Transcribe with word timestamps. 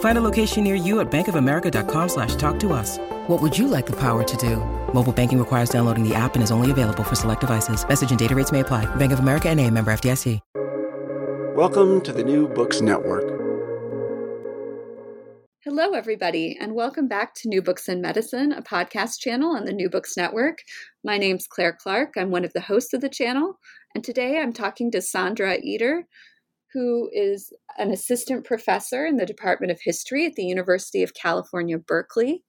Find 0.00 0.18
a 0.18 0.22
location 0.22 0.64
near 0.64 0.74
you 0.74 1.00
at 1.00 1.10
bankofamerica.com 1.10 2.08
slash 2.10 2.34
talk 2.34 2.58
to 2.60 2.74
us. 2.74 2.98
What 3.28 3.40
would 3.40 3.56
you 3.56 3.66
like 3.66 3.86
the 3.86 3.96
power 3.96 4.22
to 4.22 4.36
do? 4.36 4.56
Mobile 4.92 5.12
banking 5.12 5.38
requires 5.38 5.70
downloading 5.70 6.06
the 6.06 6.14
app 6.14 6.34
and 6.34 6.42
is 6.42 6.50
only 6.50 6.70
available 6.70 7.04
for 7.04 7.14
select 7.14 7.40
devices. 7.40 7.86
Message 7.88 8.10
and 8.10 8.18
data 8.18 8.34
rates 8.34 8.52
may 8.52 8.60
apply. 8.60 8.84
Bank 8.96 9.12
of 9.12 9.20
America 9.20 9.48
and 9.48 9.58
a 9.58 9.70
member 9.70 9.90
FDIC. 9.90 10.40
Welcome 11.54 12.00
to 12.02 12.12
the 12.12 12.24
New 12.24 12.48
Books 12.48 12.80
Network. 12.80 13.24
Hello, 15.62 15.92
everybody, 15.92 16.56
and 16.58 16.74
welcome 16.74 17.06
back 17.06 17.34
to 17.34 17.48
New 17.48 17.60
Books 17.60 17.86
in 17.86 18.00
Medicine, 18.00 18.52
a 18.52 18.62
podcast 18.62 19.18
channel 19.18 19.54
on 19.54 19.66
the 19.66 19.72
New 19.74 19.90
Books 19.90 20.16
Network. 20.16 20.58
My 21.04 21.18
name's 21.18 21.46
Claire 21.46 21.76
Clark. 21.78 22.14
I'm 22.16 22.30
one 22.30 22.46
of 22.46 22.52
the 22.54 22.62
hosts 22.62 22.94
of 22.94 23.02
the 23.02 23.10
channel, 23.10 23.58
and 23.94 24.02
today 24.02 24.38
I'm 24.38 24.54
talking 24.54 24.90
to 24.92 25.02
Sandra 25.02 25.58
Eder, 25.62 26.04
who 26.72 27.10
is 27.12 27.52
an 27.78 27.90
assistant 27.90 28.44
professor 28.44 29.06
in 29.06 29.16
the 29.16 29.26
Department 29.26 29.72
of 29.72 29.80
History 29.82 30.26
at 30.26 30.34
the 30.34 30.44
University 30.44 31.02
of 31.02 31.14
California, 31.14 31.78
Berkeley, 31.78 32.44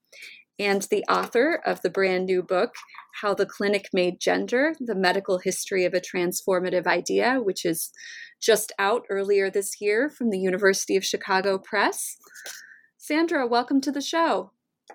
and 0.59 0.83
the 0.83 1.03
author 1.09 1.59
of 1.65 1.81
the 1.81 1.89
brand 1.89 2.25
new 2.25 2.43
book, 2.43 2.75
How 3.21 3.33
the 3.33 3.47
Clinic 3.47 3.89
Made 3.93 4.19
Gender 4.19 4.75
The 4.79 4.95
Medical 4.95 5.39
History 5.39 5.85
of 5.85 5.93
a 5.93 6.01
Transformative 6.01 6.85
Idea, 6.85 7.39
which 7.41 7.65
is 7.65 7.91
just 8.39 8.71
out 8.77 9.03
earlier 9.09 9.49
this 9.49 9.81
year 9.81 10.09
from 10.09 10.29
the 10.29 10.39
University 10.39 10.95
of 10.95 11.05
Chicago 11.05 11.57
Press. 11.57 12.17
Sandra, 12.97 13.47
welcome 13.47 13.81
to 13.81 13.91
the 13.91 14.01
show. 14.01 14.51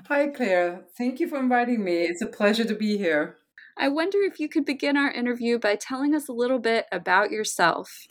Hi, 0.08 0.28
Claire. 0.28 0.84
Thank 0.97 1.19
you 1.19 1.28
for 1.28 1.41
inviting 1.41 1.82
me. 1.82 2.02
It's 2.02 2.22
a 2.22 2.27
pleasure 2.27 2.64
to 2.64 2.74
be 2.74 2.97
here. 2.97 3.38
I 3.76 3.88
wonder 3.88 4.19
if 4.22 4.38
you 4.38 4.48
could 4.48 4.64
begin 4.64 4.97
our 4.97 5.10
interview 5.10 5.58
by 5.58 5.76
telling 5.76 6.14
us 6.14 6.28
a 6.28 6.32
little 6.32 6.58
bit 6.58 6.87
about 6.93 7.31
yourself. 7.31 8.06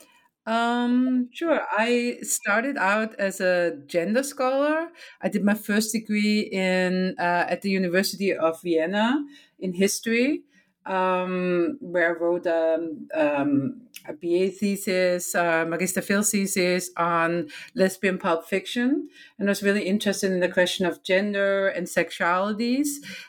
Um, 0.46 1.28
sure. 1.32 1.62
I 1.72 2.18
started 2.22 2.76
out 2.76 3.14
as 3.16 3.40
a 3.40 3.78
gender 3.86 4.22
scholar. 4.22 4.88
I 5.20 5.28
did 5.28 5.44
my 5.44 5.54
first 5.54 5.92
degree 5.92 6.40
in 6.52 7.16
uh, 7.18 7.46
at 7.48 7.62
the 7.62 7.70
University 7.70 8.32
of 8.32 8.62
Vienna 8.62 9.24
in 9.58 9.72
history, 9.72 10.44
um, 10.84 11.78
where 11.80 12.14
I 12.14 12.18
wrote 12.20 12.46
um, 12.46 13.08
um, 13.12 13.80
a 14.08 14.12
BA 14.12 14.50
thesis, 14.50 15.34
uh, 15.34 15.64
Magister 15.66 16.00
thesis 16.00 16.90
on 16.96 17.48
lesbian 17.74 18.18
pulp 18.18 18.46
fiction, 18.46 19.08
and 19.38 19.48
I 19.48 19.50
was 19.50 19.62
really 19.62 19.84
interested 19.84 20.30
in 20.30 20.40
the 20.40 20.48
question 20.48 20.86
of 20.86 21.02
gender 21.02 21.68
and 21.68 21.86
sexualities. 21.86 22.86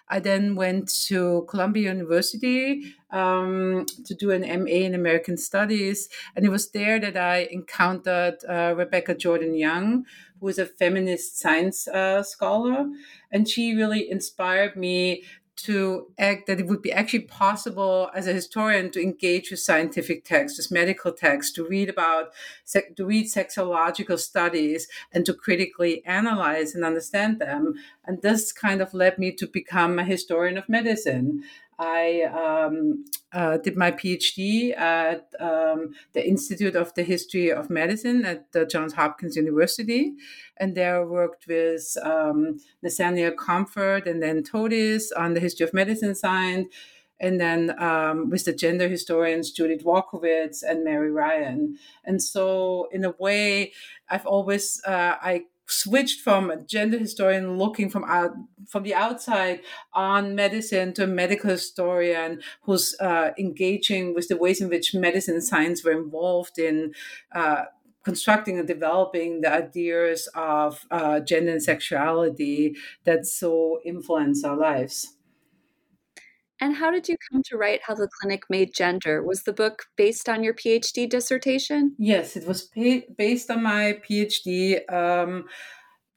I 0.10 0.20
then 0.20 0.56
went 0.56 0.90
to 1.08 1.46
Columbia 1.50 1.92
University 1.94 2.96
um, 3.12 3.86
to 4.06 4.14
do 4.14 4.32
an 4.32 4.42
MA 4.42 4.86
in 4.86 4.94
American 4.94 5.38
Studies, 5.38 6.10
and 6.36 6.46
it 6.46 6.50
was 6.50 6.72
there 6.72 7.00
that 7.00 7.18
I 7.18 7.48
encountered 7.52 8.44
uh, 8.48 8.74
Rebecca 8.76 9.16
Jordan 9.16 9.56
Young, 9.56 10.06
who 10.40 10.48
is 10.48 10.60
a 10.60 10.66
feminist 10.66 11.40
science 11.40 11.88
uh, 11.88 12.24
scholar, 12.24 12.86
and 13.32 13.48
she 13.48 13.74
really 13.74 14.10
inspired 14.10 14.76
me 14.76 15.24
to 15.58 16.08
act 16.20 16.46
that 16.46 16.60
it 16.60 16.68
would 16.68 16.82
be 16.82 16.92
actually 16.92 17.22
possible 17.22 18.10
as 18.14 18.28
a 18.28 18.34
historian 18.34 18.92
to 18.92 19.02
engage 19.02 19.50
with 19.50 19.60
scientific 19.60 20.24
texts, 20.24 20.58
with 20.58 20.72
medical 20.72 21.12
texts, 21.12 21.52
to 21.54 21.68
read 21.68 21.90
about 21.90 22.32
to 22.96 23.06
read 23.06 23.26
sexological 23.26 24.20
studies 24.20 24.88
and 25.12 25.26
to 25.26 25.34
critically 25.34 26.06
analyze 26.06 26.76
and 26.76 26.86
understand 26.86 27.40
them. 27.40 27.74
And 28.06 28.22
this 28.22 28.52
kind 28.52 28.82
of 28.82 28.94
led 28.94 29.18
me 29.18 29.32
to 29.34 29.48
become 29.48 29.98
a 29.98 30.04
historian 30.04 30.58
of 30.58 30.70
medicine. 30.70 31.44
I 31.80 32.24
um, 32.24 33.06
uh, 33.32 33.58
did 33.58 33.76
my 33.78 33.92
PhD 33.92 34.76
at 34.78 35.32
um, 35.40 35.94
the 36.14 36.28
Institute 36.28 36.76
of 36.76 36.94
the 36.96 37.04
History 37.04 37.52
of 37.52 37.70
Medicine 37.70 38.26
at 38.26 38.52
the 38.52 38.66
Johns 38.66 38.94
Hopkins 38.94 39.36
University, 39.36 40.14
and 40.58 40.76
there 40.76 41.02
I 41.02 41.06
worked 41.06 41.46
with 41.48 41.96
um, 42.02 42.58
Nathaniel 42.82 43.32
Comfort 43.32 44.08
and 44.08 44.22
Dan 44.22 44.44
Todes 44.44 45.12
on 45.12 45.34
the 45.34 45.40
history 45.40 45.66
of 45.66 45.74
medicine 45.74 46.16
science, 46.16 46.68
and 47.20 47.40
then 47.40 47.80
um, 47.82 48.30
with 48.30 48.46
the 48.46 48.54
gender 48.54 48.88
historians 48.88 49.52
Judith 49.52 49.84
Walkowitz 49.84 50.64
and 50.64 50.84
Mary 50.84 51.12
Ryan. 51.12 51.78
And 52.06 52.22
so, 52.24 52.88
in 52.92 53.06
a 53.06 53.14
way, 53.20 53.74
I've 54.10 54.26
always 54.26 54.82
uh, 54.86 55.16
I 55.22 55.46
switched 55.68 56.22
from 56.22 56.50
a 56.50 56.62
gender 56.62 56.98
historian 56.98 57.58
looking 57.58 57.90
from 57.90 58.04
out 58.06 58.32
from 58.68 58.84
the 58.84 58.94
outside 58.94 59.62
on 59.94 60.36
medicine 60.36 60.94
to 60.94 61.04
a 61.04 61.08
medical 61.08 61.50
historian 61.50 62.42
who's 62.64 62.96
uh, 63.00 63.32
engaging 63.38 64.14
with 64.14 64.28
the 64.28 64.38
ways 64.38 64.62
in 64.62 64.70
which 64.70 64.96
medicine 64.96 65.36
and 65.36 65.44
science 65.44 65.84
were 65.84 65.92
involved 65.92 66.58
in 66.58 66.94
uh, 67.34 67.64
constructing 68.04 68.58
and 68.58 68.68
developing 68.68 69.42
the 69.42 69.52
ideas 69.52 70.30
of 70.34 70.86
uh, 70.92 71.20
gender 71.20 71.52
and 71.52 71.62
sexuality 71.62 72.74
that 73.04 73.26
so 73.26 73.82
influence 73.84 74.46
our 74.46 74.56
lives. 74.56 75.17
And 76.60 76.76
how 76.76 76.90
did 76.90 77.08
you 77.08 77.18
come 77.32 77.44
to 77.44 77.58
write 77.58 77.82
How 77.84 77.94
the 77.94 78.10
Clinic 78.20 78.44
Made 78.50 78.74
Gender? 78.74 79.24
Was 79.24 79.44
the 79.44 79.54
book 79.54 79.86
based 79.96 80.28
on 80.28 80.44
your 80.44 80.54
PhD 80.54 81.08
dissertation? 81.08 81.96
Yes, 82.00 82.36
it 82.36 82.48
was 82.48 82.70
based 83.18 83.52
on 83.52 83.62
my 83.62 84.00
PhD 84.08 84.92
um, 84.92 85.46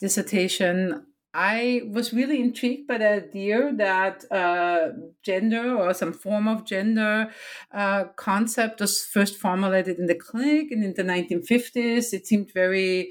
dissertation. 0.01 1.07
I 1.35 1.83
was 1.93 2.13
really 2.13 2.41
intrigued 2.41 2.89
by 2.89 2.99
the 2.99 3.09
idea 3.09 3.73
that 3.77 4.25
uh, 4.33 4.89
gender 5.23 5.77
or 5.77 5.93
some 5.95 6.13
form 6.13 6.49
of 6.49 6.65
gender 6.65 7.31
uh, 7.71 8.05
concept 8.17 8.81
was 8.81 9.05
first 9.05 9.37
formulated 9.37 9.99
in 9.99 10.07
the 10.07 10.15
clinic 10.15 10.73
and 10.73 10.83
in 10.83 10.95
the 10.95 11.05
1950s. 11.05 12.13
It 12.15 12.27
seemed 12.27 12.51
very 12.53 13.11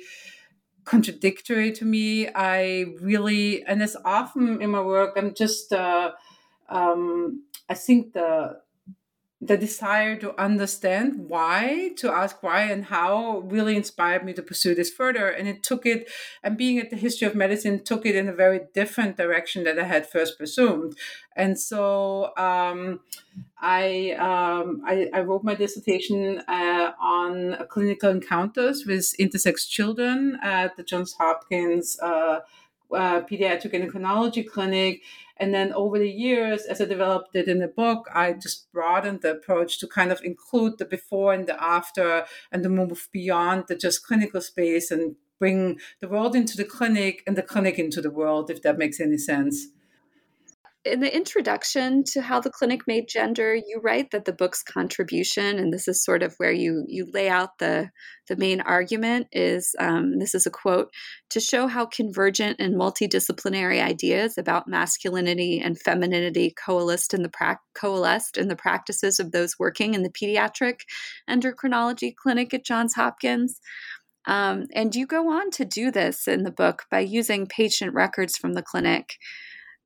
contradictory 0.83 1.71
to 1.73 1.85
me. 1.85 2.27
I 2.27 2.87
really, 2.99 3.63
and 3.63 3.83
as 3.83 3.95
often 4.03 4.61
in 4.63 4.71
my 4.71 4.81
work, 4.81 5.13
I'm 5.15 5.35
just. 5.35 5.71
Uh, 5.71 6.11
um, 6.69 7.43
I 7.67 7.73
think 7.73 8.13
the 8.13 8.61
the 9.41 9.55
desire 9.55 10.17
to 10.17 10.37
understand 10.39 11.29
why, 11.29 11.91
to 11.95 12.11
ask 12.11 12.43
why 12.43 12.63
and 12.63 12.85
how, 12.85 13.39
really 13.39 13.77
inspired 13.77 14.25
me 14.25 14.33
to 14.33 14.41
pursue 14.41 14.75
this 14.75 14.91
further. 14.91 15.29
And 15.29 15.47
it 15.47 15.63
took 15.63 15.85
it, 15.85 16.09
and 16.43 16.57
being 16.57 16.77
at 16.77 16.89
the 16.89 16.97
history 16.97 17.25
of 17.25 17.35
medicine 17.35 17.81
took 17.83 18.05
it 18.05 18.15
in 18.17 18.27
a 18.27 18.33
very 18.33 18.61
different 18.73 19.15
direction 19.15 19.63
that 19.63 19.79
I 19.79 19.85
had 19.85 20.09
first 20.09 20.37
presumed. 20.37 20.97
And 21.37 21.57
so 21.57 22.35
um, 22.35 22.99
I, 23.61 24.11
um, 24.19 24.81
I, 24.85 25.09
I 25.13 25.21
wrote 25.21 25.45
my 25.45 25.55
dissertation 25.55 26.39
uh, 26.49 26.91
on 26.99 27.65
clinical 27.69 28.09
encounters 28.09 28.85
with 28.85 29.15
intersex 29.17 29.69
children 29.69 30.37
at 30.43 30.75
the 30.75 30.83
Johns 30.83 31.13
Hopkins. 31.13 31.97
Uh, 32.01 32.41
uh, 32.91 33.21
pediatric 33.21 33.73
endocrinology 33.73 34.43
clinic 34.43 35.03
And 35.39 35.53
then 35.53 35.71
over 35.73 35.97
the 35.97 36.09
years, 36.09 36.65
as 36.65 36.81
I 36.81 36.85
developed 36.85 37.35
it 37.35 37.47
in 37.47 37.59
the 37.59 37.67
book, 37.67 38.07
I 38.13 38.33
just 38.33 38.71
broadened 38.73 39.21
the 39.21 39.31
approach 39.31 39.79
to 39.79 39.87
kind 39.87 40.11
of 40.11 40.21
include 40.21 40.77
the 40.77 40.85
before 40.85 41.33
and 41.33 41.47
the 41.47 41.61
after 41.63 42.25
and 42.51 42.63
the 42.63 42.69
move 42.69 43.07
beyond 43.13 43.65
the 43.67 43.75
just 43.75 44.05
clinical 44.05 44.41
space 44.41 44.91
and 44.91 45.15
bring 45.39 45.79
the 46.01 46.09
world 46.09 46.35
into 46.35 46.57
the 46.57 46.65
clinic 46.65 47.23
and 47.25 47.37
the 47.37 47.41
clinic 47.41 47.79
into 47.79 48.01
the 48.01 48.11
world, 48.11 48.49
if 48.49 48.61
that 48.63 48.77
makes 48.77 48.99
any 48.99 49.17
sense 49.17 49.67
in 50.85 51.01
the 51.01 51.13
introduction 51.13 52.05
to 52.05 52.21
how 52.21 52.39
the 52.39 52.49
clinic 52.49 52.87
made 52.87 53.05
gender 53.07 53.53
you 53.53 53.81
write 53.83 54.11
that 54.11 54.23
the 54.23 54.31
book's 54.31 54.63
contribution 54.63 55.59
and 55.59 55.73
this 55.73 55.89
is 55.89 56.03
sort 56.03 56.23
of 56.23 56.33
where 56.37 56.51
you 56.51 56.85
you 56.87 57.05
lay 57.13 57.29
out 57.29 57.57
the 57.59 57.89
the 58.29 58.37
main 58.37 58.61
argument 58.61 59.27
is 59.33 59.75
um, 59.79 60.19
this 60.19 60.33
is 60.33 60.45
a 60.45 60.51
quote 60.51 60.89
to 61.29 61.39
show 61.41 61.67
how 61.67 61.85
convergent 61.85 62.57
and 62.59 62.75
multidisciplinary 62.75 63.83
ideas 63.83 64.37
about 64.37 64.69
masculinity 64.69 65.59
and 65.59 65.79
femininity 65.81 66.53
coalesced 66.65 67.13
in 67.13 67.23
the 67.23 67.29
pra- 67.29 67.59
coalesced 67.75 68.37
in 68.37 68.47
the 68.47 68.55
practices 68.55 69.19
of 69.19 69.31
those 69.31 69.55
working 69.59 69.93
in 69.93 70.03
the 70.03 70.11
pediatric 70.11 70.81
endocrinology 71.29 72.13
clinic 72.15 72.53
at 72.53 72.65
johns 72.65 72.95
hopkins. 72.95 73.59
Um, 74.25 74.67
and 74.75 74.93
you 74.93 75.07
go 75.07 75.31
on 75.31 75.49
to 75.51 75.65
do 75.65 75.91
this 75.91 76.27
in 76.27 76.43
the 76.43 76.51
book 76.51 76.83
by 76.91 76.99
using 76.99 77.47
patient 77.47 77.93
records 77.93 78.37
from 78.37 78.53
the 78.53 78.61
clinic 78.61 79.15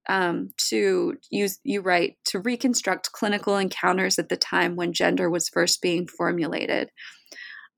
um, 0.09 0.49
to 0.69 1.15
use 1.29 1.59
you 1.63 1.81
write 1.81 2.17
to 2.25 2.39
reconstruct 2.39 3.11
clinical 3.11 3.57
encounters 3.57 4.19
at 4.19 4.29
the 4.29 4.37
time 4.37 4.75
when 4.75 4.93
gender 4.93 5.29
was 5.29 5.49
first 5.49 5.81
being 5.81 6.07
formulated. 6.07 6.89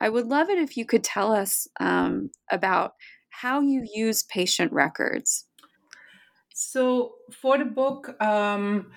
I 0.02 0.10
would 0.10 0.28
love 0.28 0.50
it 0.50 0.58
if 0.58 0.76
you 0.76 0.86
could 0.86 1.04
tell 1.04 1.32
us 1.32 1.68
um, 1.80 2.30
about 2.52 2.94
how 3.30 3.62
you 3.62 3.86
use 3.94 4.24
patient 4.24 4.72
records. 4.72 5.46
So 6.54 7.16
for 7.42 7.58
the 7.58 7.66
book, 7.66 8.22
um, 8.22 8.92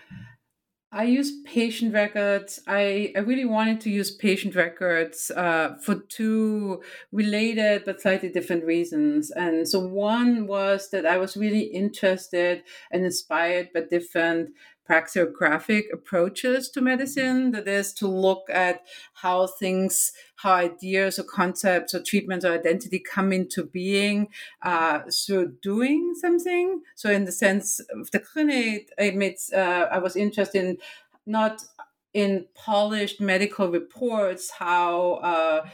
I 0.91 1.05
use 1.05 1.43
patient 1.45 1.93
records. 1.93 2.61
I, 2.67 3.13
I 3.15 3.19
really 3.19 3.45
wanted 3.45 3.79
to 3.83 3.91
use 3.91 4.11
patient 4.11 4.55
records 4.55 5.31
uh, 5.31 5.77
for 5.83 5.97
two 5.97 6.83
related 7.13 7.83
but 7.85 8.01
slightly 8.01 8.31
different 8.31 8.65
reasons. 8.65 9.31
And 9.31 9.69
so 9.69 9.81
one 9.81 10.47
was 10.47 10.89
that 10.91 11.05
I 11.05 11.19
was 11.19 11.37
really 11.37 11.65
interested 11.65 12.63
and 12.91 13.05
inspired 13.05 13.69
by 13.75 13.83
different 13.83 14.51
praxeographic 14.89 15.85
approaches 15.93 16.69
to 16.71 16.81
medicine 16.81 17.51
that 17.53 17.69
is 17.69 17.93
to 17.95 18.07
look 18.07 18.49
at 18.51 18.83
how 19.15 19.47
things 19.47 20.13
how 20.37 20.53
ideas 20.53 21.19
or 21.19 21.25
concepts 21.25 21.95
or 21.95 22.03
treatments 22.03 22.45
or 22.45 22.53
identity 22.53 22.99
come 22.99 23.33
into 23.33 23.65
being 23.65 24.29
uh, 24.63 25.01
through 25.11 25.53
doing 25.61 26.15
something. 26.15 26.81
So 26.95 27.11
in 27.11 27.25
the 27.25 27.33
sense 27.33 27.81
of 27.81 28.11
the 28.11 28.21
clinic 28.21 28.91
i 28.99 29.11
made 29.11 29.37
uh, 29.53 29.87
i 29.91 29.99
was 29.99 30.17
interested 30.17 30.65
in 30.65 30.79
not 31.27 31.63
in 32.15 32.47
polished 32.55 33.21
medical 33.21 33.69
reports 33.71 34.51
how 34.59 35.13
uh, 35.23 35.69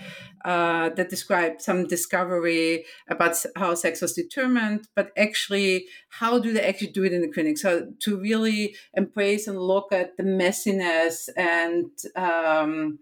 uh, 0.45 0.89
that 0.91 1.09
describe 1.09 1.61
some 1.61 1.87
discovery 1.87 2.85
about 3.09 3.37
how 3.57 3.75
sex 3.75 4.01
was 4.01 4.13
determined, 4.13 4.89
but 4.95 5.11
actually 5.17 5.87
how 6.09 6.39
do 6.39 6.53
they 6.53 6.61
actually 6.61 6.91
do 6.91 7.05
it 7.05 7.13
in 7.13 7.23
the 7.23 7.29
clinic? 7.29 7.57
So 7.59 7.93
to 8.01 8.17
really 8.19 8.75
embrace 8.95 9.47
and 9.47 9.59
look 9.59 9.93
at 9.93 10.17
the 10.17 10.25
messiness 10.25 11.29
and 11.37 11.91
um, 12.17 12.99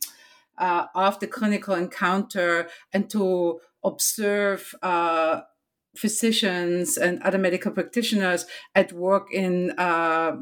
uh, 0.59 0.87
of 0.95 1.19
the 1.21 1.27
clinical 1.27 1.75
encounter 1.75 2.69
and 2.93 3.09
to 3.11 3.61
observe 3.83 4.75
uh, 4.83 5.41
physicians 5.95 6.97
and 6.97 7.23
other 7.23 7.39
medical 7.39 7.71
practitioners 7.71 8.47
at 8.75 8.93
work 8.93 9.29
in 9.33 9.73
uh, 9.79 10.37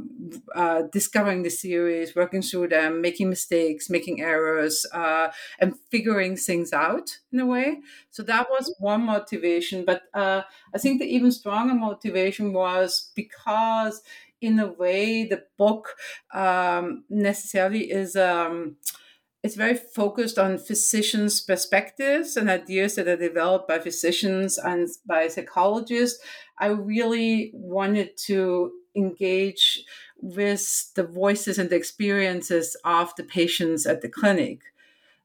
uh, 0.55 0.83
discovering 0.93 1.43
the 1.43 1.51
series, 1.51 2.15
working 2.15 2.43
through 2.43 2.69
them, 2.69 3.01
making 3.01 3.29
mistakes, 3.29 3.91
making 3.91 4.21
errors, 4.21 4.87
uh, 4.93 5.29
and 5.59 5.75
figuring 5.91 6.37
things 6.37 6.73
out 6.73 7.19
in 7.33 7.41
a 7.41 7.47
way. 7.47 7.81
So 8.11 8.23
that 8.25 8.49
was 8.49 8.75
one 8.79 9.03
motivation. 9.03 9.85
But 9.85 10.03
uh, 10.15 10.43
I 10.75 10.79
think 10.79 11.01
the 11.01 11.07
even 11.07 11.33
stronger 11.33 11.75
motivation 11.75 12.53
was 12.53 13.11
because, 13.15 14.03
in 14.41 14.59
a 14.59 14.69
way, 14.69 15.25
the 15.25 15.45
book 15.59 15.97
um, 16.33 17.05
necessarily 17.09 17.91
is. 17.91 18.17
Um, 18.17 18.77
it's 19.43 19.55
very 19.55 19.75
focused 19.75 20.39
on 20.39 20.59
physicians' 20.59 21.41
perspectives 21.41 22.37
and 22.37 22.51
ideas 22.51 22.97
that 22.97 23.09
are 23.09 23.17
developed 23.17 23.69
by 23.69 23.79
physicians 23.79 24.59
and 24.59 24.89
by 25.07 25.29
psychologists. 25.29 26.23
I 26.59 26.67
really 26.67 27.51
wanted 27.55 28.17
to 28.27 28.73
engage 28.95 29.83
with 30.21 30.93
the 30.95 31.05
voices 31.05 31.59
and 31.59 31.71
the 31.71 31.77
experiences 31.77 32.77
of 32.85 33.15
the 33.17 33.23
patients 33.25 33.87
at 33.87 34.03
the 34.03 34.09
clinic. 34.09 34.61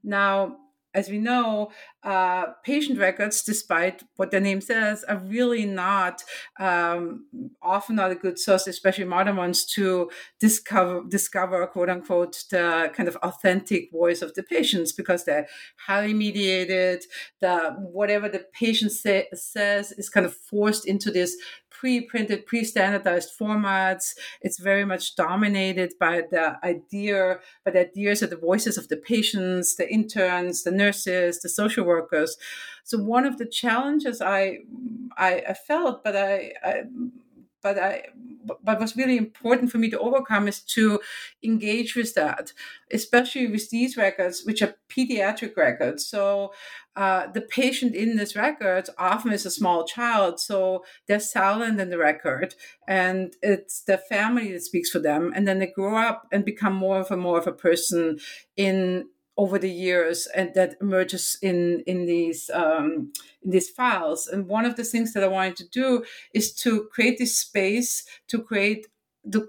Now, 0.03 0.57
as 0.93 1.09
we 1.09 1.17
know, 1.17 1.71
uh, 2.05 2.53
patient 2.63 2.99
records, 2.99 3.41
despite 3.41 4.03
what 4.15 4.29
their 4.29 4.39
name 4.39 4.61
says, 4.61 5.03
are 5.05 5.17
really 5.17 5.65
not 5.65 6.23
um, 6.59 7.25
often 7.63 7.95
not 7.95 8.11
a 8.11 8.15
good 8.15 8.37
source, 8.37 8.67
especially 8.67 9.05
modern 9.05 9.35
ones, 9.35 9.65
to 9.65 10.11
discover 10.39 11.03
discover 11.09 11.65
quote 11.65 11.89
unquote 11.89 12.43
the 12.51 12.91
kind 12.95 13.09
of 13.09 13.15
authentic 13.17 13.91
voice 13.91 14.21
of 14.21 14.35
the 14.35 14.43
patients 14.43 14.91
because 14.91 15.25
they're 15.25 15.47
highly 15.87 16.13
mediated. 16.13 17.03
The 17.41 17.75
whatever 17.79 18.29
the 18.29 18.45
patient 18.53 18.91
say, 18.91 19.27
says 19.33 19.91
is 19.93 20.09
kind 20.09 20.27
of 20.27 20.35
forced 20.35 20.87
into 20.87 21.09
this 21.09 21.35
pre-printed, 21.79 22.45
pre-standardized 22.45 23.31
formats. 23.37 24.13
It's 24.41 24.59
very 24.59 24.85
much 24.85 25.15
dominated 25.15 25.93
by 25.99 26.23
the 26.31 26.57
idea, 26.63 27.39
by 27.65 27.71
the 27.71 27.81
ideas 27.81 28.21
of 28.21 28.29
the 28.29 28.37
voices 28.37 28.77
of 28.77 28.87
the 28.87 28.97
patients, 28.97 29.75
the 29.75 29.91
interns, 29.91 30.63
the 30.63 30.71
nurses, 30.71 31.41
the 31.41 31.49
social 31.49 31.85
workers. 31.85 31.94
So 32.83 32.97
one 32.97 33.25
of 33.25 33.37
the 33.37 33.45
challenges 33.45 34.21
I 34.21 34.59
I, 35.17 35.43
I 35.49 35.53
felt, 35.53 36.03
but 36.03 36.15
I, 36.15 36.53
I 36.63 36.83
but 37.65 37.79
I 37.79 38.03
but 38.63 38.79
what's 38.79 38.95
really 38.95 39.17
important 39.17 39.71
for 39.71 39.79
me 39.79 39.89
to 39.89 39.99
overcome 39.99 40.47
is 40.47 40.59
to 40.61 40.99
engage 41.43 41.95
with 41.95 42.13
that, 42.13 42.53
especially 42.91 43.47
with 43.47 43.71
these 43.71 43.97
records, 43.97 44.43
which 44.45 44.61
are 44.61 44.75
pediatric 44.87 45.57
records. 45.57 46.05
So 46.05 46.53
uh, 46.95 47.25
the 47.31 47.41
patient 47.41 47.95
in 47.95 48.17
this 48.17 48.35
record 48.35 48.89
often 48.99 49.33
is 49.33 49.47
a 49.47 49.51
small 49.51 49.83
child, 49.83 50.39
so 50.39 50.85
they're 51.07 51.19
silent 51.19 51.81
in 51.81 51.89
the 51.89 51.97
record, 51.97 52.53
and 52.87 53.33
it's 53.41 53.81
the 53.81 53.97
family 53.97 54.51
that 54.53 54.61
speaks 54.61 54.91
for 54.91 54.99
them, 54.99 55.33
and 55.35 55.47
then 55.47 55.57
they 55.57 55.67
grow 55.67 55.97
up 55.97 56.27
and 56.31 56.45
become 56.45 56.75
more 56.75 56.99
of 56.99 57.09
a 57.09 57.17
more 57.17 57.39
of 57.39 57.47
a 57.47 57.51
person 57.51 58.19
in 58.55 59.07
over 59.37 59.59
the 59.59 59.69
years 59.69 60.27
and 60.27 60.53
that 60.53 60.75
emerges 60.81 61.37
in 61.41 61.83
in 61.85 62.05
these 62.05 62.49
um, 62.53 63.11
in 63.43 63.51
these 63.51 63.69
files. 63.69 64.27
And 64.27 64.47
one 64.47 64.65
of 64.65 64.75
the 64.75 64.83
things 64.83 65.13
that 65.13 65.23
i 65.23 65.27
wanted 65.27 65.55
to 65.57 65.69
do 65.69 66.05
is 66.33 66.53
to 66.53 66.87
create 66.91 67.17
this 67.17 67.37
space 67.37 68.05
to 68.27 68.41
create 68.41 68.87
the 69.23 69.47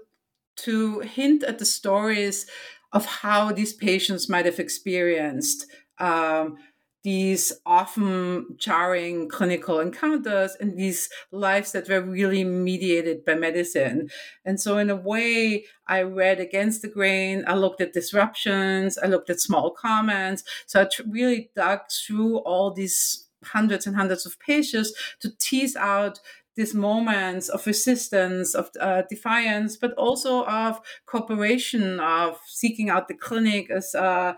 to 0.57 0.99
hint 1.01 1.43
at 1.43 1.59
the 1.59 1.65
stories 1.65 2.47
of 2.91 3.05
how 3.05 3.51
these 3.51 3.73
patients 3.73 4.27
might 4.27 4.45
have 4.45 4.59
experienced 4.59 5.67
um, 5.99 6.57
these 7.03 7.53
often 7.65 8.45
jarring 8.57 9.29
clinical 9.29 9.79
encounters 9.79 10.55
and 10.59 10.77
these 10.77 11.09
lives 11.31 11.71
that 11.71 11.87
were 11.87 12.01
really 12.01 12.43
mediated 12.43 13.23
by 13.23 13.35
medicine. 13.35 14.09
And 14.43 14.59
so, 14.59 14.77
in 14.77 14.89
a 14.89 14.95
way, 14.95 15.65
I 15.87 16.01
read 16.01 16.39
against 16.39 16.81
the 16.81 16.89
grain. 16.89 17.45
I 17.47 17.55
looked 17.55 17.81
at 17.81 17.93
disruptions, 17.93 18.97
I 18.97 19.07
looked 19.07 19.29
at 19.29 19.39
small 19.39 19.71
comments. 19.71 20.43
So, 20.65 20.81
I 20.81 20.87
really 21.07 21.49
dug 21.55 21.81
through 21.89 22.39
all 22.39 22.73
these 22.73 23.27
hundreds 23.43 23.87
and 23.87 23.95
hundreds 23.95 24.25
of 24.25 24.39
pages 24.39 24.93
to 25.21 25.29
tease 25.37 25.75
out 25.75 26.19
these 26.57 26.73
moments 26.73 27.49
of 27.49 27.65
resistance, 27.67 28.55
of 28.55 28.71
uh, 28.81 29.03
defiance, 29.09 29.77
but 29.77 29.93
also 29.93 30.43
of 30.45 30.81
cooperation, 31.05 31.99
of 31.99 32.39
seeking 32.47 32.89
out 32.89 33.07
the 33.07 33.13
clinic 33.13 33.69
as 33.69 33.93
uh, 33.93 34.33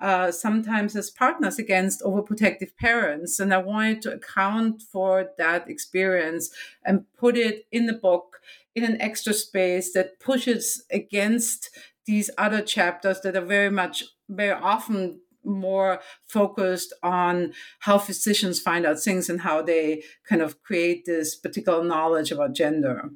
uh, 0.00 0.30
sometimes 0.32 0.96
as 0.96 1.10
partners 1.10 1.58
against 1.58 2.02
overprotective 2.02 2.76
parents. 2.76 3.38
And 3.38 3.52
I 3.52 3.58
wanted 3.58 4.02
to 4.02 4.14
account 4.14 4.82
for 4.82 5.30
that 5.38 5.68
experience 5.68 6.50
and 6.84 7.04
put 7.16 7.36
it 7.36 7.66
in 7.70 7.86
the 7.86 7.92
book 7.92 8.40
in 8.74 8.84
an 8.84 9.00
extra 9.00 9.32
space 9.34 9.92
that 9.92 10.20
pushes 10.20 10.84
against 10.90 11.70
these 12.06 12.30
other 12.38 12.62
chapters 12.62 13.20
that 13.20 13.36
are 13.36 13.44
very 13.44 13.70
much, 13.70 14.04
very 14.28 14.52
often 14.52 15.20
more 15.44 16.00
focused 16.26 16.92
on 17.02 17.52
how 17.80 17.98
physicians 17.98 18.60
find 18.60 18.84
out 18.84 19.00
things 19.00 19.28
and 19.28 19.40
how 19.40 19.62
they 19.62 20.02
kind 20.28 20.42
of 20.42 20.62
create 20.62 21.04
this 21.06 21.34
particular 21.34 21.82
knowledge 21.82 22.30
about 22.30 22.54
gender. 22.54 23.10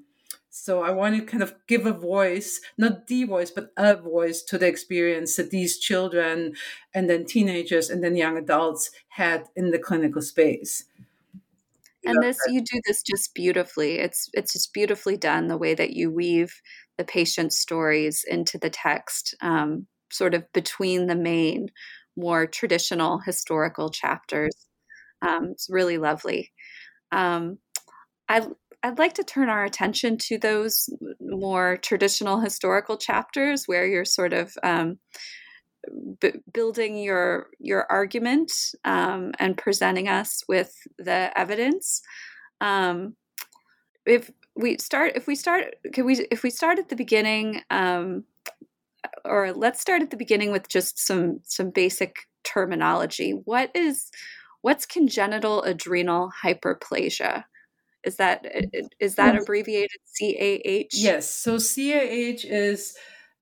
So 0.56 0.82
I 0.84 0.90
want 0.90 1.16
to 1.16 1.22
kind 1.22 1.42
of 1.42 1.54
give 1.66 1.84
a 1.84 1.92
voice, 1.92 2.60
not 2.78 3.08
the 3.08 3.24
voice, 3.24 3.50
but 3.50 3.72
a 3.76 3.96
voice 3.96 4.40
to 4.44 4.56
the 4.56 4.68
experience 4.68 5.34
that 5.34 5.50
these 5.50 5.78
children 5.78 6.54
and 6.94 7.10
then 7.10 7.24
teenagers 7.26 7.90
and 7.90 8.04
then 8.04 8.16
young 8.16 8.38
adults 8.38 8.90
had 9.08 9.48
in 9.56 9.72
the 9.72 9.80
clinical 9.80 10.22
space. 10.22 10.84
and 12.04 12.22
this 12.22 12.38
you 12.46 12.60
do 12.60 12.80
this 12.86 13.02
just 13.02 13.34
beautifully. 13.34 13.98
It's 13.98 14.28
it's 14.34 14.52
just 14.52 14.72
beautifully 14.72 15.16
done 15.16 15.48
the 15.48 15.56
way 15.56 15.74
that 15.74 15.94
you 15.94 16.10
weave 16.10 16.60
the 16.98 17.04
patient's 17.04 17.56
stories 17.58 18.24
into 18.28 18.58
the 18.58 18.70
text 18.70 19.34
um, 19.40 19.86
sort 20.12 20.34
of 20.34 20.50
between 20.52 21.06
the 21.06 21.16
main 21.16 21.70
more 22.16 22.46
traditional 22.46 23.18
historical 23.18 23.90
chapters. 23.90 24.54
Um, 25.22 25.50
it's 25.52 25.68
really 25.70 25.98
lovely. 25.98 26.52
Um, 27.12 27.58
I, 28.28 28.46
I'd 28.84 28.98
like 28.98 29.14
to 29.14 29.24
turn 29.24 29.48
our 29.48 29.64
attention 29.64 30.18
to 30.28 30.36
those 30.36 30.90
more 31.18 31.78
traditional 31.78 32.40
historical 32.40 32.98
chapters 32.98 33.64
where 33.64 33.86
you're 33.86 34.04
sort 34.04 34.34
of 34.34 34.52
um, 34.62 34.98
b- 36.20 36.42
building 36.52 36.98
your 36.98 37.46
your 37.58 37.86
argument 37.90 38.52
um, 38.84 39.32
and 39.38 39.56
presenting 39.56 40.06
us 40.06 40.42
with 40.50 40.74
the 40.98 41.32
evidence. 41.34 42.02
Um, 42.60 43.16
if 44.04 44.30
we 44.54 44.76
start, 44.76 45.12
if 45.14 45.26
we 45.26 45.34
start, 45.34 45.76
can 45.94 46.04
we? 46.04 46.26
If 46.30 46.42
we 46.42 46.50
start 46.50 46.78
at 46.78 46.90
the 46.90 46.96
beginning, 46.96 47.62
um, 47.70 48.24
or 49.24 49.54
let's 49.54 49.80
start 49.80 50.02
at 50.02 50.10
the 50.10 50.18
beginning 50.18 50.52
with 50.52 50.68
just 50.68 50.98
some 50.98 51.40
some 51.44 51.70
basic 51.70 52.16
terminology. 52.44 53.30
What 53.30 53.70
is 53.74 54.10
what's 54.60 54.84
congenital 54.84 55.62
adrenal 55.62 56.30
hyperplasia? 56.44 57.44
Is 58.04 58.16
that 58.16 58.46
is 59.00 59.14
that 59.16 59.36
abbreviated 59.36 60.00
CAH? 60.18 60.88
Yes. 60.92 61.30
So 61.30 61.58
CAH 61.58 62.44
is 62.44 62.96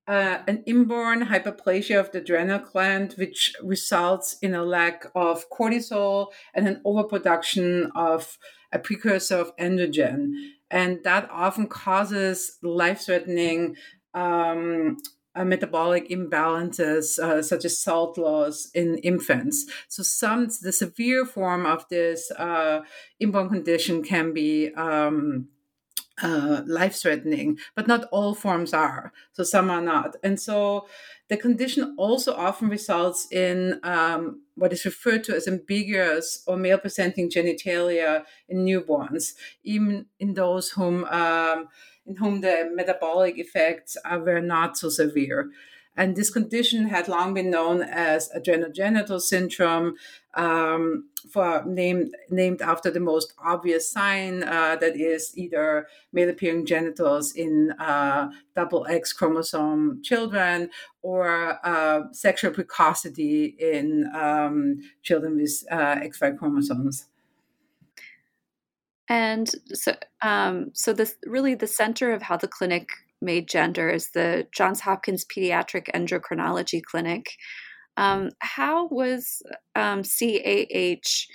uh, 0.07 0.39
an 0.47 0.63
inborn 0.65 1.25
hyperplasia 1.25 1.99
of 1.99 2.11
the 2.11 2.19
adrenal 2.19 2.59
gland, 2.59 3.13
which 3.13 3.53
results 3.63 4.37
in 4.41 4.53
a 4.53 4.63
lack 4.63 5.05
of 5.15 5.49
cortisol 5.49 6.27
and 6.53 6.67
an 6.67 6.81
overproduction 6.85 7.91
of 7.95 8.37
a 8.71 8.79
precursor 8.79 9.37
of 9.37 9.55
androgen. 9.57 10.31
And 10.69 10.99
that 11.03 11.29
often 11.31 11.67
causes 11.67 12.57
life 12.61 13.01
threatening 13.05 13.75
um, 14.13 14.97
uh, 15.35 15.43
metabolic 15.43 16.09
imbalances 16.09 17.19
uh, 17.19 17.41
such 17.41 17.65
as 17.65 17.81
salt 17.81 18.17
loss 18.17 18.69
in 18.73 18.97
infants. 18.99 19.65
So 19.87 20.03
some 20.03 20.47
the 20.61 20.71
severe 20.71 21.25
form 21.25 21.65
of 21.65 21.87
this 21.89 22.31
uh, 22.31 22.81
inborn 23.19 23.49
condition 23.49 24.03
can 24.03 24.33
be 24.33 24.73
um, 24.75 25.47
uh, 26.21 26.61
life 26.67 26.95
threatening, 26.95 27.57
but 27.75 27.87
not 27.87 28.07
all 28.11 28.35
forms 28.35 28.73
are. 28.73 29.11
So 29.31 29.43
some 29.43 29.69
are 29.69 29.81
not. 29.81 30.15
And 30.23 30.39
so 30.39 30.87
the 31.29 31.37
condition 31.37 31.95
also 31.97 32.35
often 32.35 32.69
results 32.69 33.27
in 33.31 33.79
um, 33.83 34.43
what 34.55 34.73
is 34.73 34.85
referred 34.85 35.23
to 35.25 35.35
as 35.35 35.47
ambiguous 35.47 36.43
or 36.45 36.57
male 36.57 36.77
presenting 36.77 37.31
genitalia 37.31 38.25
in 38.47 38.65
newborns, 38.65 39.33
even 39.63 40.05
in 40.19 40.35
those 40.35 40.71
whom. 40.71 41.05
Um, 41.05 41.69
in 42.05 42.15
whom 42.17 42.41
the 42.41 42.69
metabolic 42.73 43.37
effects 43.37 43.97
were 44.19 44.41
not 44.41 44.77
so 44.77 44.89
severe. 44.89 45.49
And 45.95 46.15
this 46.15 46.31
condition 46.31 46.87
had 46.87 47.07
long 47.07 47.35
been 47.35 47.51
known 47.51 47.83
as 47.83 48.29
adrenogenital 48.35 49.21
syndrome, 49.21 49.95
um, 50.33 51.09
for 51.31 51.63
named 51.65 52.15
named 52.29 52.61
after 52.61 52.89
the 52.89 52.99
most 52.99 53.33
obvious 53.37 53.91
sign 53.91 54.43
uh, 54.43 54.75
that 54.77 54.95
is 54.95 55.37
either 55.37 55.87
male 56.11 56.29
appearing 56.29 56.65
genitals 56.65 57.33
in 57.33 57.71
uh, 57.79 58.29
double 58.55 58.87
X 58.87 59.13
chromosome 59.13 60.01
children 60.03 60.71
or 61.03 61.59
uh, 61.63 62.01
sexual 62.11 62.51
precocity 62.51 63.55
in 63.59 64.09
um, 64.15 64.77
children 65.03 65.37
with 65.37 65.63
uh, 65.69 65.97
XY 65.97 66.37
chromosomes. 66.39 67.05
And 69.09 69.49
so, 69.73 69.95
um, 70.21 70.71
so 70.73 70.93
this 70.93 71.15
really 71.25 71.55
the 71.55 71.67
center 71.67 72.13
of 72.13 72.21
how 72.21 72.37
the 72.37 72.47
clinic 72.47 72.87
made 73.21 73.47
gender 73.47 73.89
is 73.89 74.09
the 74.11 74.47
Johns 74.51 74.81
Hopkins 74.81 75.25
Pediatric 75.25 75.89
Endocrinology 75.93 76.81
Clinic. 76.83 77.31
Um, 77.95 78.31
how 78.39 78.87
was 78.87 79.41
um, 79.75 80.03
CAH 80.03 81.27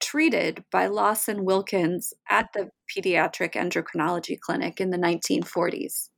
treated 0.00 0.64
by 0.70 0.86
Lawson 0.86 1.44
Wilkins 1.44 2.12
at 2.28 2.48
the 2.54 2.70
Pediatric 2.90 3.52
Endocrinology 3.52 4.38
Clinic 4.40 4.80
in 4.80 4.90
the 4.90 4.96
1940s? 4.96 6.08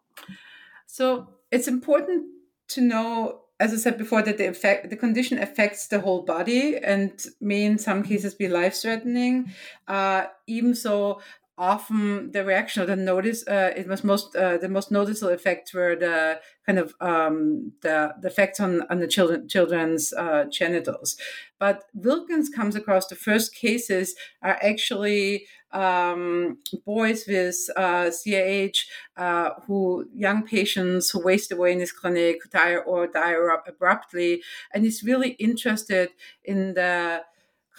So 0.86 1.28
it's 1.50 1.68
important 1.68 2.26
to 2.68 2.80
know 2.80 3.40
as 3.62 3.72
I 3.72 3.76
said 3.76 3.96
before, 3.96 4.22
that 4.22 4.38
the 4.38 4.48
effect, 4.48 4.90
the 4.90 4.96
condition 4.96 5.38
affects 5.38 5.86
the 5.86 6.00
whole 6.00 6.22
body 6.22 6.78
and 6.78 7.12
may 7.40 7.64
in 7.64 7.78
some 7.78 8.02
cases 8.02 8.34
be 8.34 8.48
life 8.48 8.74
threatening. 8.74 9.52
Uh, 9.86 10.24
even 10.48 10.74
so, 10.74 11.20
often 11.62 12.32
the 12.32 12.44
reaction 12.44 12.82
or 12.82 12.86
the 12.86 12.96
notice 12.96 13.46
uh, 13.46 13.70
it 13.76 13.86
was 13.86 14.02
most 14.02 14.34
uh, 14.34 14.58
the 14.58 14.68
most 14.68 14.90
noticeable 14.90 15.32
effects 15.32 15.72
were 15.72 15.94
the 15.94 16.40
kind 16.66 16.78
of 16.78 16.94
um, 17.00 17.72
the, 17.82 18.12
the 18.20 18.28
effects 18.28 18.58
on, 18.58 18.82
on 18.90 18.98
the 18.98 19.06
children 19.06 19.48
children's 19.48 20.12
uh, 20.12 20.44
genitals. 20.50 21.16
But 21.60 21.84
wilkins 21.94 22.48
comes 22.48 22.74
across 22.74 23.06
the 23.06 23.14
first 23.14 23.54
cases 23.54 24.16
are 24.42 24.58
actually 24.60 25.46
um, 25.70 26.58
boys 26.84 27.24
with 27.28 27.56
uh, 27.76 28.10
CAH 28.10 28.78
uh, 29.16 29.50
who 29.66 30.06
young 30.12 30.42
patients 30.42 31.10
who 31.10 31.22
waste 31.22 31.52
away 31.52 31.72
in 31.72 31.80
his 31.80 31.92
clinic 31.92 32.38
die 32.50 32.76
or 32.76 33.06
die 33.06 33.36
abruptly. 33.66 34.42
And 34.74 34.84
he's 34.84 35.04
really 35.04 35.30
interested 35.38 36.10
in 36.44 36.74
the 36.74 37.22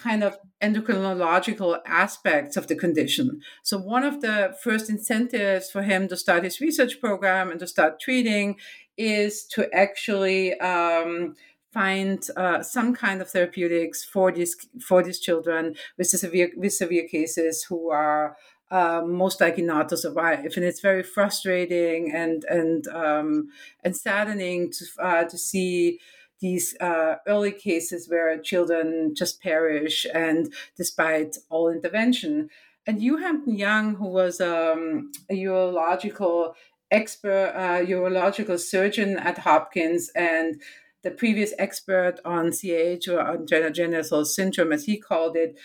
kind 0.04 0.22
of 0.22 0.38
endocrinological 0.62 1.80
aspects 1.86 2.56
of 2.58 2.66
the 2.66 2.76
condition. 2.76 3.40
So, 3.62 3.78
one 3.78 4.04
of 4.04 4.20
the 4.20 4.54
first 4.62 4.90
incentives 4.90 5.70
for 5.70 5.82
him 5.82 6.08
to 6.08 6.16
start 6.16 6.44
his 6.44 6.60
research 6.60 7.00
program 7.00 7.50
and 7.50 7.58
to 7.60 7.66
start 7.66 8.00
treating 8.00 8.56
is 8.96 9.44
to 9.54 9.60
actually 9.74 10.58
um, 10.60 11.34
find 11.72 12.18
uh, 12.36 12.62
some 12.62 12.94
kind 12.94 13.20
of 13.22 13.30
therapeutics 13.30 14.04
for 14.04 14.30
these 14.30 14.54
for 14.88 15.02
these 15.02 15.20
children 15.26 15.74
with 15.96 16.08
severe 16.08 16.50
with 16.56 16.72
severe 16.72 17.06
cases 17.08 17.64
who 17.68 17.90
are 17.90 18.36
uh, 18.70 19.02
most 19.06 19.40
likely 19.40 19.62
not 19.62 19.88
to 19.88 19.96
survive, 19.96 20.52
and 20.56 20.64
it's 20.64 20.80
very 20.80 21.02
frustrating 21.02 22.12
and 22.14 22.44
and 22.58 22.88
um, 22.88 23.48
and 23.84 23.96
saddening 23.96 24.70
to 24.76 24.84
uh, 25.02 25.24
to 25.24 25.38
see 25.38 25.98
these 26.44 26.76
uh, 26.78 27.14
early 27.26 27.52
cases 27.52 28.06
where 28.06 28.38
children 28.38 29.14
just 29.14 29.40
perish, 29.40 30.06
and 30.12 30.52
despite 30.76 31.38
all 31.48 31.70
intervention. 31.70 32.50
And 32.86 33.00
Hugh 33.00 33.16
Hampton 33.16 33.56
Young, 33.56 33.94
who 33.94 34.08
was 34.08 34.42
um, 34.42 35.10
a 35.30 35.34
urological 35.34 36.52
expert, 36.90 37.52
uh, 37.56 37.80
urological 37.94 38.58
surgeon 38.60 39.16
at 39.16 39.38
Hopkins, 39.38 40.10
and 40.14 40.60
the 41.02 41.10
previous 41.10 41.54
expert 41.58 42.16
on 42.26 42.52
CAH 42.52 43.04
or 43.10 43.20
adrenogenital 43.34 44.26
syndrome, 44.26 44.72
as 44.72 44.84
he 44.84 44.98
called 44.98 45.36
it, 45.36 45.58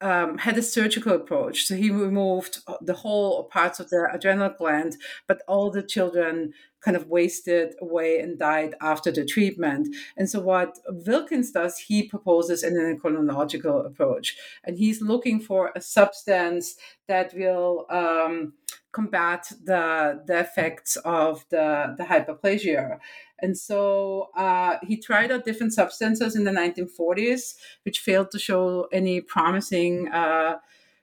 um, 0.00 0.38
had 0.38 0.58
a 0.58 0.62
surgical 0.62 1.12
approach. 1.12 1.66
So 1.66 1.74
he 1.74 1.90
removed 1.90 2.60
the 2.80 2.94
whole 2.94 3.32
or 3.32 3.48
parts 3.48 3.80
of 3.80 3.90
the 3.90 4.08
adrenal 4.12 4.50
gland, 4.50 4.96
but 5.26 5.42
all 5.48 5.70
the 5.70 5.82
children 5.82 6.52
kind 6.80 6.96
of 6.96 7.08
wasted 7.08 7.74
away 7.80 8.20
and 8.20 8.38
died 8.38 8.74
after 8.80 9.10
the 9.10 9.24
treatment. 9.24 9.88
And 10.16 10.30
so 10.30 10.40
what 10.40 10.78
Wilkins 10.88 11.50
does, 11.50 11.78
he 11.78 12.04
proposes 12.04 12.62
an 12.62 12.74
endocrinological 12.74 13.86
approach, 13.86 14.36
and 14.64 14.78
he's 14.78 15.00
looking 15.00 15.40
for 15.40 15.72
a 15.74 15.80
substance 15.80 16.76
that 17.08 17.34
will 17.34 17.86
um, 17.90 18.52
combat 18.96 19.42
the 19.70 20.22
the 20.26 20.38
effects 20.46 20.96
of 21.04 21.44
the 21.50 21.94
the 21.98 22.04
hyperplasia. 22.04 22.98
And 23.44 23.54
so 23.68 24.28
uh, 24.36 24.78
he 24.88 24.96
tried 24.96 25.30
out 25.30 25.44
different 25.44 25.74
substances 25.74 26.34
in 26.34 26.44
the 26.44 26.56
1940s, 26.62 27.54
which 27.84 27.98
failed 28.00 28.30
to 28.30 28.38
show 28.38 28.88
any 28.92 29.20
promising 29.20 30.08
uh, 30.08 30.56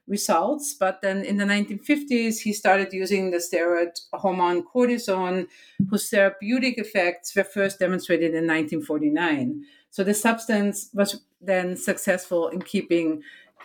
results. 0.08 0.76
But 0.80 1.02
then 1.04 1.24
in 1.24 1.38
the 1.38 1.46
1950s, 1.46 2.40
he 2.40 2.52
started 2.54 2.92
using 2.92 3.30
the 3.30 3.38
steroid 3.38 3.94
hormone 4.14 4.64
cortisone, 4.64 5.48
whose 5.90 6.10
therapeutic 6.10 6.80
effects 6.80 7.36
were 7.36 7.44
first 7.44 7.80
demonstrated 7.80 8.32
in 8.32 8.48
1949. 8.48 9.64
So 9.92 10.04
the 10.04 10.16
substance 10.16 10.90
was 10.94 11.22
then 11.40 11.78
successful 11.78 12.48
in 12.48 12.62
keeping 12.64 13.22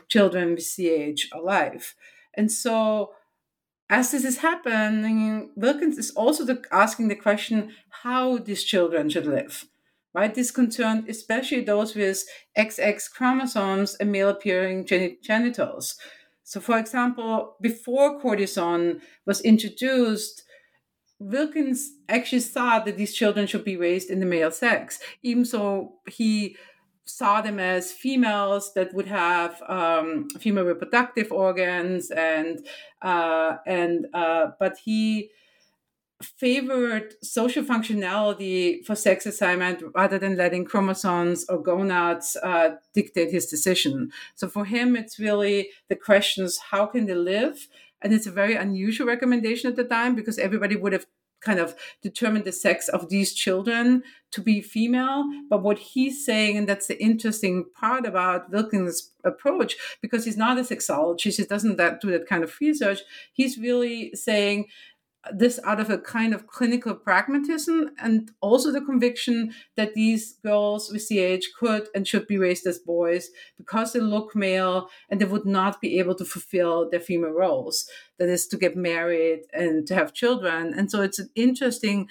children 0.09 0.55
with 0.55 0.69
CAH 0.77 1.23
alive. 1.33 1.95
And 2.35 2.53
so 2.53 3.15
as 3.91 4.11
this 4.11 4.25
is 4.25 4.39
happening, 4.39 5.51
Wilkins 5.57 5.99
is 5.99 6.11
also 6.11 6.45
the, 6.45 6.63
asking 6.71 7.09
the 7.09 7.15
question 7.15 7.73
how 8.03 8.39
these 8.39 8.65
children 8.65 9.09
should 9.09 9.27
live. 9.27 9.67
Right? 10.15 10.35
This 10.35 10.51
concerned 10.51 11.09
especially 11.09 11.61
those 11.61 11.95
with 11.95 12.25
XX 12.57 13.13
chromosomes 13.13 13.95
and 13.97 14.11
male 14.11 14.31
appearing 14.31 14.87
genitals. 14.87 15.97
So, 16.43 16.61
for 16.61 16.79
example, 16.79 17.57
before 17.61 18.21
cortisone 18.21 19.01
was 19.27 19.43
introduced, 19.43 20.43
Wilkins 21.21 21.93
actually 22.09 22.41
thought 22.41 22.87
that 22.87 22.97
these 22.97 23.15
children 23.15 23.47
should 23.47 23.65
be 23.65 23.77
raised 23.77 24.09
in 24.09 24.21
the 24.21 24.27
male 24.27 24.51
sex, 24.51 24.99
even 25.23 25.45
so 25.45 25.95
he 26.09 26.57
saw 27.09 27.41
them 27.41 27.59
as 27.59 27.91
females 27.91 28.75
that 28.75 28.93
would 28.93 29.07
have 29.07 29.63
um, 29.67 30.29
female 30.39 30.65
reproductive 30.65 31.33
organs 31.33 32.11
and 32.11 32.67
uh, 33.03 33.57
and 33.67 34.07
uh, 34.13 34.49
but 34.61 34.77
he 34.85 35.31
favored 36.23 37.15
social 37.23 37.63
functionality 37.63 38.85
for 38.85 38.95
sex 38.95 39.25
assignment 39.25 39.83
rather 39.95 40.19
than 40.19 40.37
letting 40.37 40.65
chromosomes 40.65 41.45
or 41.49 41.63
gonads 41.63 42.37
uh, 42.43 42.71
dictate 42.93 43.31
his 43.31 43.47
decision. 43.47 44.11
So 44.35 44.49
for 44.49 44.65
him, 44.65 44.97
it's 44.97 45.19
really 45.19 45.71
the 45.89 45.97
questions: 45.97 46.59
how 46.71 46.87
can 46.87 47.07
they 47.07 47.15
live? 47.15 47.69
And 48.03 48.13
it's 48.13 48.27
a 48.27 48.31
very 48.31 48.55
unusual 48.55 49.07
recommendation 49.07 49.71
at 49.71 49.77
the 49.77 49.85
time 49.85 50.15
because 50.15 50.39
everybody 50.39 50.77
would 50.77 50.93
have 50.93 51.07
kind 51.41 51.59
of 51.59 51.75
determine 52.03 52.43
the 52.43 52.53
sex 52.53 52.89
of 52.89 53.09
these 53.09 53.33
children 53.33 54.03
to 54.33 54.41
be 54.41 54.61
female. 54.61 55.25
But 55.49 55.63
what 55.63 55.79
he's 55.79 56.25
saying, 56.25 56.57
and 56.57 56.69
that's 56.69 56.87
the 56.87 57.03
interesting 57.03 57.65
part 57.75 58.07
about 58.07 58.51
Wilkins' 58.51 59.13
approach, 59.25 59.77
because 60.03 60.25
he's 60.25 60.37
not 60.37 60.59
a 60.59 60.63
sexologist, 60.63 61.37
he 61.37 61.45
doesn't 61.45 61.77
that, 61.77 62.01
do 62.01 62.11
that 62.11 62.27
kind 62.27 62.45
of 62.45 62.55
research. 62.61 63.01
He's 63.33 63.59
really 63.59 64.15
saying 64.15 64.67
this 65.33 65.59
out 65.65 65.81
of 65.81 65.91
a 65.91 65.99
kind 65.99 66.33
of 66.33 66.47
clinical 66.47 66.95
pragmatism 66.95 67.91
and 68.01 68.31
also 68.41 68.71
the 68.71 68.81
conviction 68.81 69.53
that 69.77 69.95
these 69.95 70.35
girls 70.45 70.91
with 70.93 71.07
CAH 71.09 71.47
could 71.59 71.89
and 71.95 72.07
should 72.07 72.27
be 72.27 72.39
raised 72.39 72.67
as 72.67 72.79
boys 72.79 73.31
because 73.57 73.93
they 73.93 74.01
look 74.01 74.35
male 74.35 74.89
and 75.11 75.21
they 75.21 75.25
would 75.25 75.45
not 75.45 75.81
be 75.81 75.99
able 75.99 76.15
to 76.15 76.25
fulfill 76.25 76.89
their 76.89 77.01
female 77.01 77.33
roles. 77.33 77.89
That 78.19 78.29
is 78.29 78.47
to 78.49 78.57
get 78.57 78.77
married 78.77 79.43
and 79.53 79.87
to 79.89 79.95
have 79.95 80.15
children. 80.15 80.73
And 80.75 80.91
so 80.91 81.03
it's 81.03 81.19
an 81.19 81.31
interesting 81.35 82.09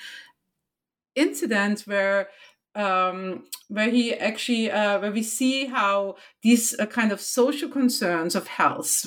incident 1.15 1.81
where 1.81 2.29
um, 2.77 3.43
where 3.69 3.89
he 3.89 4.13
actually 4.13 4.71
uh, 4.71 4.99
where 4.99 5.11
we 5.11 5.23
see 5.23 5.65
how 5.65 6.15
these 6.43 6.79
uh, 6.79 6.85
kind 6.85 7.11
of 7.11 7.19
social 7.19 7.69
concerns 7.69 8.35
of 8.35 8.47
health 8.47 9.05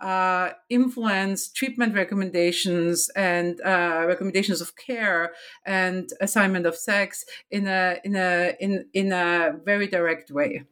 uh, 0.00 0.50
influence 0.70 1.48
treatment 1.48 1.94
recommendations 1.94 3.10
and 3.14 3.60
uh, 3.60 4.04
recommendations 4.08 4.60
of 4.60 4.74
care 4.76 5.32
and 5.66 6.10
assignment 6.20 6.66
of 6.66 6.74
sex 6.74 7.24
in 7.50 7.66
a 7.66 7.98
in 8.04 8.16
a 8.16 8.56
in 8.58 8.86
in 8.94 9.12
a 9.12 9.52
very 9.64 9.86
direct 9.86 10.30
way. 10.30 10.64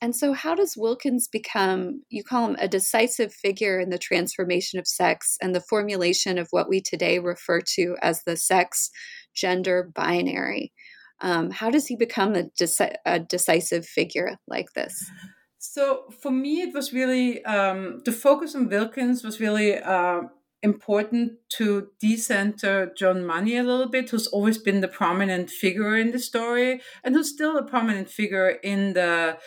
And 0.00 0.14
so, 0.14 0.32
how 0.32 0.56
does 0.56 0.76
Wilkins 0.76 1.28
become, 1.28 2.02
you 2.08 2.24
call 2.24 2.48
him 2.48 2.56
a 2.58 2.66
decisive 2.66 3.32
figure 3.32 3.78
in 3.78 3.90
the 3.90 3.98
transformation 3.98 4.80
of 4.80 4.88
sex 4.88 5.38
and 5.40 5.54
the 5.54 5.60
formulation 5.60 6.36
of 6.36 6.48
what 6.50 6.68
we 6.68 6.80
today 6.80 7.20
refer 7.20 7.60
to 7.74 7.96
as 8.02 8.24
the 8.24 8.36
sex 8.36 8.90
gender 9.38 9.90
binary? 9.94 10.72
Um, 11.20 11.50
how 11.50 11.70
does 11.70 11.86
he 11.86 11.96
become 11.96 12.34
a, 12.34 12.44
deci- 12.60 12.96
a, 13.04 13.18
decisive 13.18 13.84
figure 13.86 14.36
like 14.46 14.72
this? 14.74 15.10
So, 15.58 16.04
for 16.22 16.30
me, 16.30 16.62
it 16.62 16.72
was 16.72 16.92
really 16.92 17.44
um, 17.44 18.02
the 18.04 18.12
focus 18.12 18.54
on 18.54 18.68
Wilkins 18.68 19.24
was 19.24 19.40
really. 19.40 19.76
Uh, 19.76 20.22
important 20.60 21.34
to 21.48 21.86
decenter 22.00 22.92
John 22.96 23.24
Money 23.24 23.56
a 23.56 23.62
little 23.62 23.88
bit, 23.88 24.10
who's 24.10 24.26
always 24.26 24.58
been 24.58 24.80
the 24.80 24.88
prominent 24.88 25.50
figure 25.50 25.96
in 25.96 26.10
the 26.10 26.18
story 26.18 26.80
and 27.04 27.14
who's 27.14 27.32
still 27.32 27.56
a 27.56 27.62
prominent 27.62 28.10
figure 28.10 28.48
in 28.48 28.94
the 28.94 29.38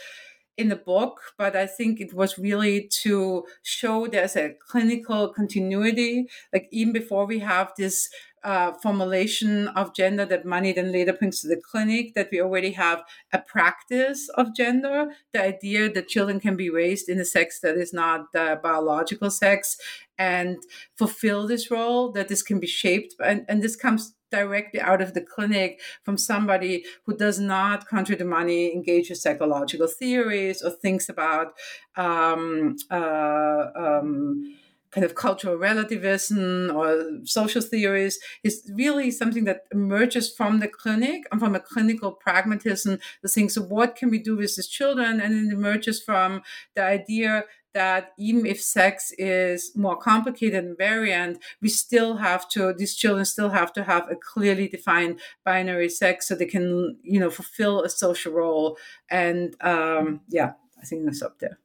in 0.57 0.69
the 0.69 0.75
book, 0.75 1.19
but 1.37 1.55
I 1.55 1.65
think 1.65 1.99
it 1.99 2.13
was 2.13 2.37
really 2.37 2.87
to 3.03 3.43
show 3.63 4.07
there's 4.07 4.35
a 4.35 4.53
clinical 4.69 5.33
continuity. 5.33 6.27
Like 6.53 6.67
even 6.71 6.93
before 6.93 7.25
we 7.25 7.39
have 7.39 7.71
this 7.77 8.09
uh, 8.43 8.73
formulation 8.73 9.67
of 9.69 9.93
gender 9.93 10.25
that 10.25 10.45
money 10.45 10.73
then 10.73 10.91
later 10.91 11.13
brings 11.13 11.41
to 11.41 11.47
the 11.47 11.61
clinic, 11.61 12.13
that 12.15 12.29
we 12.31 12.41
already 12.41 12.71
have 12.71 13.03
a 13.31 13.39
practice 13.39 14.29
of 14.29 14.55
gender, 14.55 15.11
the 15.33 15.43
idea 15.43 15.91
that 15.91 16.07
children 16.07 16.39
can 16.39 16.55
be 16.55 16.69
raised 16.69 17.09
in 17.09 17.19
a 17.19 17.25
sex 17.25 17.59
that 17.59 17.77
is 17.77 17.93
not 17.93 18.31
the 18.33 18.59
biological 18.61 19.29
sex 19.29 19.77
and 20.17 20.57
fulfill 20.95 21.47
this 21.47 21.71
role, 21.71 22.11
that 22.11 22.27
this 22.27 22.41
can 22.41 22.59
be 22.59 22.67
shaped. 22.67 23.15
And, 23.23 23.45
and 23.47 23.61
this 23.61 23.75
comes 23.75 24.13
directly 24.31 24.79
out 24.79 25.01
of 25.01 25.13
the 25.13 25.21
clinic 25.21 25.81
from 26.03 26.17
somebody 26.17 26.85
who 27.05 27.15
does 27.15 27.39
not, 27.39 27.87
contrary 27.87 28.17
to 28.17 28.25
money, 28.25 28.73
engage 28.73 29.09
with 29.09 29.19
psychological 29.19 29.87
theories 29.87 30.61
or 30.61 30.71
thinks 30.71 31.09
about 31.09 31.53
um, 31.97 32.77
uh, 32.89 33.65
um, 33.75 34.57
kind 34.91 35.05
of 35.05 35.15
cultural 35.15 35.55
relativism 35.55 36.71
or 36.75 37.21
social 37.23 37.61
theories 37.61 38.19
is 38.43 38.69
really 38.73 39.09
something 39.09 39.45
that 39.45 39.63
emerges 39.71 40.31
from 40.33 40.59
the 40.59 40.67
clinic 40.67 41.23
and 41.31 41.39
from 41.39 41.55
a 41.55 41.59
clinical 41.59 42.11
pragmatism 42.11 42.99
the 43.21 43.29
thing 43.29 43.49
so 43.49 43.61
what 43.61 43.95
can 43.95 44.09
we 44.09 44.19
do 44.19 44.35
with 44.35 44.55
these 44.55 44.67
children 44.67 45.19
and 45.21 45.33
it 45.33 45.53
emerges 45.53 46.01
from 46.01 46.41
the 46.75 46.83
idea 46.83 47.45
that 47.73 48.11
even 48.17 48.45
if 48.45 48.61
sex 48.61 49.13
is 49.17 49.71
more 49.75 49.95
complicated 49.95 50.63
and 50.63 50.77
variant, 50.77 51.41
we 51.61 51.69
still 51.69 52.17
have 52.17 52.49
to, 52.49 52.73
these 52.73 52.95
children 52.95 53.25
still 53.25 53.49
have 53.49 53.71
to 53.73 53.83
have 53.83 54.09
a 54.11 54.15
clearly 54.15 54.67
defined 54.67 55.19
binary 55.45 55.87
sex 55.89 56.27
so 56.27 56.35
they 56.35 56.45
can, 56.45 56.97
you 57.01 57.19
know, 57.19 57.29
fulfill 57.29 57.81
a 57.81 57.89
social 57.89 58.33
role. 58.33 58.77
And 59.09 59.55
um, 59.61 60.21
yeah, 60.27 60.53
I 60.81 60.85
think 60.85 61.05
that's 61.05 61.21
up 61.21 61.39
there. 61.39 61.60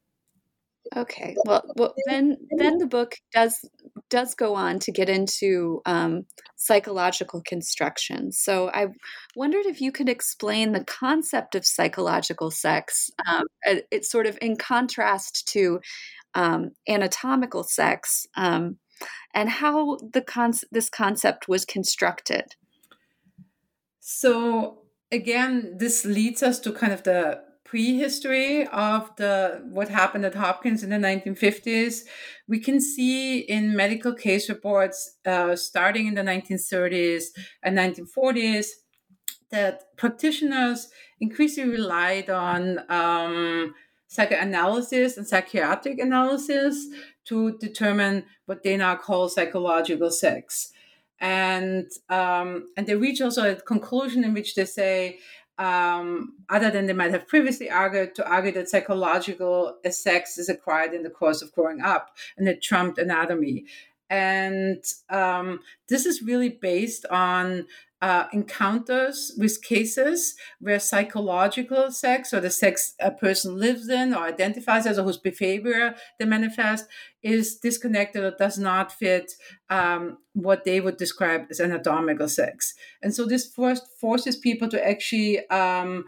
Okay. 0.94 1.34
Well, 1.44 1.64
well, 1.76 1.94
then 2.06 2.36
then 2.58 2.78
the 2.78 2.86
book 2.86 3.16
does 3.32 3.58
does 4.08 4.34
go 4.34 4.54
on 4.54 4.78
to 4.80 4.92
get 4.92 5.08
into 5.08 5.80
um, 5.86 6.26
psychological 6.56 7.42
construction. 7.44 8.30
So 8.32 8.70
I 8.72 8.88
wondered 9.34 9.66
if 9.66 9.80
you 9.80 9.90
could 9.90 10.08
explain 10.08 10.72
the 10.72 10.84
concept 10.84 11.54
of 11.54 11.66
psychological 11.66 12.50
sex. 12.50 13.10
Um, 13.26 13.46
it's 13.90 14.10
sort 14.10 14.26
of 14.26 14.38
in 14.40 14.56
contrast 14.56 15.48
to 15.48 15.80
um, 16.34 16.70
anatomical 16.88 17.64
sex, 17.64 18.26
um, 18.36 18.76
and 19.34 19.48
how 19.48 19.98
the 20.12 20.22
con- 20.22 20.52
this 20.70 20.88
concept 20.88 21.48
was 21.48 21.64
constructed. 21.64 22.54
So 24.00 24.82
again, 25.10 25.76
this 25.78 26.04
leads 26.04 26.42
us 26.42 26.60
to 26.60 26.72
kind 26.72 26.92
of 26.92 27.02
the 27.02 27.45
prehistory 27.66 28.66
of 28.68 29.14
the 29.16 29.60
what 29.68 29.88
happened 29.88 30.24
at 30.24 30.34
Hopkins 30.34 30.82
in 30.82 30.90
the 30.90 30.96
1950s. 30.96 32.02
We 32.48 32.60
can 32.60 32.80
see 32.80 33.40
in 33.40 33.76
medical 33.76 34.14
case 34.14 34.48
reports 34.48 35.16
uh, 35.26 35.56
starting 35.56 36.06
in 36.06 36.14
the 36.14 36.22
1930s 36.22 37.24
and 37.62 37.76
1940s 37.76 38.66
that 39.50 39.96
practitioners 39.96 40.88
increasingly 41.20 41.72
relied 41.72 42.30
on 42.30 42.80
um, 42.88 43.74
psychoanalysis 44.06 45.16
and 45.16 45.26
psychiatric 45.26 45.98
analysis 45.98 46.86
to 47.24 47.58
determine 47.58 48.24
what 48.46 48.62
they 48.62 48.76
now 48.76 48.94
call 48.94 49.28
psychological 49.28 50.10
sex. 50.10 50.72
And 51.18 51.90
um, 52.10 52.66
and 52.76 52.86
they 52.86 52.94
reach 52.94 53.20
also 53.20 53.50
a 53.50 53.56
conclusion 53.56 54.22
in 54.22 54.34
which 54.34 54.54
they 54.54 54.66
say 54.66 55.18
um, 55.58 56.34
other 56.48 56.70
than 56.70 56.86
they 56.86 56.92
might 56.92 57.12
have 57.12 57.26
previously 57.26 57.70
argued, 57.70 58.14
to 58.16 58.28
argue 58.28 58.52
that 58.52 58.68
psychological 58.68 59.76
sex 59.90 60.38
is 60.38 60.48
acquired 60.48 60.92
in 60.92 61.02
the 61.02 61.10
course 61.10 61.42
of 61.42 61.52
growing 61.52 61.80
up 61.80 62.16
and 62.36 62.48
it 62.48 62.62
trumped 62.62 62.98
anatomy. 62.98 63.64
And 64.08 64.84
um, 65.10 65.60
this 65.88 66.06
is 66.06 66.22
really 66.22 66.50
based 66.50 67.06
on 67.06 67.66
uh, 68.02 68.26
encounters 68.32 69.32
with 69.38 69.62
cases 69.62 70.34
where 70.60 70.78
psychological 70.78 71.90
sex 71.90 72.34
or 72.34 72.40
the 72.40 72.50
sex 72.50 72.94
a 73.00 73.10
person 73.10 73.58
lives 73.58 73.88
in 73.88 74.12
or 74.12 74.24
identifies 74.24 74.86
as 74.86 74.98
or 74.98 75.04
whose 75.04 75.16
behavior 75.16 75.94
they 76.18 76.26
manifest 76.26 76.86
is 77.22 77.56
disconnected 77.56 78.22
or 78.22 78.34
does 78.38 78.58
not 78.58 78.92
fit 78.92 79.32
um, 79.70 80.18
what 80.34 80.64
they 80.64 80.78
would 80.80 80.98
describe 80.98 81.46
as 81.50 81.58
anatomical 81.58 82.28
sex. 82.28 82.74
And 83.02 83.14
so 83.14 83.24
this 83.24 83.46
first 83.46 83.86
forces 83.98 84.36
people 84.36 84.68
to 84.68 84.86
actually 84.86 85.48
um, 85.48 86.04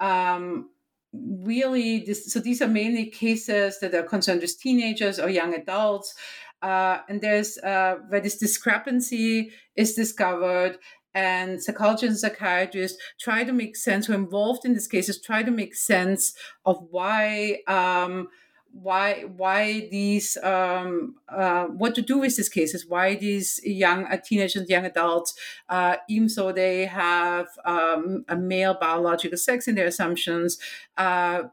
um, 0.00 0.70
really, 1.12 2.00
this, 2.00 2.32
so 2.32 2.40
these 2.40 2.60
are 2.60 2.68
mainly 2.68 3.06
cases 3.06 3.78
that 3.80 3.94
are 3.94 4.02
concerned 4.02 4.40
with 4.40 4.60
teenagers 4.60 5.18
or 5.18 5.28
young 5.28 5.54
adults. 5.54 6.14
Uh, 6.60 6.98
and 7.08 7.20
there's 7.20 7.56
uh, 7.58 7.96
where 8.08 8.20
this 8.20 8.36
discrepancy 8.36 9.52
is 9.76 9.94
discovered 9.94 10.76
and 11.14 11.62
psychologists 11.62 12.22
and 12.22 12.32
psychiatrists 12.32 12.98
try 13.18 13.44
to 13.44 13.52
make 13.52 13.76
sense, 13.76 14.06
who 14.06 14.12
are 14.12 14.16
involved 14.16 14.64
in 14.64 14.74
these 14.74 14.88
cases, 14.88 15.20
try 15.20 15.42
to 15.42 15.50
make 15.50 15.74
sense 15.74 16.34
of 16.64 16.86
why. 16.90 17.58
Um, 17.66 18.28
why 18.72 19.22
why 19.36 19.88
these 19.90 20.36
um, 20.42 21.16
uh, 21.28 21.64
what 21.64 21.94
to 21.94 22.02
do 22.02 22.18
with 22.18 22.36
these 22.36 22.48
cases 22.48 22.86
why 22.86 23.14
these 23.14 23.60
young 23.64 24.04
uh, 24.06 24.18
teenagers 24.22 24.68
young 24.68 24.84
adults 24.84 25.34
uh, 25.68 25.96
even 26.08 26.28
though 26.36 26.52
they 26.52 26.84
have 26.84 27.48
um, 27.64 28.24
a 28.28 28.36
male 28.36 28.76
biological 28.78 29.38
sex 29.38 29.66
in 29.68 29.74
their 29.74 29.86
assumptions 29.86 30.58
uh, 30.98 31.44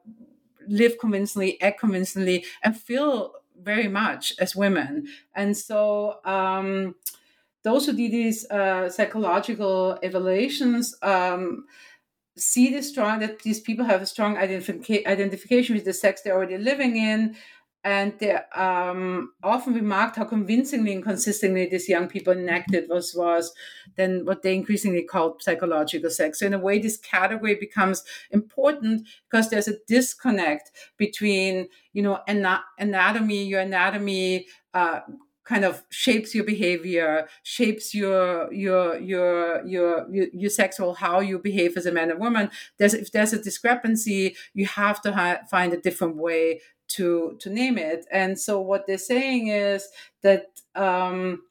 live 0.68 0.98
convincingly 1.00 1.60
act 1.62 1.80
convincingly 1.80 2.46
and 2.64 2.78
feel 2.78 3.34
very 3.62 3.88
much 3.88 4.34
as 4.40 4.56
women 4.56 5.08
and 5.34 5.56
so 5.56 6.20
um, 6.26 6.96
those 7.66 7.86
who 7.86 7.94
did 7.94 8.12
these 8.12 8.50
uh, 8.50 8.90
psychological 8.90 9.98
evaluations 10.02 10.96
um, 11.02 11.66
see 12.38 12.74
the 12.74 12.84
strong 12.84 13.20
that 13.20 13.40
these 13.40 13.60
people 13.60 13.86
have 13.86 14.02
a 14.02 14.06
strong 14.06 14.38
identification 14.38 15.76
with 15.76 15.86
the 15.86 15.94
sex 15.94 16.22
they're 16.22 16.36
already 16.36 16.58
living 16.58 16.96
in 16.98 17.36
and 17.86 18.18
they 18.18 18.36
um, 18.56 19.32
often 19.44 19.76
remarked 19.76 20.16
how 20.16 20.26
convincingly 20.26 20.92
and 20.92 21.04
consistently 21.04 21.68
these 21.68 21.88
young 21.88 22.08
people 22.08 22.34
enacted 22.34 22.90
was 22.90 23.14
was 23.14 23.54
then 23.96 24.26
what 24.26 24.42
they 24.42 24.56
increasingly 24.56 25.04
called 25.04 25.42
psychological 25.44 26.10
sex. 26.10 26.40
So 26.40 26.48
in 26.48 26.56
a 26.56 26.60
way, 26.60 26.80
this 26.80 26.98
category 26.98 27.54
becomes 27.54 28.04
important 28.32 29.08
because 29.30 29.52
there's 29.52 29.68
a 29.68 29.78
disconnect 29.88 30.72
between 30.98 31.70
you 31.94 32.02
know 32.02 32.20
anatomy, 32.28 33.46
your 33.46 33.62
anatomy. 33.62 34.48
Uh, 34.74 35.02
kind 35.46 35.64
of 35.64 35.84
shapes 35.90 36.36
your 36.36 36.44
behavior 36.44 37.28
shapes 37.44 37.94
your 37.94 38.52
your 38.54 38.98
your 39.00 39.66
your 39.66 40.06
your, 40.12 40.50
sexual 40.50 40.96
how 40.96 41.20
you 41.20 41.40
behave 41.40 41.78
as 41.78 41.86
a 41.86 41.92
man 41.92 42.12
or 42.12 42.18
woman 42.18 42.50
there's 42.78 42.94
if 42.94 43.12
there's 43.12 43.34
a 43.34 43.42
discrepancy 43.42 44.36
you 44.54 44.66
have 44.66 45.02
to 45.02 45.14
ha- 45.14 45.40
find 45.50 45.72
a 45.72 45.80
different 45.80 46.16
way 46.18 46.60
to 46.88 47.36
to 47.40 47.50
name 47.50 47.78
it. 47.78 48.06
And 48.12 48.40
so 48.40 48.62
what 48.62 48.88
they're 48.88 48.98
saying 48.98 49.48
is 49.48 49.88
that 50.22 50.48
um, 50.76 51.44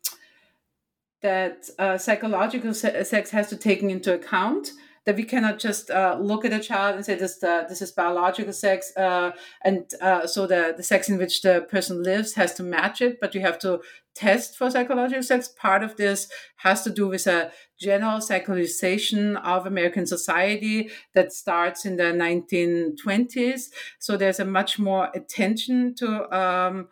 that 1.23 1.69
uh, 1.79 1.99
psychological 1.99 2.75
sex 2.75 3.31
has 3.31 3.49
to 3.49 3.57
take 3.57 3.83
into 3.83 4.15
account 4.15 4.71
that 5.07 5.17
we 5.17 5.25
cannot 5.25 5.59
just 5.59 5.91
uh, 5.91 6.17
look 6.21 6.45
at 6.45 6.53
a 6.53 6.59
child 6.59 6.97
and 6.97 7.05
say 7.05 7.15
this 7.15 7.43
uh, 7.43 7.65
this 7.69 7.83
is 7.83 7.93
biological 7.93 8.53
sex, 8.53 8.93
uh, 8.97 9.33
and 9.63 9.91
uh, 10.01 10.27
so 10.27 10.47
the 10.47 10.75
the 10.77 10.83
sex 10.83 11.09
in 11.09 11.19
which 11.19 11.43
the 11.43 11.67
person 11.71 12.03
lives 12.03 12.35
has 12.35 12.55
to 12.55 12.63
match 12.63 13.01
it. 13.01 13.19
But 13.21 13.35
you 13.35 13.41
have 13.43 13.59
to 13.61 13.81
test 14.15 14.57
for 14.57 14.71
psychological 14.71 15.23
sex. 15.23 15.49
Part 15.49 15.83
of 15.83 15.97
this 15.97 16.29
has 16.57 16.83
to 16.85 16.91
do 16.91 17.09
with 17.09 17.27
a 17.27 17.51
general 17.79 18.19
psychologization 18.21 19.41
of 19.43 19.67
American 19.67 20.07
society 20.07 20.91
that 21.15 21.33
starts 21.33 21.85
in 21.85 21.97
the 21.97 22.05
1920s. 22.05 23.71
So 23.99 24.17
there's 24.17 24.41
a 24.41 24.45
much 24.45 24.79
more 24.79 25.11
attention 25.15 25.95
to. 25.97 26.37
Um, 26.37 26.89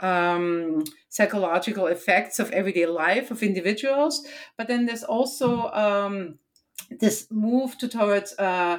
um, 0.00 0.82
psychological 1.10 1.86
effects 1.86 2.40
of 2.40 2.50
everyday 2.50 2.86
life 2.86 3.30
of 3.30 3.40
individuals, 3.40 4.26
but 4.58 4.66
then 4.66 4.84
there's 4.86 5.04
also 5.04 5.70
um, 5.70 6.40
this 7.00 7.26
move 7.30 7.78
to 7.78 7.88
towards 7.88 8.32
uh, 8.38 8.78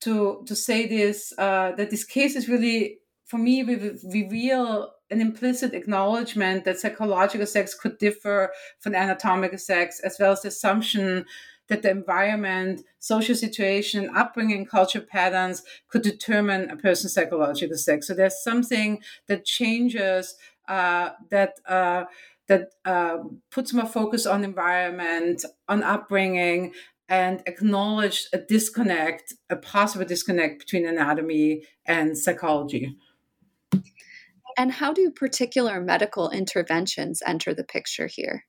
to 0.00 0.42
to 0.46 0.56
say 0.56 0.86
this 0.86 1.32
uh, 1.38 1.72
that 1.72 1.90
this 1.90 2.04
case 2.04 2.36
is 2.36 2.48
really 2.48 2.98
for 3.24 3.38
me 3.38 3.62
reveal 3.62 4.92
an 5.10 5.20
implicit 5.20 5.74
acknowledgement 5.74 6.64
that 6.64 6.78
psychological 6.78 7.46
sex 7.46 7.74
could 7.74 7.98
differ 7.98 8.52
from 8.78 8.94
anatomical 8.94 9.58
sex, 9.58 10.00
as 10.00 10.16
well 10.18 10.32
as 10.32 10.42
the 10.42 10.48
assumption 10.48 11.24
that 11.68 11.82
the 11.82 11.90
environment, 11.90 12.82
social 12.98 13.34
situation, 13.34 14.10
upbringing, 14.16 14.66
culture 14.66 15.00
patterns 15.00 15.62
could 15.88 16.02
determine 16.02 16.68
a 16.70 16.76
person's 16.76 17.14
psychological 17.14 17.76
sex. 17.76 18.06
So 18.06 18.14
there's 18.14 18.42
something 18.42 19.00
that 19.28 19.44
changes 19.44 20.34
uh, 20.68 21.10
that. 21.30 21.60
Uh, 21.66 22.04
that 22.48 22.72
uh, 22.84 23.18
puts 23.52 23.72
more 23.72 23.86
focus 23.86 24.26
on 24.26 24.42
environment, 24.42 25.44
on 25.68 25.84
upbringing, 25.84 26.72
and 27.10 27.42
acknowledged 27.46 28.28
a 28.32 28.38
disconnect, 28.38 29.34
a 29.50 29.56
possible 29.56 30.06
disconnect 30.06 30.60
between 30.60 30.86
anatomy 30.86 31.64
and 31.84 32.16
psychology. 32.16 32.96
And 34.56 34.70
how 34.70 34.92
do 34.92 35.10
particular 35.10 35.80
medical 35.80 36.30
interventions 36.30 37.22
enter 37.26 37.52
the 37.52 37.64
picture 37.64 38.06
here? 38.06 38.44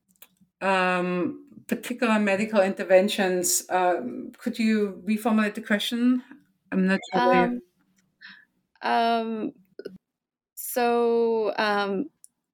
Um, 0.60 1.44
particular 1.66 2.20
medical 2.20 2.60
interventions. 2.60 3.64
Um, 3.68 4.30
could 4.38 4.58
you 4.58 5.02
reformulate 5.08 5.54
the 5.54 5.60
question? 5.60 6.22
I'm 6.70 6.86
not 6.86 7.00
sure. 7.12 7.44
Um, 7.44 7.60
um, 8.82 9.52
so, 10.54 11.52
um, 11.58 12.06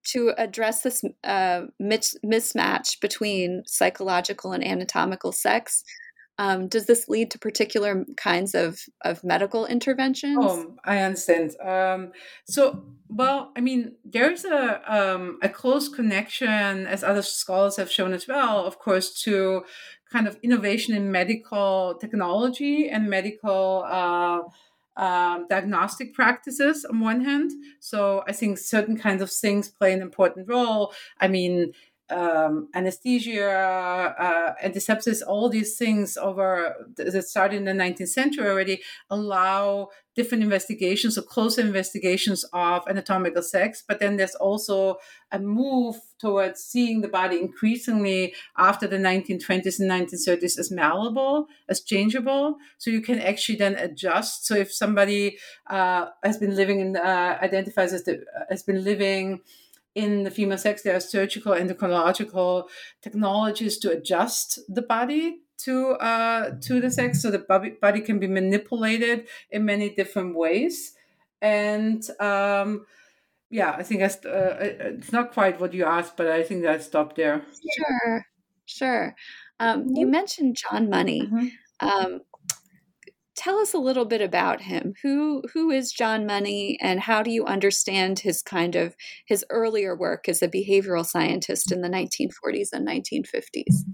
to 0.04 0.32
address 0.38 0.82
this 0.82 1.02
uh, 1.24 1.62
mismatch 1.82 3.00
between 3.00 3.62
psychological 3.66 4.52
and 4.52 4.64
anatomical 4.64 5.32
sex. 5.32 5.84
Um, 6.40 6.68
does 6.68 6.86
this 6.86 7.08
lead 7.08 7.32
to 7.32 7.38
particular 7.38 8.04
kinds 8.16 8.54
of, 8.54 8.78
of 9.04 9.24
medical 9.24 9.66
interventions? 9.66 10.38
Oh, 10.40 10.76
I 10.84 10.98
understand. 10.98 11.56
Um, 11.60 12.12
so, 12.44 12.84
well, 13.08 13.50
I 13.56 13.60
mean, 13.60 13.96
there's 14.04 14.44
a 14.44 14.80
um, 14.86 15.40
a 15.42 15.48
close 15.48 15.88
connection, 15.88 16.86
as 16.86 17.02
other 17.02 17.22
scholars 17.22 17.76
have 17.76 17.90
shown 17.90 18.12
as 18.12 18.28
well, 18.28 18.64
of 18.64 18.78
course, 18.78 19.20
to 19.22 19.64
kind 20.12 20.28
of 20.28 20.38
innovation 20.44 20.94
in 20.94 21.10
medical 21.10 21.96
technology 22.00 22.88
and 22.88 23.10
medical. 23.10 23.84
Uh, 23.88 24.42
um, 24.98 25.46
diagnostic 25.48 26.12
practices 26.12 26.84
on 26.84 27.00
one 27.00 27.24
hand. 27.24 27.52
So 27.80 28.22
I 28.26 28.32
think 28.32 28.58
certain 28.58 28.96
kinds 28.98 29.22
of 29.22 29.30
things 29.30 29.68
play 29.68 29.92
an 29.92 30.02
important 30.02 30.48
role. 30.48 30.92
I 31.20 31.28
mean, 31.28 31.72
um, 32.10 32.68
anesthesia, 32.74 33.48
uh, 34.18 34.54
antisepsis, 34.64 35.22
all 35.26 35.48
these 35.48 35.76
things 35.76 36.16
over 36.16 36.74
that 36.96 37.22
started 37.28 37.56
in 37.56 37.64
the 37.64 37.72
19th 37.72 38.08
century 38.08 38.46
already 38.46 38.80
allow 39.10 39.88
different 40.18 40.42
investigations 40.42 41.16
or 41.16 41.22
closer 41.22 41.60
investigations 41.60 42.44
of 42.52 42.82
anatomical 42.88 43.40
sex. 43.40 43.84
But 43.86 44.00
then 44.00 44.16
there's 44.16 44.34
also 44.34 44.96
a 45.30 45.38
move 45.38 45.94
towards 46.18 46.60
seeing 46.60 47.02
the 47.02 47.08
body 47.08 47.38
increasingly 47.38 48.34
after 48.56 48.88
the 48.88 48.96
1920s 48.96 49.78
and 49.78 49.88
1930s 49.88 50.58
as 50.58 50.72
malleable, 50.72 51.46
as 51.68 51.82
changeable. 51.82 52.56
So 52.78 52.90
you 52.90 53.00
can 53.00 53.20
actually 53.20 53.58
then 53.58 53.76
adjust. 53.76 54.44
So 54.46 54.56
if 54.56 54.72
somebody 54.72 55.38
uh, 55.68 56.06
has 56.24 56.36
been 56.38 56.56
living 56.56 56.80
in, 56.80 56.96
uh, 56.96 57.38
identifies 57.40 57.92
as 57.92 58.02
the, 58.02 58.24
has 58.50 58.64
been 58.64 58.82
living 58.82 59.40
in 59.94 60.24
the 60.24 60.30
female 60.30 60.58
sex, 60.58 60.82
there 60.82 60.96
are 60.96 61.00
surgical 61.00 61.52
endocrinological 61.52 62.68
technologies 63.02 63.78
to 63.78 63.90
adjust 63.90 64.60
the 64.68 64.82
body 64.82 65.38
to 65.64 65.92
uh, 65.92 66.52
to 66.62 66.80
the 66.80 66.90
sex, 66.90 67.20
so 67.20 67.30
the 67.30 67.74
body 67.80 68.00
can 68.00 68.18
be 68.18 68.28
manipulated 68.28 69.26
in 69.50 69.64
many 69.64 69.90
different 69.94 70.36
ways. 70.36 70.94
And 71.42 72.02
um, 72.20 72.86
yeah, 73.50 73.74
I 73.76 73.82
think 73.82 74.00
that's, 74.00 74.24
uh, 74.24 74.56
it's 74.60 75.12
not 75.12 75.32
quite 75.32 75.60
what 75.60 75.72
you 75.72 75.84
asked, 75.84 76.16
but 76.16 76.26
I 76.28 76.42
think 76.42 76.66
I 76.66 76.78
stopped 76.78 77.16
there. 77.16 77.42
Sure, 77.76 78.26
sure. 78.66 79.14
Um, 79.58 79.86
you 79.94 80.04
mm-hmm. 80.04 80.10
mentioned 80.10 80.56
John 80.56 80.90
Money. 80.90 81.22
Mm-hmm. 81.22 81.48
Um, 81.80 82.20
tell 83.38 83.58
us 83.58 83.72
a 83.72 83.78
little 83.78 84.04
bit 84.04 84.20
about 84.20 84.60
him. 84.60 84.94
Who 85.02 85.44
who 85.54 85.70
is 85.70 85.92
John 85.92 86.26
Money, 86.26 86.76
and 86.82 86.98
how 86.98 87.22
do 87.22 87.30
you 87.30 87.46
understand 87.46 88.18
his 88.18 88.42
kind 88.42 88.74
of 88.74 88.96
his 89.24 89.44
earlier 89.48 89.96
work 89.96 90.28
as 90.28 90.42
a 90.42 90.48
behavioral 90.48 91.06
scientist 91.06 91.70
in 91.70 91.80
the 91.80 91.88
1940s 91.88 92.70
and 92.72 92.86
1950s? 92.86 93.84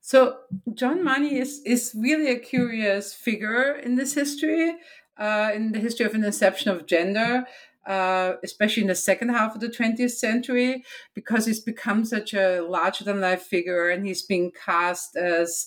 So 0.00 0.36
John 0.72 1.02
Money 1.02 1.38
is 1.38 1.60
is 1.66 1.94
really 1.98 2.30
a 2.30 2.38
curious 2.38 3.12
figure 3.12 3.74
in 3.74 3.96
this 3.96 4.14
history, 4.14 4.76
uh, 5.18 5.50
in 5.52 5.72
the 5.72 5.80
history 5.80 6.06
of 6.06 6.14
an 6.14 6.24
inception 6.24 6.70
of 6.70 6.86
gender. 6.86 7.44
Uh, 7.84 8.36
especially 8.44 8.82
in 8.82 8.88
the 8.88 8.94
second 8.94 9.30
half 9.30 9.56
of 9.56 9.60
the 9.60 9.66
20th 9.66 10.12
century, 10.12 10.84
because 11.14 11.46
he's 11.46 11.58
become 11.58 12.04
such 12.04 12.32
a 12.32 12.60
larger 12.60 13.02
than 13.02 13.20
life 13.20 13.42
figure 13.42 13.90
and 13.90 14.06
he's 14.06 14.22
being 14.22 14.52
cast 14.52 15.16
as, 15.16 15.66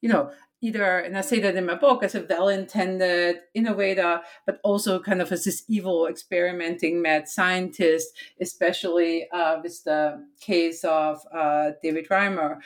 you 0.00 0.08
know, 0.08 0.30
either, 0.60 0.98
and 0.98 1.16
I 1.16 1.20
say 1.20 1.40
that 1.40 1.56
in 1.56 1.66
my 1.66 1.74
book, 1.74 2.02
as 2.02 2.14
a 2.14 2.26
well 2.28 2.48
intended 2.48 3.36
innovator, 3.54 4.20
but 4.46 4.60
also 4.64 5.00
kind 5.00 5.20
of 5.20 5.30
as 5.32 5.44
this 5.44 5.64
evil 5.68 6.06
experimenting 6.06 7.02
mad 7.02 7.28
scientist, 7.28 8.08
especially 8.40 9.28
uh, 9.30 9.58
with 9.62 9.84
the 9.84 10.24
case 10.40 10.84
of 10.84 11.20
uh, 11.34 11.72
David 11.82 12.08
Reimer. 12.08 12.58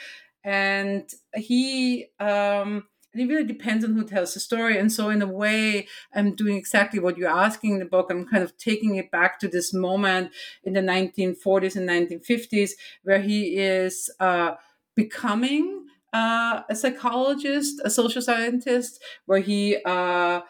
And 0.44 1.10
he, 1.34 2.06
um, 2.18 2.84
it 3.12 3.28
really 3.28 3.44
depends 3.44 3.84
on 3.84 3.94
who 3.94 4.04
tells 4.04 4.34
the 4.34 4.40
story. 4.40 4.78
And 4.78 4.90
so, 4.92 5.10
in 5.10 5.20
a 5.20 5.26
way, 5.26 5.88
I'm 6.14 6.34
doing 6.34 6.56
exactly 6.56 7.00
what 7.00 7.18
you're 7.18 7.28
asking 7.28 7.72
in 7.72 7.78
the 7.80 7.84
book. 7.84 8.06
I'm 8.10 8.26
kind 8.26 8.44
of 8.44 8.56
taking 8.56 8.96
it 8.96 9.10
back 9.10 9.40
to 9.40 9.48
this 9.48 9.74
moment 9.74 10.30
in 10.62 10.74
the 10.74 10.80
1940s 10.80 11.76
and 11.76 11.88
1950s 11.88 12.70
where 13.02 13.20
he 13.20 13.56
is 13.56 14.10
uh, 14.20 14.52
becoming 14.94 15.86
uh, 16.12 16.62
a 16.68 16.74
psychologist, 16.74 17.80
a 17.84 17.90
social 17.90 18.22
scientist, 18.22 19.00
where 19.26 19.40
he 19.40 19.78
uh, 19.84 20.40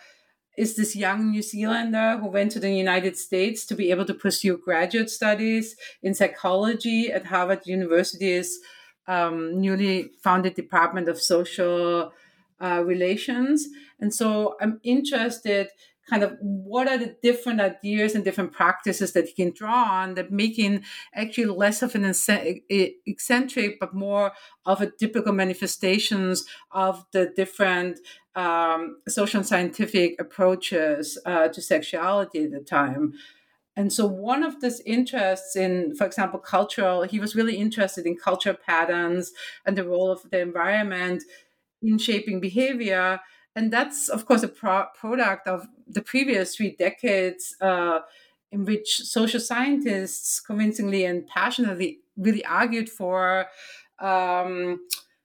is 0.56 0.76
this 0.76 0.96
young 0.96 1.30
New 1.30 1.42
Zealander 1.42 2.18
who 2.18 2.28
went 2.28 2.52
to 2.52 2.60
the 2.60 2.74
United 2.74 3.16
States 3.16 3.64
to 3.66 3.74
be 3.74 3.90
able 3.90 4.04
to 4.04 4.14
pursue 4.14 4.58
graduate 4.58 5.10
studies 5.10 5.76
in 6.02 6.14
psychology 6.14 7.12
at 7.12 7.26
Harvard 7.26 7.66
University's 7.66 8.58
um, 9.06 9.60
newly 9.60 10.10
founded 10.22 10.54
Department 10.54 11.08
of 11.08 11.20
Social 11.20 12.12
uh, 12.60 12.82
Relations. 12.84 13.68
And 14.00 14.12
so 14.12 14.56
I'm 14.60 14.80
interested 14.82 15.68
kind 16.10 16.24
of 16.24 16.36
what 16.40 16.88
are 16.88 16.98
the 16.98 17.16
different 17.22 17.60
ideas 17.60 18.14
and 18.14 18.24
different 18.24 18.52
practices 18.52 19.12
that 19.12 19.26
he 19.26 19.32
can 19.32 19.52
draw 19.52 19.84
on 19.84 20.14
that 20.14 20.32
making 20.32 20.82
actually 21.14 21.46
less 21.46 21.82
of 21.82 21.94
an 21.94 22.12
eccentric 23.06 23.78
but 23.78 23.94
more 23.94 24.32
of 24.66 24.80
a 24.80 24.90
typical 24.90 25.32
manifestations 25.32 26.44
of 26.72 27.04
the 27.12 27.32
different 27.36 28.00
um, 28.34 28.98
social 29.08 29.38
and 29.38 29.46
scientific 29.46 30.20
approaches 30.20 31.18
uh, 31.24 31.48
to 31.48 31.62
sexuality 31.62 32.44
at 32.44 32.50
the 32.50 32.60
time. 32.60 33.14
And 33.76 33.92
so, 33.92 34.06
one 34.06 34.42
of 34.42 34.60
these 34.60 34.80
interests 34.80 35.56
in, 35.56 35.94
for 35.96 36.04
example, 36.04 36.40
cultural, 36.40 37.02
he 37.02 37.20
was 37.20 37.36
really 37.36 37.56
interested 37.56 38.04
in 38.04 38.16
cultural 38.16 38.56
patterns 38.56 39.32
and 39.64 39.76
the 39.76 39.84
role 39.84 40.10
of 40.10 40.28
the 40.30 40.40
environment 40.40 41.22
in 41.80 41.96
shaping 41.98 42.40
behavior. 42.40 43.20
And 43.56 43.72
that's, 43.72 44.08
of 44.08 44.26
course, 44.26 44.42
a 44.42 44.48
pro- 44.48 44.86
product 44.94 45.48
of 45.48 45.66
the 45.86 46.02
previous 46.02 46.54
three 46.54 46.76
decades 46.78 47.56
uh, 47.60 48.00
in 48.52 48.64
which 48.64 48.98
social 48.98 49.40
scientists 49.40 50.40
convincingly 50.40 51.04
and 51.04 51.26
passionately 51.26 52.00
really 52.16 52.44
argued 52.44 52.88
for 52.88 53.46
um, 53.98 54.80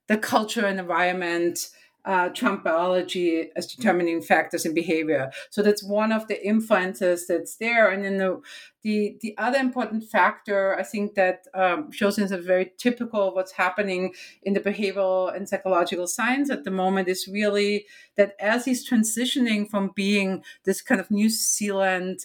the 0.08 0.18
culture 0.18 0.66
and 0.66 0.80
environment 0.80 1.70
uh, 2.06 2.30
Trump 2.30 2.64
biology 2.64 3.50
as 3.56 3.68
determining 3.68 4.22
factors 4.22 4.66
in 4.66 4.74
behavior. 4.74 5.32
So 5.50 5.62
that's 5.62 5.84
one 5.84 6.12
of 6.12 6.28
the 6.28 6.46
influences 6.46 7.28
that's 7.28 7.58
there. 7.58 7.90
And 7.90 8.06
then 8.06 8.18
the 8.18 8.42
the, 8.86 9.18
the 9.22 9.36
other 9.40 9.58
important 9.58 10.04
factor, 10.04 10.78
I 10.78 10.84
think, 10.84 11.16
that 11.16 11.48
um, 11.56 11.92
shows 11.92 12.20
is 12.20 12.32
a 12.32 12.38
very 12.38 12.72
typical 12.78 13.34
what's 13.34 13.54
happening 13.54 14.14
in 14.44 14.54
the 14.54 14.60
behavioral 14.60 15.36
and 15.36 15.50
psychological 15.50 16.06
science 16.06 16.52
at 16.52 16.66
the 16.66 16.70
moment 16.70 17.08
is 17.08 17.28
really 17.28 17.88
that 18.16 18.36
as 18.40 18.66
he's 18.66 18.88
transitioning 18.88 19.68
from 19.68 19.92
being 19.96 20.44
this 20.66 20.84
kind 20.84 21.02
of 21.02 21.10
New 21.10 21.32
Zealand 21.32 22.20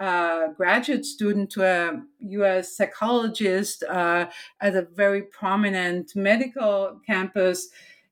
uh, 0.00 0.48
graduate 0.56 1.04
student 1.04 1.50
to 1.50 1.64
a 1.64 2.02
US 2.20 2.74
psychologist 2.74 3.82
uh, 3.82 4.24
at 4.62 4.74
a 4.74 4.88
very 4.94 5.20
prominent 5.20 6.16
medical 6.16 6.98
campus, 7.06 7.68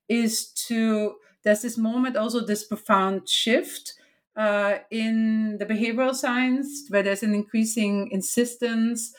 is 0.09 0.47
to 0.69 1.17
there's 1.43 1.63
this 1.63 1.77
moment 1.77 2.17
also 2.17 2.41
this 2.41 2.65
profound 2.65 3.29
shift 3.29 3.95
uh, 4.37 4.79
in 4.91 5.59
the 5.59 5.67
behavioral 5.67 6.15
science 6.15 6.87
where 6.89 7.03
there's 7.03 7.23
an 7.23 7.35
increasing 7.35 8.09
insistence 8.11 9.15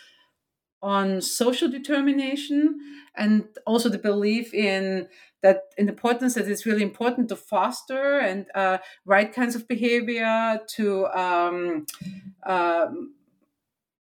on 0.82 1.22
social 1.22 1.70
determination 1.70 2.80
and 3.16 3.46
also 3.66 3.90
the 3.90 3.98
belief 3.98 4.54
in 4.54 5.08
that 5.42 5.64
in 5.78 5.86
the 5.86 5.92
importance 5.92 6.34
that 6.34 6.48
it's 6.48 6.66
really 6.66 6.84
important 6.84 7.30
to 7.30 7.36
foster 7.36 8.20
and 8.20 8.48
uh, 8.56 8.78
right 9.06 9.34
kinds 9.34 9.56
of 9.56 9.68
behavior 9.68 10.60
to 10.68 11.06
um, 11.08 11.86
um, 12.46 13.14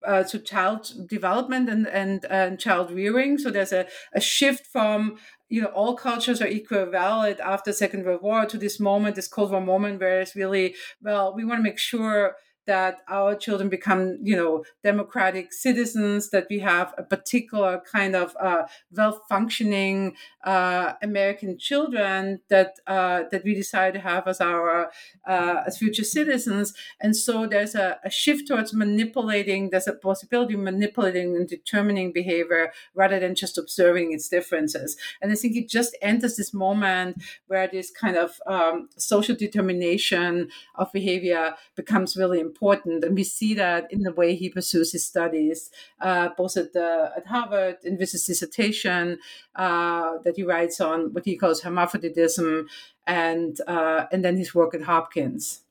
uh, 0.06 0.24
to 0.24 0.40
child 0.40 0.92
development 1.08 1.70
and 1.70 1.88
and, 1.88 2.26
and 2.26 2.60
child 2.60 2.92
rearing. 2.92 3.38
So 3.38 3.50
there's 3.52 3.74
a, 3.74 3.88
a 4.14 4.22
shift 4.22 4.66
from 4.66 5.18
you 5.50 5.62
know 5.62 5.68
all 5.68 5.96
cultures 5.96 6.42
are 6.42 6.48
equal 6.48 6.86
valid 6.86 7.40
after 7.40 7.74
Second 7.74 8.06
World 8.06 8.22
War 8.22 8.46
to 8.46 8.58
this 8.58 8.80
moment, 8.80 9.16
this 9.16 9.28
Cold 9.28 9.52
War 9.52 9.62
moment, 9.62 10.00
where 10.00 10.22
it's 10.22 10.36
really 10.36 10.76
well 11.02 11.34
we 11.34 11.44
want 11.44 11.60
to 11.60 11.64
make 11.64 11.80
sure 11.80 12.36
that 12.70 13.00
our 13.10 13.34
children 13.36 13.68
become, 13.68 14.20
you 14.22 14.36
know, 14.36 14.64
democratic 14.84 15.52
citizens, 15.52 16.30
that 16.30 16.46
we 16.52 16.60
have 16.60 16.94
a 17.00 17.04
particular 17.04 17.82
kind 17.92 18.16
of 18.16 18.38
uh, 18.40 18.62
well-functioning 18.96 20.14
uh, 20.44 20.94
American 21.02 21.58
children 21.58 22.42
that 22.50 22.76
uh, 22.86 23.24
that 23.32 23.44
we 23.44 23.56
decide 23.56 23.94
to 23.96 24.00
have 24.00 24.28
as 24.28 24.40
our 24.40 24.92
uh, 25.28 25.64
as 25.66 25.80
future 25.80 26.04
citizens. 26.04 26.76
And 27.02 27.16
so 27.16 27.48
there's 27.48 27.74
a, 27.74 27.98
a, 28.04 28.12
shift 28.12 28.48
towards 28.48 28.72
manipulating. 28.72 29.72
There's 29.72 29.88
a 29.88 29.94
possibility 29.94 30.54
of 30.54 30.60
manipulating 30.60 31.36
and 31.36 31.48
determining 31.48 32.14
behavior 32.14 32.72
rather 32.94 33.20
than 33.20 33.34
just 33.34 33.58
observing 33.58 34.14
its 34.14 34.30
differences. 34.30 34.96
And 35.22 35.32
I 35.32 35.36
think 35.36 35.56
it 35.56 35.68
just 35.68 35.98
enters 36.04 36.38
this 36.38 36.54
moment 36.54 37.24
where 37.48 37.68
this 37.68 37.90
kind 37.90 38.16
of 38.16 38.40
um, 38.46 38.90
social 38.98 39.36
determination 39.36 40.50
of 40.76 40.92
behavior 40.94 41.56
becomes 41.76 42.16
really 42.16 42.40
important 42.40 42.59
important, 42.60 43.04
and 43.06 43.16
we 43.16 43.24
see 43.24 43.54
that 43.54 43.92
in 43.92 44.02
the 44.04 44.12
way 44.12 44.36
he 44.36 44.50
pursues 44.50 44.92
his 44.92 45.06
studies, 45.06 45.72
uh, 46.02 46.30
both 46.38 46.58
at 46.58 46.74
the 46.74 47.12
at 47.16 47.26
Harvard 47.26 47.78
in 47.84 47.98
his 47.98 48.12
dissertation 48.12 49.18
uh, 49.56 50.18
that 50.24 50.36
he 50.36 50.44
writes 50.44 50.82
on 50.82 51.14
what 51.14 51.26
he 51.26 51.38
calls 51.38 51.62
hermaphroditism, 51.62 52.68
and 53.08 53.62
uh, 53.68 54.06
and 54.12 54.24
then 54.24 54.38
his 54.38 54.54
work 54.54 54.74
at 54.74 54.82
Hopkins. 54.82 55.62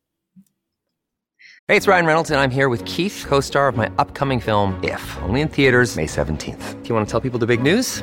Hey, 1.67 1.77
it's 1.77 1.87
Ryan 1.87 2.07
Reynolds, 2.07 2.31
and 2.31 2.41
I'm 2.41 2.51
here 2.51 2.71
with 2.71 2.83
Keith, 2.87 3.27
co-star 3.29 3.69
of 3.69 3.77
my 3.77 3.91
upcoming 3.99 4.41
film 4.41 4.81
If, 4.83 5.19
only 5.23 5.43
in 5.43 5.49
theaters 5.49 5.97
May 5.97 6.07
seventeenth. 6.07 6.83
Do 6.83 6.89
you 6.89 6.95
want 6.95 7.07
to 7.07 7.11
tell 7.11 7.21
people 7.21 7.39
the 7.39 7.47
big 7.47 7.63
news? 7.63 8.03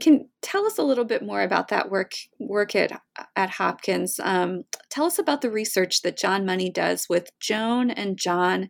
can 0.00 0.28
tell 0.42 0.66
us 0.66 0.78
a 0.78 0.82
little 0.82 1.04
bit 1.04 1.22
more 1.22 1.42
about 1.42 1.68
that 1.68 1.90
work 1.90 2.12
work 2.38 2.74
at 2.74 3.00
at 3.36 3.50
Hopkins. 3.50 4.20
Um, 4.22 4.64
tell 4.90 5.06
us 5.06 5.18
about 5.18 5.40
the 5.40 5.50
research 5.50 6.02
that 6.02 6.18
John 6.18 6.44
Money 6.44 6.70
does 6.70 7.06
with 7.08 7.30
Joan 7.40 7.90
and 7.90 8.18
John 8.18 8.68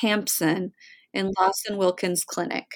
Hampson 0.00 0.72
in 1.12 1.32
Lawson 1.38 1.76
Wilkins 1.76 2.24
Clinic. 2.24 2.66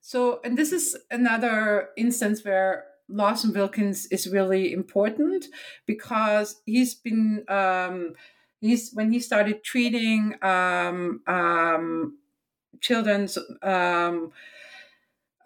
So, 0.00 0.40
and 0.44 0.56
this 0.56 0.72
is 0.72 0.96
another 1.10 1.90
instance 1.96 2.44
where 2.44 2.86
Lawson 3.08 3.52
Wilkins 3.52 4.06
is 4.06 4.28
really 4.28 4.72
important 4.72 5.46
because 5.86 6.62
he's 6.66 6.94
been 6.94 7.44
um, 7.48 8.14
he's 8.60 8.92
when 8.92 9.12
he 9.12 9.18
started 9.18 9.64
treating 9.64 10.34
um, 10.42 11.20
um, 11.26 12.18
children's 12.80 13.36
um, 13.62 14.32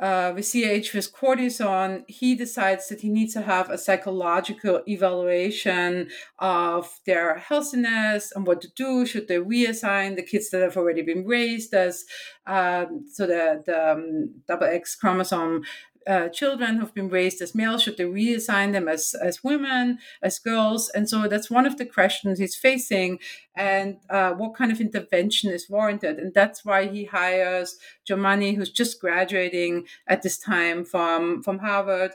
uh, 0.03 0.33
with 0.35 0.51
CAH 0.51 0.93
with 0.95 1.15
cortisone, 1.15 2.03
he 2.09 2.35
decides 2.35 2.89
that 2.89 3.03
he 3.03 3.09
needs 3.09 3.35
to 3.35 3.43
have 3.43 3.71
a 3.71 3.79
psychological 3.79 4.83
evaluation 4.89 6.09
of 6.41 6.99
their 7.07 7.39
healthiness 7.39 8.33
and 8.35 8.45
what 8.45 8.61
to 8.63 8.69
do. 8.75 9.07
Should 9.07 9.29
they 9.29 9.37
reassign 9.37 10.17
the 10.17 10.25
kids 10.25 10.51
that 10.51 10.61
have 10.61 10.77
already 10.77 11.03
been 11.03 11.25
raised 11.25 11.73
as 11.73 12.05
um, 12.47 13.05
so 13.09 13.29
the, 13.29 13.63
the 13.65 13.93
um, 13.93 14.35
double 14.49 14.67
X 14.67 14.97
chromosome 14.97 15.63
uh, 16.07 16.29
children 16.29 16.77
who've 16.77 16.95
been 16.95 17.09
raised 17.09 17.41
as 17.43 17.55
males 17.55 17.83
should 17.83 17.97
they 17.97 18.05
reassign 18.05 18.73
them 18.73 18.89
as 18.89 19.15
as 19.23 19.45
women 19.45 19.99
as 20.23 20.39
girls? 20.39 20.89
And 20.91 21.09
so 21.09 21.29
that's 21.29 21.51
one 21.51 21.67
of 21.67 21.79
the 21.79 21.87
questions 21.87 22.39
he's 22.39 22.57
facing 22.57 23.19
and 23.55 23.99
uh, 24.09 24.33
what 24.33 24.55
kind 24.55 24.73
of 24.73 24.81
intervention 24.81 25.51
is 25.51 25.69
warranted? 25.69 26.19
And 26.19 26.33
that's 26.33 26.65
why 26.65 26.89
he 26.89 27.05
hires 27.05 27.77
John 28.07 28.41
who's 28.41 28.71
just 28.71 29.01
graduating 29.01 29.87
at 30.07 30.23
this 30.23 30.39
time 30.39 30.85
from 30.85 31.43
from 31.43 31.59
harvard 31.59 32.13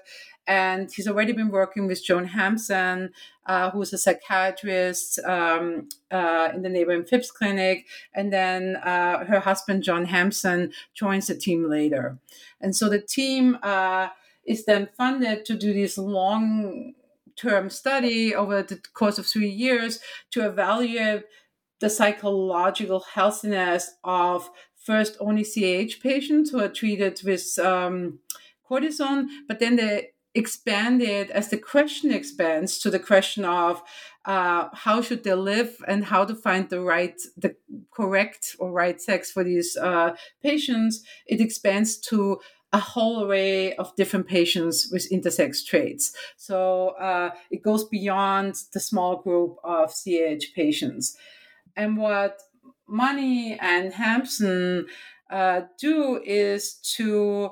and 0.48 0.90
he's 0.92 1.08
already 1.08 1.34
been 1.34 1.50
working 1.50 1.88
with 1.88 2.04
Joan 2.04 2.26
Hampson, 2.26 3.12
uh, 3.46 3.70
who's 3.72 3.92
a 3.92 3.98
psychiatrist 3.98 5.20
um, 5.26 5.90
uh, 6.10 6.50
in 6.56 6.62
the 6.62 6.70
neighboring 6.70 7.04
Phipps 7.04 7.32
clinic. 7.32 7.86
And 8.14 8.32
then 8.32 8.78
uh, 8.78 9.26
her 9.26 9.42
husband, 9.42 9.84
John 9.84 10.06
Hampson, 10.06 10.72
joins 10.94 11.28
the 11.28 11.36
team 11.36 11.70
later. 11.70 12.18
And 12.62 12.76
so 12.76 12.88
the 12.88 13.02
team 13.02 13.58
uh, 13.62 14.08
is 14.46 14.66
then 14.66 14.88
funded 14.98 15.44
to 15.46 15.56
do 15.56 15.74
this 15.74 15.98
long 15.98 16.94
term 17.36 17.70
study 17.70 18.34
over 18.34 18.64
the 18.64 18.80
course 18.94 19.20
of 19.20 19.28
three 19.28 19.50
years 19.50 20.00
to 20.32 20.48
evaluate 20.48 21.24
the 21.80 21.90
psychological 21.90 23.02
healthiness 23.14 23.92
of 24.04 24.50
first 24.84 25.18
only 25.20 25.44
CAH 25.44 26.02
patients 26.02 26.50
who 26.50 26.60
are 26.62 26.70
treated 26.70 27.22
with 27.24 27.60
um, 27.60 28.20
cortisone, 28.70 29.28
but 29.48 29.60
then 29.60 29.76
they 29.76 30.10
expanded 30.34 31.32
as 31.32 31.50
the 31.50 31.58
question 31.58 32.12
expands 32.12 32.80
to 32.80 32.90
the 32.90 33.00
question 33.00 33.44
of 33.46 33.82
uh, 34.26 34.68
how 34.74 35.02
should 35.02 35.24
they 35.24 35.34
live 35.34 35.78
and 35.88 36.06
how 36.06 36.26
to 36.26 36.36
find 36.36 36.70
the 36.70 36.82
right 36.82 37.20
the 37.38 37.56
correct 37.92 38.56
or 38.60 38.72
right 38.72 39.02
sex 39.02 39.32
for 39.32 39.44
these 39.44 39.76
uh, 39.78 40.16
patients 40.44 41.02
it 41.26 41.42
expands 41.42 41.98
to 41.98 42.40
a 42.74 42.80
whole 42.80 43.26
array 43.26 43.74
of 43.76 43.96
different 43.96 44.28
patients 44.28 44.90
with 44.92 45.10
intersex 45.10 45.66
traits. 45.66 46.12
So 46.36 46.90
uh, 47.00 47.32
it 47.50 47.62
goes 47.62 47.86
beyond 47.86 48.56
the 48.74 48.80
small 48.80 49.22
group 49.22 49.56
of 49.64 49.94
cah 50.04 50.36
patients. 50.54 51.16
And 51.76 51.98
what 51.98 52.42
money 52.88 53.58
and 53.60 53.94
hampson 53.94 54.88
uh, 55.30 55.62
do 55.80 56.22
is 56.26 56.76
to 56.98 57.52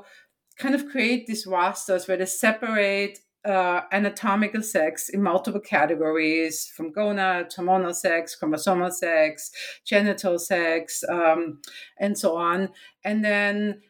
kind 0.57 0.75
of 0.75 0.87
create 0.87 1.27
these 1.27 1.45
rosters 1.45 2.07
where 2.07 2.17
they 2.17 2.25
separate 2.25 3.19
uh, 3.45 3.81
anatomical 3.91 4.63
sex 4.63 5.09
in 5.09 5.21
multiple 5.21 5.61
categories 5.61 6.65
from 6.75 6.91
gonad, 6.91 7.55
hormonal 7.55 7.93
sex, 7.93 8.35
chromosomal 8.41 8.91
sex, 8.91 9.51
genital 9.85 10.39
sex, 10.39 11.03
um, 11.07 11.61
and 11.99 12.17
so 12.17 12.35
on. 12.35 12.69
And 13.03 13.23
then 13.23 13.81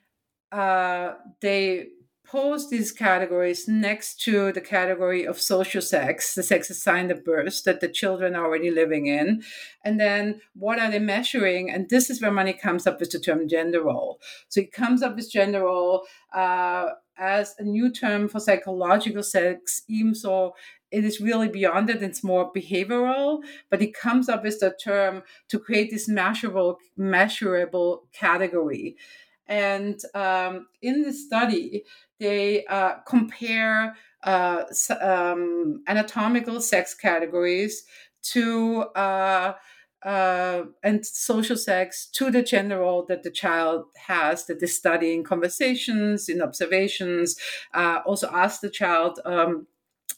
uh, 0.51 1.13
they 1.41 1.87
pose 2.25 2.69
these 2.69 2.91
categories 2.91 3.67
next 3.67 4.21
to 4.21 4.51
the 4.51 4.61
category 4.61 5.25
of 5.25 5.39
social 5.39 5.81
sex, 5.81 6.35
the 6.35 6.43
sex 6.43 6.69
assigned 6.69 7.11
at 7.11 7.23
birth 7.23 7.63
that 7.63 7.81
the 7.81 7.87
children 7.87 8.35
are 8.35 8.45
already 8.45 8.71
living 8.71 9.07
in. 9.07 9.43
And 9.83 9.99
then 9.99 10.41
what 10.53 10.79
are 10.79 10.91
they 10.91 10.99
measuring? 10.99 11.69
And 11.69 11.89
this 11.89 12.09
is 12.09 12.21
where 12.21 12.31
money 12.31 12.53
comes 12.53 12.87
up 12.87 12.99
with 12.99 13.11
the 13.11 13.19
term 13.19 13.47
gender 13.47 13.83
role. 13.83 14.19
So 14.49 14.61
it 14.61 14.71
comes 14.71 15.01
up 15.01 15.15
with 15.15 15.31
gender 15.31 15.61
role 15.63 16.05
uh, 16.33 16.89
as 17.17 17.55
a 17.59 17.63
new 17.63 17.91
term 17.91 18.27
for 18.27 18.39
psychological 18.39 19.23
sex, 19.23 19.83
even 19.87 20.15
so 20.15 20.53
it 20.91 21.03
is 21.03 21.19
really 21.19 21.49
beyond 21.49 21.89
it. 21.89 22.01
It's 22.01 22.23
more 22.23 22.53
behavioral, 22.53 23.41
but 23.69 23.81
it 23.81 23.93
comes 23.93 24.29
up 24.29 24.43
with 24.43 24.59
the 24.59 24.75
term 24.81 25.23
to 25.49 25.59
create 25.59 25.91
this 25.91 26.07
measurable, 26.07 26.79
measurable 26.95 28.05
category. 28.13 28.95
And 29.47 29.99
um, 30.13 30.67
in 30.81 31.03
the 31.03 31.13
study, 31.13 31.83
they 32.19 32.65
uh, 32.65 32.95
compare 33.07 33.95
uh, 34.23 34.63
um, 35.01 35.83
anatomical 35.87 36.61
sex 36.61 36.93
categories 36.93 37.83
to 38.23 38.81
uh, 38.95 39.53
uh, 40.03 40.63
and 40.83 41.03
social 41.03 41.57
sex 41.57 42.05
to 42.05 42.29
the 42.29 42.43
gender 42.43 42.79
role 42.79 43.05
that 43.07 43.23
the 43.23 43.31
child 43.31 43.85
has 44.07 44.45
that 44.45 44.59
they 44.59 44.67
study 44.67 45.13
in 45.13 45.23
conversations 45.23 46.29
in 46.29 46.43
observations 46.43 47.35
uh, 47.73 47.99
also 48.05 48.29
ask 48.31 48.61
the 48.61 48.69
child 48.69 49.19
um, 49.25 49.65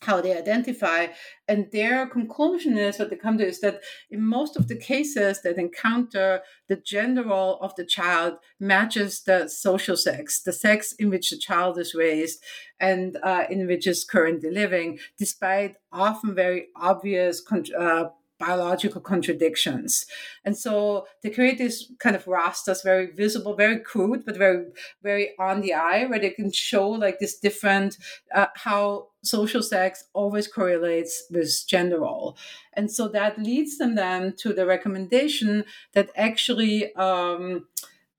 how 0.01 0.21
they 0.21 0.37
identify. 0.37 1.07
And 1.47 1.67
their 1.71 2.07
conclusion 2.07 2.77
is 2.77 2.99
what 2.99 3.09
they 3.09 3.15
come 3.15 3.37
to 3.37 3.45
is 3.45 3.61
that 3.61 3.81
in 4.09 4.21
most 4.21 4.57
of 4.57 4.67
the 4.67 4.77
cases 4.77 5.41
that 5.41 5.57
encounter 5.57 6.41
the 6.67 6.75
gender 6.75 7.23
role 7.23 7.59
of 7.61 7.75
the 7.75 7.85
child 7.85 8.35
matches 8.59 9.21
the 9.21 9.47
social 9.47 9.97
sex, 9.97 10.41
the 10.41 10.53
sex 10.53 10.93
in 10.93 11.09
which 11.09 11.29
the 11.29 11.37
child 11.37 11.77
is 11.77 11.95
raised 11.95 12.43
and 12.79 13.17
uh, 13.23 13.45
in 13.49 13.67
which 13.67 13.87
is 13.87 14.03
currently 14.03 14.51
living, 14.51 14.99
despite 15.17 15.75
often 15.91 16.35
very 16.35 16.67
obvious 16.75 17.41
uh, 17.77 18.05
biological 18.39 19.01
contradictions. 19.01 20.05
And 20.45 20.57
so 20.57 21.07
they 21.23 21.29
create 21.29 21.57
this 21.57 21.91
kind 21.99 22.15
of 22.15 22.27
rasters, 22.27 22.81
very 22.83 23.07
visible, 23.07 23.55
very 23.55 23.79
crude, 23.79 24.25
but 24.25 24.37
very, 24.37 24.65
very 25.01 25.31
on 25.39 25.61
the 25.61 25.73
eye, 25.73 26.05
where 26.05 26.19
they 26.19 26.29
can 26.29 26.51
show 26.51 26.89
like 26.89 27.19
this 27.19 27.37
different, 27.39 27.97
uh, 28.33 28.47
how 28.55 29.07
social 29.29 29.63
sex 29.63 30.03
always 30.13 30.47
correlates 30.47 31.23
with 31.29 31.49
gender 31.67 31.99
role. 31.99 32.37
And 32.73 32.91
so 32.91 33.07
that 33.09 33.37
leads 33.37 33.77
them 33.77 33.95
then 33.95 34.33
to 34.37 34.53
the 34.53 34.65
recommendation 34.65 35.65
that 35.93 36.09
actually, 36.15 36.93
um, 36.95 37.67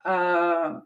uh, 0.05 0.79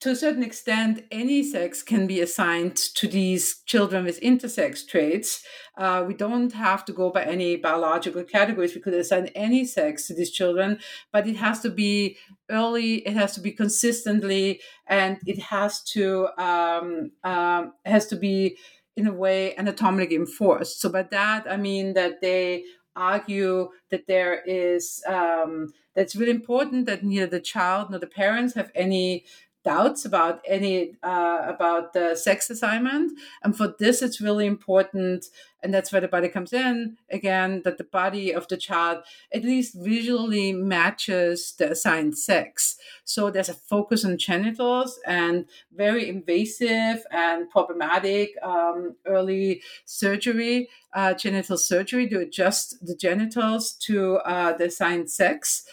to 0.00 0.10
a 0.10 0.16
certain 0.16 0.42
extent, 0.42 1.04
any 1.10 1.42
sex 1.42 1.82
can 1.82 2.06
be 2.06 2.20
assigned 2.20 2.76
to 2.76 3.08
these 3.08 3.62
children 3.66 4.04
with 4.04 4.20
intersex 4.20 4.86
traits. 4.86 5.42
Uh, 5.76 6.04
we 6.06 6.14
don't 6.14 6.52
have 6.52 6.84
to 6.84 6.92
go 6.92 7.10
by 7.10 7.24
any 7.24 7.56
biological 7.56 8.24
categories. 8.24 8.74
We 8.74 8.80
could 8.80 8.94
assign 8.94 9.26
any 9.34 9.64
sex 9.64 10.06
to 10.06 10.14
these 10.14 10.30
children, 10.30 10.78
but 11.12 11.26
it 11.26 11.36
has 11.36 11.60
to 11.60 11.70
be 11.70 12.16
early, 12.50 12.96
it 13.06 13.14
has 13.14 13.34
to 13.34 13.40
be 13.40 13.52
consistently, 13.52 14.60
and 14.86 15.18
it 15.26 15.40
has 15.40 15.82
to 15.92 16.28
um, 16.38 17.10
um, 17.24 17.72
has 17.84 18.06
to 18.08 18.16
be 18.16 18.56
in 18.96 19.06
a 19.06 19.12
way 19.12 19.56
anatomically 19.56 20.16
enforced. 20.16 20.80
So 20.80 20.88
by 20.88 21.02
that 21.02 21.50
I 21.50 21.56
mean 21.56 21.94
that 21.94 22.20
they 22.20 22.64
argue 22.96 23.70
that 23.90 24.06
there 24.06 24.40
is 24.46 25.02
um, 25.06 25.72
that's 25.94 26.16
really 26.16 26.30
important 26.30 26.86
that 26.86 27.04
neither 27.04 27.26
the 27.26 27.40
child 27.40 27.90
nor 27.90 27.98
the 27.98 28.06
parents 28.06 28.54
have 28.54 28.70
any 28.74 29.24
doubts 29.64 30.04
about 30.04 30.40
any 30.46 30.94
uh, 31.02 31.42
about 31.46 31.92
the 31.92 32.14
sex 32.14 32.50
assignment. 32.50 33.18
And 33.42 33.56
for 33.56 33.74
this 33.78 34.02
it's 34.02 34.20
really 34.20 34.46
important 34.46 35.26
and 35.62 35.72
that's 35.72 35.90
where 35.90 36.00
the 36.02 36.08
body 36.08 36.28
comes 36.28 36.52
in 36.52 36.98
again 37.10 37.62
that 37.64 37.78
the 37.78 37.84
body 37.84 38.32
of 38.32 38.46
the 38.48 38.56
child 38.56 38.98
at 39.32 39.44
least 39.44 39.74
visually 39.74 40.52
matches 40.52 41.54
the 41.58 41.70
assigned 41.70 42.18
sex. 42.18 42.76
So 43.04 43.30
there's 43.30 43.48
a 43.48 43.54
focus 43.54 44.04
on 44.04 44.18
genitals 44.18 45.00
and 45.06 45.46
very 45.74 46.08
invasive 46.08 47.04
and 47.10 47.48
problematic 47.48 48.34
um, 48.42 48.96
early 49.06 49.62
surgery 49.86 50.68
uh, 50.94 51.14
genital 51.14 51.58
surgery 51.58 52.08
to 52.08 52.20
adjust 52.20 52.86
the 52.86 52.94
genitals 52.94 53.72
to 53.72 54.16
uh, 54.18 54.56
the 54.56 54.66
assigned 54.66 55.10
sex 55.10 55.64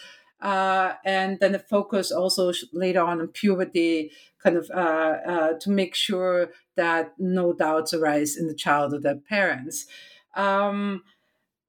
uh, 0.42 0.94
and 1.04 1.38
then 1.40 1.52
the 1.52 1.58
focus 1.58 2.10
also 2.10 2.52
later 2.72 3.00
on 3.00 3.20
in 3.20 3.28
puberty, 3.28 4.10
kind 4.42 4.56
of 4.56 4.68
uh, 4.74 5.18
uh, 5.26 5.52
to 5.60 5.70
make 5.70 5.94
sure 5.94 6.50
that 6.76 7.14
no 7.18 7.52
doubts 7.52 7.94
arise 7.94 8.36
in 8.36 8.48
the 8.48 8.54
child 8.54 8.92
or 8.92 8.98
their 8.98 9.16
parents. 9.16 9.86
Um, 10.34 11.04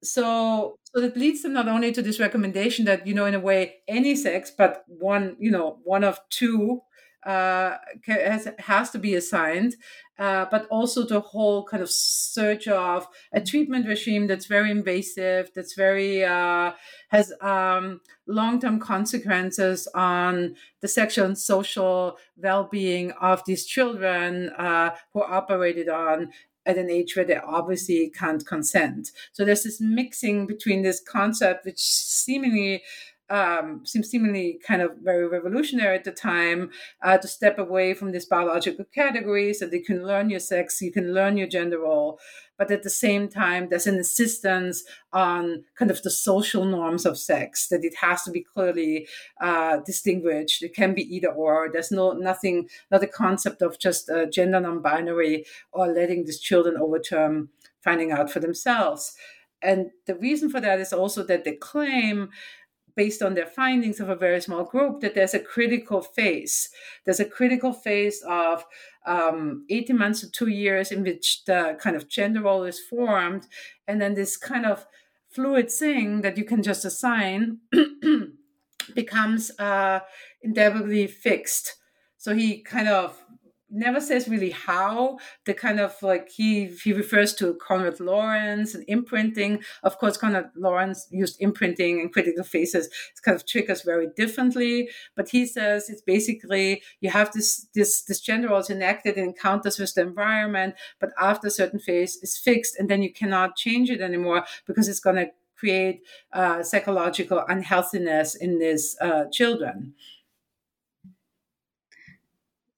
so, 0.02 0.78
so 0.92 1.00
that 1.00 1.16
leads 1.16 1.42
them 1.42 1.52
not 1.52 1.68
only 1.68 1.92
to 1.92 2.02
this 2.02 2.18
recommendation 2.18 2.84
that 2.86 3.06
you 3.06 3.14
know, 3.14 3.26
in 3.26 3.34
a 3.34 3.40
way, 3.40 3.76
any 3.86 4.16
sex, 4.16 4.50
but 4.50 4.84
one, 4.88 5.36
you 5.38 5.50
know, 5.50 5.78
one 5.84 6.02
of 6.02 6.18
two 6.28 6.82
uh, 7.24 7.78
has, 8.06 8.48
has 8.58 8.90
to 8.90 8.98
be 8.98 9.14
assigned, 9.14 9.76
uh, 10.18 10.46
but 10.50 10.66
also 10.70 11.04
the 11.04 11.20
whole 11.20 11.64
kind 11.64 11.82
of 11.82 11.90
search 11.90 12.68
of 12.68 13.08
a 13.32 13.40
treatment 13.40 13.86
regime 13.86 14.26
that's 14.26 14.46
very 14.46 14.70
invasive, 14.70 15.50
that's 15.54 15.74
very 15.74 16.24
uh, 16.24 16.72
has 17.08 17.32
um, 17.40 18.00
long-term 18.26 18.78
consequences 18.80 19.88
on 19.94 20.54
the 20.80 20.88
sexual 20.88 21.26
and 21.26 21.38
social 21.38 22.16
well-being 22.36 23.10
of 23.12 23.42
these 23.46 23.64
children 23.64 24.50
uh, 24.50 24.94
who 25.12 25.22
are 25.22 25.34
operated 25.34 25.88
on 25.88 26.30
at 26.66 26.78
an 26.78 26.90
age 26.90 27.14
where 27.14 27.24
they 27.24 27.36
obviously 27.36 28.10
can't 28.10 28.46
consent. 28.46 29.10
So 29.32 29.44
there's 29.44 29.64
this 29.64 29.80
mixing 29.80 30.46
between 30.46 30.82
this 30.82 31.00
concept, 31.00 31.66
which 31.66 31.78
seemingly 31.78 32.82
um, 33.30 33.80
seems 33.84 34.10
seemingly 34.10 34.58
kind 34.66 34.82
of 34.82 34.92
very 35.02 35.26
revolutionary 35.26 35.96
at 35.96 36.04
the 36.04 36.12
time 36.12 36.70
uh, 37.02 37.16
to 37.16 37.26
step 37.26 37.58
away 37.58 37.94
from 37.94 38.12
these 38.12 38.26
biological 38.26 38.84
categories 38.94 39.60
that 39.60 39.72
you 39.72 39.82
can 39.82 40.06
learn 40.06 40.30
your 40.30 40.40
sex, 40.40 40.80
you 40.82 40.92
can 40.92 41.14
learn 41.14 41.36
your 41.36 41.46
gender 41.46 41.80
role, 41.80 42.18
but 42.56 42.70
at 42.70 42.82
the 42.82 42.90
same 42.90 43.28
time, 43.28 43.68
there's 43.68 43.86
an 43.86 43.96
insistence 43.96 44.84
on 45.12 45.64
kind 45.76 45.90
of 45.90 46.02
the 46.02 46.10
social 46.10 46.64
norms 46.64 47.04
of 47.04 47.18
sex 47.18 47.68
that 47.68 47.84
it 47.84 47.96
has 47.96 48.22
to 48.24 48.30
be 48.30 48.44
clearly 48.44 49.08
uh, 49.40 49.78
distinguished. 49.78 50.62
It 50.62 50.74
can 50.74 50.94
be 50.94 51.02
either 51.14 51.28
or. 51.28 51.68
There's 51.72 51.90
no 51.90 52.12
nothing, 52.12 52.68
not 52.90 53.02
a 53.02 53.08
concept 53.08 53.62
of 53.62 53.78
just 53.78 54.08
uh, 54.08 54.26
gender 54.26 54.60
non-binary 54.60 55.46
or 55.72 55.88
letting 55.88 56.24
these 56.24 56.40
children 56.40 56.76
overturn 56.76 57.48
finding 57.80 58.12
out 58.12 58.30
for 58.30 58.40
themselves. 58.40 59.14
And 59.60 59.90
the 60.06 60.14
reason 60.14 60.50
for 60.50 60.60
that 60.60 60.78
is 60.78 60.92
also 60.92 61.22
that 61.24 61.44
they 61.44 61.52
claim 61.52 62.28
based 62.96 63.22
on 63.22 63.34
their 63.34 63.46
findings 63.46 64.00
of 64.00 64.08
a 64.08 64.16
very 64.16 64.40
small 64.40 64.64
group, 64.64 65.00
that 65.00 65.14
there's 65.14 65.34
a 65.34 65.38
critical 65.38 66.00
phase. 66.00 66.68
There's 67.04 67.20
a 67.20 67.24
critical 67.24 67.72
phase 67.72 68.22
of 68.26 68.64
um, 69.06 69.66
18 69.70 69.98
months 69.98 70.20
to 70.20 70.30
two 70.30 70.48
years 70.48 70.92
in 70.92 71.02
which 71.02 71.44
the 71.44 71.76
kind 71.80 71.96
of 71.96 72.08
gender 72.08 72.42
role 72.42 72.64
is 72.64 72.80
formed. 72.80 73.46
And 73.86 74.00
then 74.00 74.14
this 74.14 74.36
kind 74.36 74.66
of 74.66 74.86
fluid 75.28 75.70
thing 75.70 76.22
that 76.22 76.38
you 76.38 76.44
can 76.44 76.62
just 76.62 76.84
assign 76.84 77.58
becomes 78.94 79.50
uh, 79.58 80.00
indelibly 80.42 81.06
fixed. 81.06 81.76
So 82.16 82.34
he 82.34 82.62
kind 82.62 82.88
of 82.88 83.23
never 83.74 84.00
says 84.00 84.28
really 84.28 84.50
how 84.50 85.18
the 85.44 85.54
kind 85.54 85.80
of 85.80 86.00
like 86.02 86.30
he 86.30 86.66
he 86.82 86.92
refers 86.92 87.34
to 87.34 87.54
Konrad 87.54 88.00
Lorenz 88.00 88.74
and 88.74 88.84
imprinting. 88.88 89.62
Of 89.82 89.98
course, 89.98 90.16
Konrad 90.16 90.50
Lorenz 90.56 91.08
used 91.10 91.36
imprinting 91.40 92.00
and 92.00 92.12
critical 92.12 92.44
phases. 92.44 92.86
It 92.86 93.22
kind 93.22 93.36
of 93.36 93.46
triggers 93.46 93.82
very 93.82 94.08
differently. 94.16 94.88
But 95.16 95.28
he 95.28 95.46
says 95.46 95.90
it's 95.90 96.02
basically 96.02 96.82
you 97.00 97.10
have 97.10 97.32
this 97.32 97.66
this 97.74 98.02
this 98.02 98.20
gender 98.20 98.48
role 98.48 98.64
enacted 98.70 99.16
in 99.16 99.24
encounters 99.24 99.78
with 99.78 99.94
the 99.94 100.02
environment, 100.02 100.74
but 101.00 101.10
after 101.20 101.48
a 101.48 101.50
certain 101.50 101.80
phase 101.80 102.16
is 102.22 102.38
fixed, 102.38 102.78
and 102.78 102.88
then 102.88 103.02
you 103.02 103.12
cannot 103.12 103.56
change 103.56 103.90
it 103.90 104.00
anymore 104.00 104.44
because 104.66 104.88
it's 104.88 105.00
going 105.00 105.16
to 105.16 105.30
create 105.56 106.02
uh, 106.32 106.62
psychological 106.62 107.42
unhealthiness 107.48 108.34
in 108.34 108.58
these 108.58 108.96
uh, 109.00 109.24
children. 109.32 109.94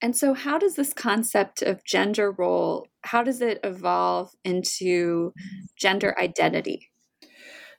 And 0.01 0.15
so 0.15 0.33
how 0.33 0.59
does 0.59 0.75
this 0.75 0.93
concept 0.93 1.61
of 1.61 1.83
gender 1.83 2.31
role 2.31 2.87
how 3.07 3.23
does 3.23 3.41
it 3.41 3.59
evolve 3.63 4.35
into 4.43 5.33
gender 5.77 6.13
identity? 6.19 6.91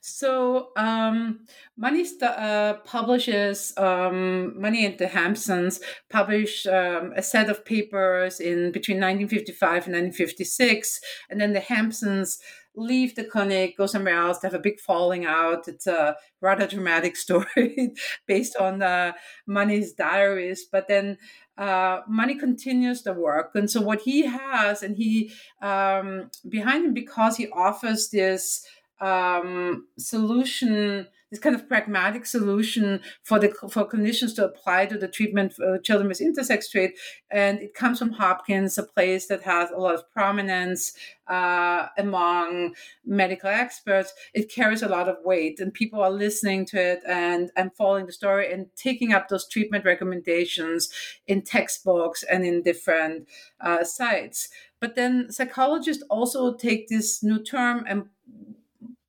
So 0.00 0.68
um, 0.76 1.40
Money 1.76 2.06
uh, 2.22 2.74
publishes 2.84 3.74
um, 3.76 4.58
Money 4.58 4.86
and 4.86 4.96
the 4.96 5.06
Hampsons 5.08 5.80
published 6.08 6.66
um, 6.66 7.12
a 7.16 7.22
set 7.22 7.50
of 7.50 7.64
papers 7.64 8.40
in 8.40 8.72
between 8.72 8.98
1955 8.98 9.68
and 9.86 9.94
1956, 9.94 11.00
and 11.30 11.40
then 11.40 11.52
the 11.52 11.60
Hampsons 11.60 12.38
leave 12.76 13.16
the 13.16 13.24
clinic, 13.24 13.76
go 13.76 13.86
somewhere 13.86 14.14
else. 14.14 14.40
Have 14.42 14.54
a 14.54 14.60
big 14.60 14.78
falling 14.78 15.26
out. 15.26 15.66
It's 15.66 15.88
a 15.88 16.16
rather 16.40 16.66
dramatic 16.66 17.16
story 17.24 17.92
based 18.26 18.56
on 18.56 18.82
uh, 18.82 19.12
Money's 19.46 19.92
diaries, 19.92 20.64
but 20.70 20.88
then. 20.88 21.18
Uh, 21.58 22.02
money 22.06 22.36
continues 22.36 23.02
the 23.02 23.12
work. 23.12 23.50
And 23.54 23.68
so 23.68 23.80
what 23.80 24.02
he 24.02 24.26
has 24.26 24.82
and 24.82 24.96
he 24.96 25.32
um, 25.60 26.30
behind 26.48 26.86
him 26.86 26.94
because 26.94 27.36
he 27.36 27.48
offers 27.48 28.10
this 28.10 28.64
um, 29.00 29.86
solution, 29.98 31.08
this 31.30 31.40
kind 31.40 31.54
of 31.54 31.68
pragmatic 31.68 32.24
solution 32.26 33.00
for 33.22 33.38
the 33.38 33.48
for 33.70 33.88
clinicians 33.88 34.34
to 34.36 34.44
apply 34.44 34.86
to 34.86 34.96
the 34.96 35.08
treatment 35.08 35.58
of 35.58 35.82
children 35.82 36.08
with 36.08 36.20
intersex 36.20 36.70
trait, 36.70 36.98
and 37.30 37.60
it 37.60 37.74
comes 37.74 37.98
from 37.98 38.12
Hopkins, 38.12 38.78
a 38.78 38.82
place 38.82 39.26
that 39.26 39.42
has 39.42 39.70
a 39.70 39.76
lot 39.76 39.94
of 39.94 40.10
prominence 40.10 40.94
uh, 41.26 41.88
among 41.98 42.74
medical 43.04 43.50
experts. 43.50 44.12
It 44.32 44.50
carries 44.50 44.82
a 44.82 44.88
lot 44.88 45.08
of 45.08 45.16
weight, 45.24 45.60
and 45.60 45.72
people 45.72 46.00
are 46.00 46.10
listening 46.10 46.64
to 46.66 46.80
it 46.80 47.00
and 47.06 47.50
and 47.56 47.74
following 47.74 48.06
the 48.06 48.12
story 48.12 48.52
and 48.52 48.66
taking 48.76 49.12
up 49.12 49.28
those 49.28 49.46
treatment 49.46 49.84
recommendations 49.84 50.90
in 51.26 51.42
textbooks 51.42 52.22
and 52.22 52.44
in 52.44 52.62
different 52.62 53.28
uh, 53.60 53.84
sites. 53.84 54.48
But 54.80 54.94
then 54.94 55.30
psychologists 55.30 56.04
also 56.08 56.54
take 56.54 56.88
this 56.88 57.22
new 57.22 57.42
term 57.42 57.84
and 57.88 58.06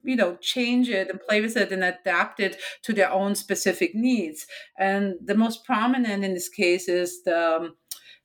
you 0.03 0.15
know 0.15 0.35
change 0.37 0.89
it 0.89 1.09
and 1.09 1.21
play 1.21 1.41
with 1.41 1.57
it 1.57 1.71
and 1.71 1.83
adapt 1.83 2.39
it 2.39 2.57
to 2.83 2.93
their 2.93 3.11
own 3.11 3.35
specific 3.35 3.93
needs. 3.93 4.45
And 4.77 5.15
the 5.23 5.35
most 5.35 5.65
prominent 5.65 6.23
in 6.23 6.33
this 6.33 6.49
case 6.49 6.87
is 6.87 7.23
the 7.23 7.57
um, 7.57 7.75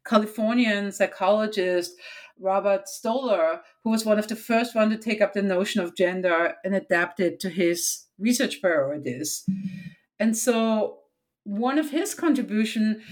californian 0.07 0.93
psychologist 0.93 1.93
robert 2.39 2.89
stoller 2.89 3.61
who 3.83 3.91
was 3.91 4.05
one 4.05 4.19
of 4.19 4.29
the 4.29 4.37
first 4.37 4.75
one 4.75 4.91
to 4.91 4.97
take 4.97 5.21
up 5.21 5.33
the 5.33 5.43
notion 5.43 5.81
of 5.81 5.97
gender 5.97 6.55
and 6.65 6.75
adapt 6.75 7.21
it 7.21 7.39
to 7.41 7.49
his 7.49 8.07
research 8.19 8.61
priorities. 8.61 9.45
And 10.19 10.37
so 10.37 10.99
one 11.45 11.79
of 11.79 11.91
his 11.91 12.15
contribution 12.15 13.03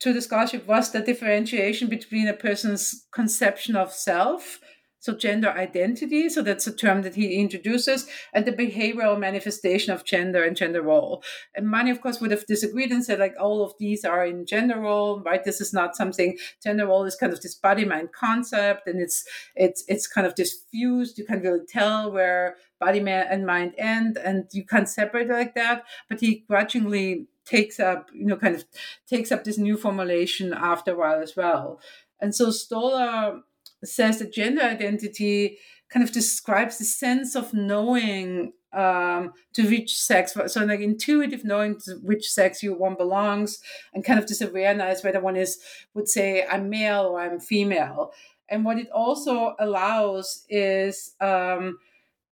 to 0.00 0.12
the 0.12 0.20
scholarship 0.20 0.66
was 0.66 0.90
the 0.90 1.00
differentiation 1.00 1.88
between 1.88 2.28
a 2.28 2.34
person's 2.34 3.06
conception 3.12 3.76
of 3.76 3.92
self 3.92 4.60
so 5.06 5.14
gender 5.14 5.50
identity 5.50 6.28
so 6.28 6.42
that's 6.42 6.66
a 6.66 6.74
term 6.74 7.02
that 7.02 7.14
he 7.14 7.36
introduces 7.36 8.08
and 8.34 8.44
the 8.44 8.52
behavioral 8.52 9.18
manifestation 9.18 9.92
of 9.92 10.04
gender 10.04 10.42
and 10.42 10.56
gender 10.56 10.82
role. 10.82 11.22
And 11.54 11.70
many 11.70 11.90
of 11.90 12.00
course 12.00 12.20
would 12.20 12.32
have 12.32 12.44
disagreed 12.46 12.90
and 12.90 13.04
said 13.04 13.20
like 13.20 13.34
all 13.40 13.64
of 13.64 13.72
these 13.78 14.04
are 14.04 14.26
in 14.26 14.46
gender 14.46 14.80
role 14.80 15.20
right? 15.20 15.44
This 15.44 15.60
is 15.60 15.72
not 15.72 15.96
something 15.96 16.36
gender 16.62 16.86
role 16.86 17.04
is 17.04 17.14
kind 17.14 17.32
of 17.32 17.40
this 17.40 17.54
body 17.54 17.84
mind 17.84 18.10
concept 18.12 18.88
and 18.88 19.00
it's 19.00 19.24
it's 19.54 19.84
it's 19.86 20.08
kind 20.08 20.26
of 20.26 20.34
diffused. 20.34 21.18
You 21.18 21.24
can't 21.24 21.42
really 21.42 21.66
tell 21.68 22.10
where 22.10 22.56
body 22.80 23.00
and 23.06 23.46
mind 23.46 23.74
end 23.78 24.18
and 24.18 24.44
you 24.52 24.66
can't 24.66 24.88
separate 24.88 25.28
like 25.28 25.54
that. 25.54 25.84
But 26.08 26.20
he 26.20 26.44
grudgingly 26.48 27.28
takes 27.44 27.78
up 27.78 28.10
you 28.12 28.26
know 28.26 28.36
kind 28.36 28.56
of 28.56 28.64
takes 29.08 29.30
up 29.30 29.44
this 29.44 29.56
new 29.56 29.76
formulation 29.76 30.52
after 30.52 30.92
a 30.92 30.98
while 30.98 31.22
as 31.22 31.36
well. 31.36 31.80
And 32.20 32.34
so 32.34 32.50
stoller 32.50 33.42
says 33.88 34.18
that 34.18 34.32
gender 34.32 34.62
identity 34.62 35.58
kind 35.88 36.04
of 36.04 36.12
describes 36.12 36.78
the 36.78 36.84
sense 36.84 37.34
of 37.34 37.54
knowing 37.54 38.52
um, 38.72 39.32
to 39.54 39.68
which 39.68 39.96
sex, 39.96 40.36
so 40.48 40.64
like 40.64 40.80
intuitive 40.80 41.44
knowing 41.44 41.78
to 41.80 41.94
which 42.02 42.30
sex 42.30 42.62
you 42.62 42.74
one 42.74 42.94
belongs, 42.94 43.60
and 43.94 44.04
kind 44.04 44.18
of 44.18 44.26
this 44.26 44.42
awareness 44.42 45.02
whether 45.02 45.20
one 45.20 45.36
is 45.36 45.58
would 45.94 46.08
say 46.08 46.44
I'm 46.44 46.68
male 46.68 47.06
or 47.06 47.20
I'm 47.20 47.40
female. 47.40 48.12
And 48.48 48.64
what 48.64 48.78
it 48.78 48.90
also 48.90 49.56
allows 49.58 50.44
is 50.48 51.14
um, 51.20 51.78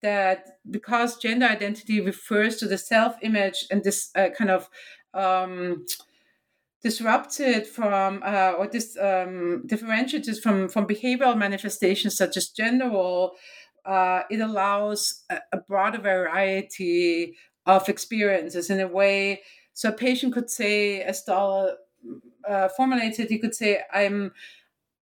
that 0.01 0.59
because 0.69 1.17
gender 1.17 1.45
identity 1.47 1.99
refers 1.99 2.57
to 2.57 2.67
the 2.67 2.77
self 2.77 3.15
image 3.21 3.65
and 3.71 3.83
this 3.83 4.11
uh, 4.15 4.29
kind 4.37 4.51
of 4.51 4.69
um, 5.13 5.85
disrupted 6.85 7.65
from 7.65 8.21
uh, 8.23 8.53
or 8.59 8.67
this 8.67 8.95
um, 9.01 9.63
differentiated 9.65 10.37
from 10.43 10.69
from 10.69 10.85
behavioral 10.85 11.35
manifestations 11.35 12.15
such 12.15 12.37
as 12.37 12.49
gender 12.49 12.87
role, 12.87 13.31
uh, 13.85 14.21
it 14.29 14.39
allows 14.39 15.23
a, 15.31 15.39
a, 15.51 15.57
broader 15.57 15.97
variety 15.97 17.35
of 17.65 17.89
experiences 17.89 18.69
in 18.69 18.79
a 18.79 18.87
way. 18.87 19.41
So 19.73 19.89
a 19.89 19.93
patient 19.93 20.35
could 20.35 20.51
say, 20.51 21.01
as 21.01 21.21
Stoller 21.21 21.73
uh, 22.47 22.69
formulated, 22.77 23.29
he 23.29 23.39
could 23.39 23.55
say, 23.55 23.81
"I'm." 23.91 24.31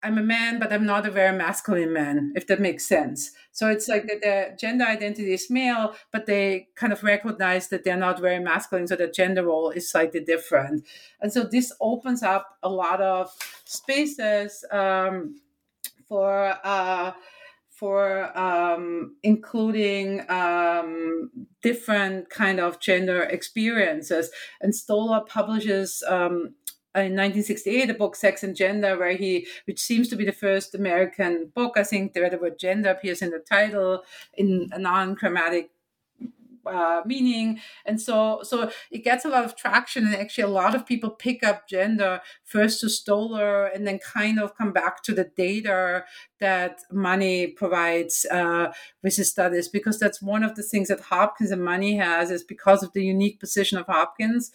I'm 0.02 0.18
a 0.18 0.24
man, 0.24 0.60
but 0.60 0.72
I'm 0.72 0.86
not 0.86 1.06
a 1.06 1.12
very 1.12 1.38
masculine 1.38 1.92
man, 1.92 2.32
if 2.36 2.48
that 2.48 2.62
makes 2.62 2.88
sense. 2.88 3.32
So 3.52 3.68
it's 3.68 3.90
like 3.90 4.08
that 4.08 4.22
their 4.22 4.56
gender 4.58 4.86
identity 4.86 5.34
is 5.34 5.50
male, 5.50 5.94
but 6.12 6.26
they 6.26 6.70
kind 6.76 6.94
of 6.94 7.04
recognize 7.04 7.68
that 7.68 7.84
they're 7.84 7.98
not 7.98 8.20
very 8.20 8.40
masculine, 8.40 8.88
so 8.88 8.96
their 8.96 9.12
gender 9.12 9.44
role 9.44 9.72
is 9.72 9.92
slightly 9.92 10.22
different. 10.22 10.86
And 11.20 11.34
so 11.34 11.44
this 11.44 11.74
opens 11.82 12.24
up 12.24 12.58
a 12.64 12.70
lot 12.70 13.02
of 13.02 13.30
spaces 13.66 14.64
um, 14.72 15.42
for. 16.08 16.58
Uh, 16.64 17.12
for 17.80 18.38
um, 18.38 19.16
including 19.24 20.30
um, 20.30 21.32
different 21.62 22.30
kind 22.30 22.60
of 22.60 22.78
gender 22.82 23.24
experiences. 23.24 24.30
And 24.60 24.76
Stoller 24.76 25.22
publishes 25.22 26.04
um, 26.06 26.56
in 26.96 27.16
1968 27.16 27.90
a 27.90 27.94
book 27.94 28.16
sex 28.16 28.44
and 28.44 28.56
gender 28.56 28.98
where 28.98 29.16
he 29.16 29.46
which 29.66 29.80
seems 29.80 30.08
to 30.08 30.16
be 30.16 30.26
the 30.26 30.32
first 30.32 30.74
american 30.74 31.52
book 31.54 31.74
i 31.78 31.84
think 31.84 32.16
where 32.16 32.30
the 32.30 32.38
word 32.38 32.58
gender 32.58 32.90
appears 32.90 33.22
in 33.22 33.30
the 33.30 33.40
title 33.40 34.04
in 34.36 34.70
a 34.72 34.80
non-chromatic 34.80 35.70
uh, 36.66 37.02
meaning. 37.06 37.60
And 37.86 38.00
so 38.00 38.42
so 38.44 38.72
it 38.92 39.04
gets 39.04 39.26
a 39.26 39.30
lot 39.30 39.46
of 39.46 39.56
traction 39.56 40.06
and 40.06 40.16
actually 40.16 40.44
a 40.44 40.48
lot 40.48 40.76
of 40.76 40.86
people 40.86 41.10
pick 41.10 41.44
up 41.44 41.68
gender 41.68 42.22
first 42.44 42.82
to 42.82 42.90
stoller 42.90 43.66
and 43.66 43.88
then 43.88 44.00
kind 44.00 44.40
of 44.40 44.56
come 44.56 44.72
back 44.72 45.04
to 45.04 45.14
the 45.14 45.24
data 45.24 46.04
that 46.40 46.82
money 46.92 47.48
provides 47.48 48.26
uh, 48.32 48.72
with 49.04 49.16
his 49.16 49.30
studies 49.30 49.68
because 49.68 50.00
that's 50.00 50.22
one 50.22 50.44
of 50.44 50.56
the 50.56 50.64
things 50.64 50.90
that 50.90 51.00
hopkins 51.00 51.52
and 51.52 51.64
money 51.64 51.98
has 51.98 52.32
is 52.32 52.44
because 52.44 52.84
of 52.84 52.94
the 52.94 53.04
unique 53.04 53.40
position 53.40 53.78
of 53.78 53.86
hopkins 53.86 54.52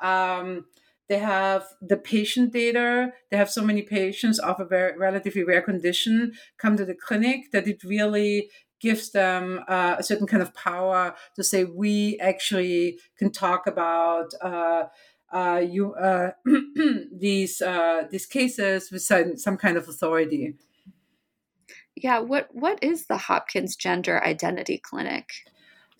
um, 0.00 0.64
they 1.08 1.18
have 1.18 1.64
the 1.80 1.96
patient 1.96 2.52
data. 2.52 3.12
They 3.30 3.36
have 3.36 3.50
so 3.50 3.64
many 3.64 3.82
patients 3.82 4.38
of 4.38 4.60
a 4.60 4.64
very 4.64 4.96
relatively 4.96 5.42
rare 5.42 5.62
condition 5.62 6.32
come 6.58 6.76
to 6.76 6.84
the 6.84 6.94
clinic 6.94 7.50
that 7.52 7.66
it 7.66 7.82
really 7.82 8.50
gives 8.80 9.10
them 9.10 9.60
uh, 9.68 9.96
a 9.98 10.02
certain 10.02 10.26
kind 10.26 10.42
of 10.42 10.54
power 10.54 11.14
to 11.34 11.42
say 11.42 11.64
we 11.64 12.18
actually 12.20 12.98
can 13.18 13.30
talk 13.30 13.66
about 13.66 14.32
uh, 14.40 14.84
uh, 15.32 15.62
you 15.68 15.94
uh, 15.94 16.30
these 17.12 17.60
uh, 17.60 18.02
these 18.10 18.26
cases 18.26 18.90
with 18.90 19.02
some, 19.02 19.36
some 19.36 19.56
kind 19.56 19.76
of 19.76 19.88
authority. 19.88 20.54
Yeah, 21.96 22.20
what 22.20 22.48
what 22.52 22.82
is 22.82 23.06
the 23.06 23.16
Hopkins 23.16 23.76
Gender 23.76 24.22
Identity 24.22 24.78
Clinic? 24.78 25.30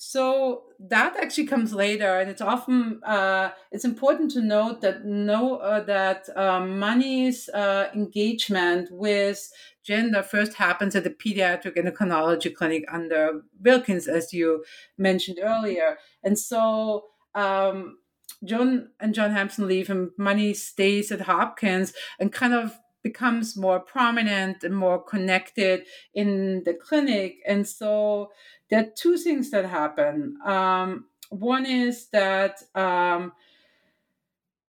So 0.01 0.63
that 0.79 1.17
actually 1.17 1.47
comes 1.47 1.75
later, 1.75 2.19
and 2.19 2.31
it's 2.31 2.41
often 2.41 3.01
uh, 3.05 3.51
it's 3.73 3.85
important 3.85 4.31
to 4.33 4.41
note 4.41 4.81
that 4.81 5.05
know 5.05 5.57
uh, 5.57 5.83
that 5.85 6.29
um, 6.37 6.79
money's 6.79 7.49
uh, 7.49 7.91
engagement 7.93 8.91
with 8.93 9.51
gender 9.83 10.23
first 10.23 10.55
happens 10.55 10.95
at 10.95 11.03
the 11.03 11.11
pediatric 11.11 11.77
endocrinology 11.77 12.55
clinic 12.55 12.85
under 12.93 13.43
Wilkins, 13.61 14.07
as 14.07 14.33
you 14.33 14.65
mentioned 14.97 15.39
earlier, 15.43 15.99
and 16.23 16.39
so. 16.39 17.05
Um, 17.35 17.99
Joan 18.45 18.91
and 19.01 19.15
John 19.15 19.33
Hampson 19.33 19.67
leave, 19.67 19.91
and 19.91 20.11
Money 20.17 20.55
stays 20.55 21.11
at 21.11 21.23
Hopkins 21.23 21.93
and 22.21 22.33
kind 22.33 22.55
of 22.55 22.79
becomes 23.03 23.57
more 23.57 23.81
prominent 23.81 24.63
and 24.63 24.77
more 24.77 25.03
connected 25.03 25.87
in 26.15 26.63
the 26.65 26.75
clinic. 26.75 27.37
And 27.47 27.67
so 27.67 28.31
there 28.71 28.81
are 28.81 28.91
two 28.97 29.17
things 29.17 29.51
that 29.51 29.65
happen. 29.65 30.39
Um, 30.45 31.07
one 31.31 31.67
is 31.67 32.09
that 32.09 32.63
um, 32.75 33.33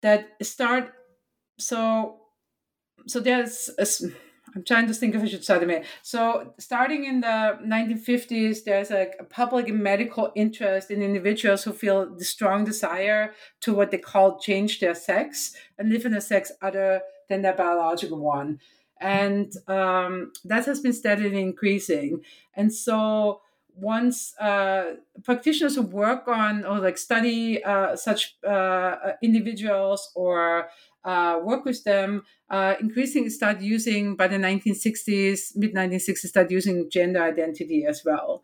that 0.01 0.29
start 0.41 0.93
so 1.57 2.19
so 3.07 3.19
there's 3.19 3.69
a, 3.77 3.85
I'm 4.55 4.63
trying 4.63 4.87
to 4.87 4.93
think 4.93 5.15
if 5.15 5.21
I 5.23 5.25
should 5.25 5.43
start. 5.43 5.63
So, 6.03 6.53
starting 6.59 7.05
in 7.05 7.21
the 7.21 7.57
1950s, 7.65 8.63
there's 8.63 8.91
a, 8.91 9.07
a 9.19 9.23
public 9.23 9.67
and 9.67 9.81
medical 9.81 10.31
interest 10.35 10.91
in 10.91 11.01
individuals 11.01 11.63
who 11.63 11.73
feel 11.73 12.15
the 12.15 12.25
strong 12.25 12.63
desire 12.63 13.33
to 13.61 13.73
what 13.73 13.91
they 13.91 13.97
call 13.97 14.39
change 14.39 14.79
their 14.79 14.95
sex 14.95 15.55
and 15.77 15.89
live 15.89 16.05
in 16.05 16.13
a 16.13 16.21
sex 16.21 16.51
other 16.61 17.01
than 17.29 17.41
their 17.41 17.55
biological 17.55 18.19
one. 18.19 18.59
And 19.01 19.51
um, 19.67 20.31
that 20.45 20.65
has 20.65 20.79
been 20.79 20.93
steadily 20.93 21.41
increasing. 21.41 22.21
And 22.55 22.71
so, 22.71 23.41
once 23.75 24.33
uh, 24.39 24.95
practitioners 25.23 25.75
who 25.75 25.81
work 25.81 26.27
on 26.27 26.65
or 26.65 26.79
like 26.79 26.97
study 26.97 27.63
uh, 27.63 27.95
such 27.95 28.35
uh, 28.43 28.95
individuals 29.21 30.11
or 30.15 30.69
uh, 31.03 31.39
work 31.43 31.65
with 31.65 31.83
them 31.83 32.23
uh, 32.49 32.75
increasingly 32.79 33.29
start 33.29 33.61
using 33.61 34.15
by 34.15 34.27
the 34.27 34.37
1960s 34.37 35.55
mid 35.55 35.73
1960s 35.73 36.27
start 36.29 36.51
using 36.51 36.89
gender 36.89 37.21
identity 37.21 37.85
as 37.85 38.03
well. 38.05 38.43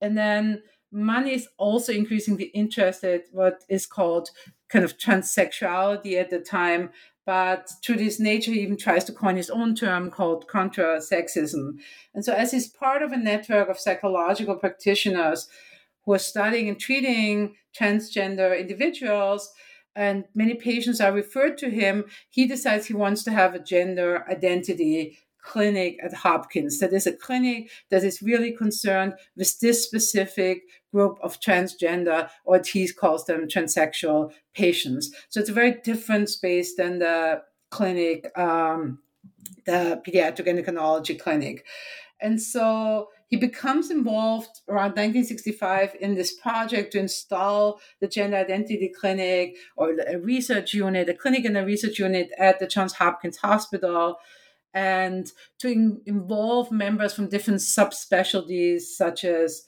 And 0.00 0.16
then 0.16 0.62
money 0.92 1.34
is 1.34 1.48
also 1.56 1.92
increasingly 1.92 2.46
interested 2.46 3.22
what 3.32 3.64
is 3.68 3.86
called 3.86 4.30
kind 4.68 4.84
of 4.84 4.96
transsexuality 4.98 6.20
at 6.20 6.30
the 6.30 6.40
time 6.40 6.90
but 7.26 7.70
to 7.82 7.94
this 7.94 8.20
nature 8.20 8.52
he 8.52 8.60
even 8.60 8.76
tries 8.76 9.04
to 9.04 9.12
coin 9.12 9.36
his 9.36 9.50
own 9.50 9.74
term 9.74 10.10
called 10.10 10.46
contra-sexism 10.48 11.78
and 12.14 12.24
so 12.24 12.32
as 12.32 12.52
he's 12.52 12.68
part 12.68 13.02
of 13.02 13.12
a 13.12 13.16
network 13.16 13.68
of 13.68 13.78
psychological 13.78 14.56
practitioners 14.56 15.48
who 16.04 16.12
are 16.12 16.18
studying 16.18 16.68
and 16.68 16.78
treating 16.78 17.54
transgender 17.78 18.58
individuals 18.58 19.52
and 19.96 20.24
many 20.34 20.54
patients 20.54 21.00
are 21.00 21.12
referred 21.12 21.56
to 21.56 21.70
him 21.70 22.04
he 22.30 22.46
decides 22.46 22.86
he 22.86 22.94
wants 22.94 23.22
to 23.22 23.30
have 23.30 23.54
a 23.54 23.58
gender 23.62 24.24
identity 24.30 25.18
clinic 25.44 25.98
at 26.02 26.12
Hopkins. 26.12 26.80
That 26.80 26.92
is 26.92 27.06
a 27.06 27.12
clinic 27.12 27.70
that 27.90 28.02
is 28.02 28.22
really 28.22 28.52
concerned 28.52 29.14
with 29.36 29.60
this 29.60 29.84
specific 29.84 30.62
group 30.94 31.18
of 31.20 31.40
transgender, 31.40 32.30
or 32.44 32.62
he 32.72 32.88
calls 32.92 33.26
them 33.26 33.48
transsexual 33.48 34.32
patients. 34.54 35.10
So 35.28 35.40
it's 35.40 35.50
a 35.50 35.60
very 35.60 35.74
different 35.82 36.30
space 36.30 36.76
than 36.76 37.00
the 37.00 37.42
clinic, 37.70 38.30
um, 38.38 39.00
the 39.66 40.00
pediatric 40.06 40.46
endocrinology 40.46 41.18
clinic. 41.18 41.66
And 42.20 42.40
so 42.40 43.08
he 43.26 43.36
becomes 43.36 43.90
involved 43.90 44.60
around 44.68 44.92
1965 44.92 45.96
in 46.00 46.14
this 46.14 46.32
project 46.32 46.92
to 46.92 47.00
install 47.00 47.80
the 48.00 48.06
gender 48.06 48.36
identity 48.36 48.88
clinic 48.88 49.56
or 49.76 49.94
a 50.06 50.18
research 50.18 50.72
unit, 50.72 51.08
a 51.08 51.14
clinic 51.14 51.44
and 51.44 51.56
a 51.56 51.64
research 51.64 51.98
unit 51.98 52.30
at 52.38 52.60
the 52.60 52.68
Johns 52.68 52.94
Hopkins 52.94 53.38
Hospital 53.38 54.18
and 54.72 55.30
to 55.58 55.68
in- 55.68 56.00
involve 56.06 56.70
members 56.70 57.14
from 57.14 57.28
different 57.28 57.60
subspecialties 57.60 58.82
such 58.82 59.24
as 59.24 59.64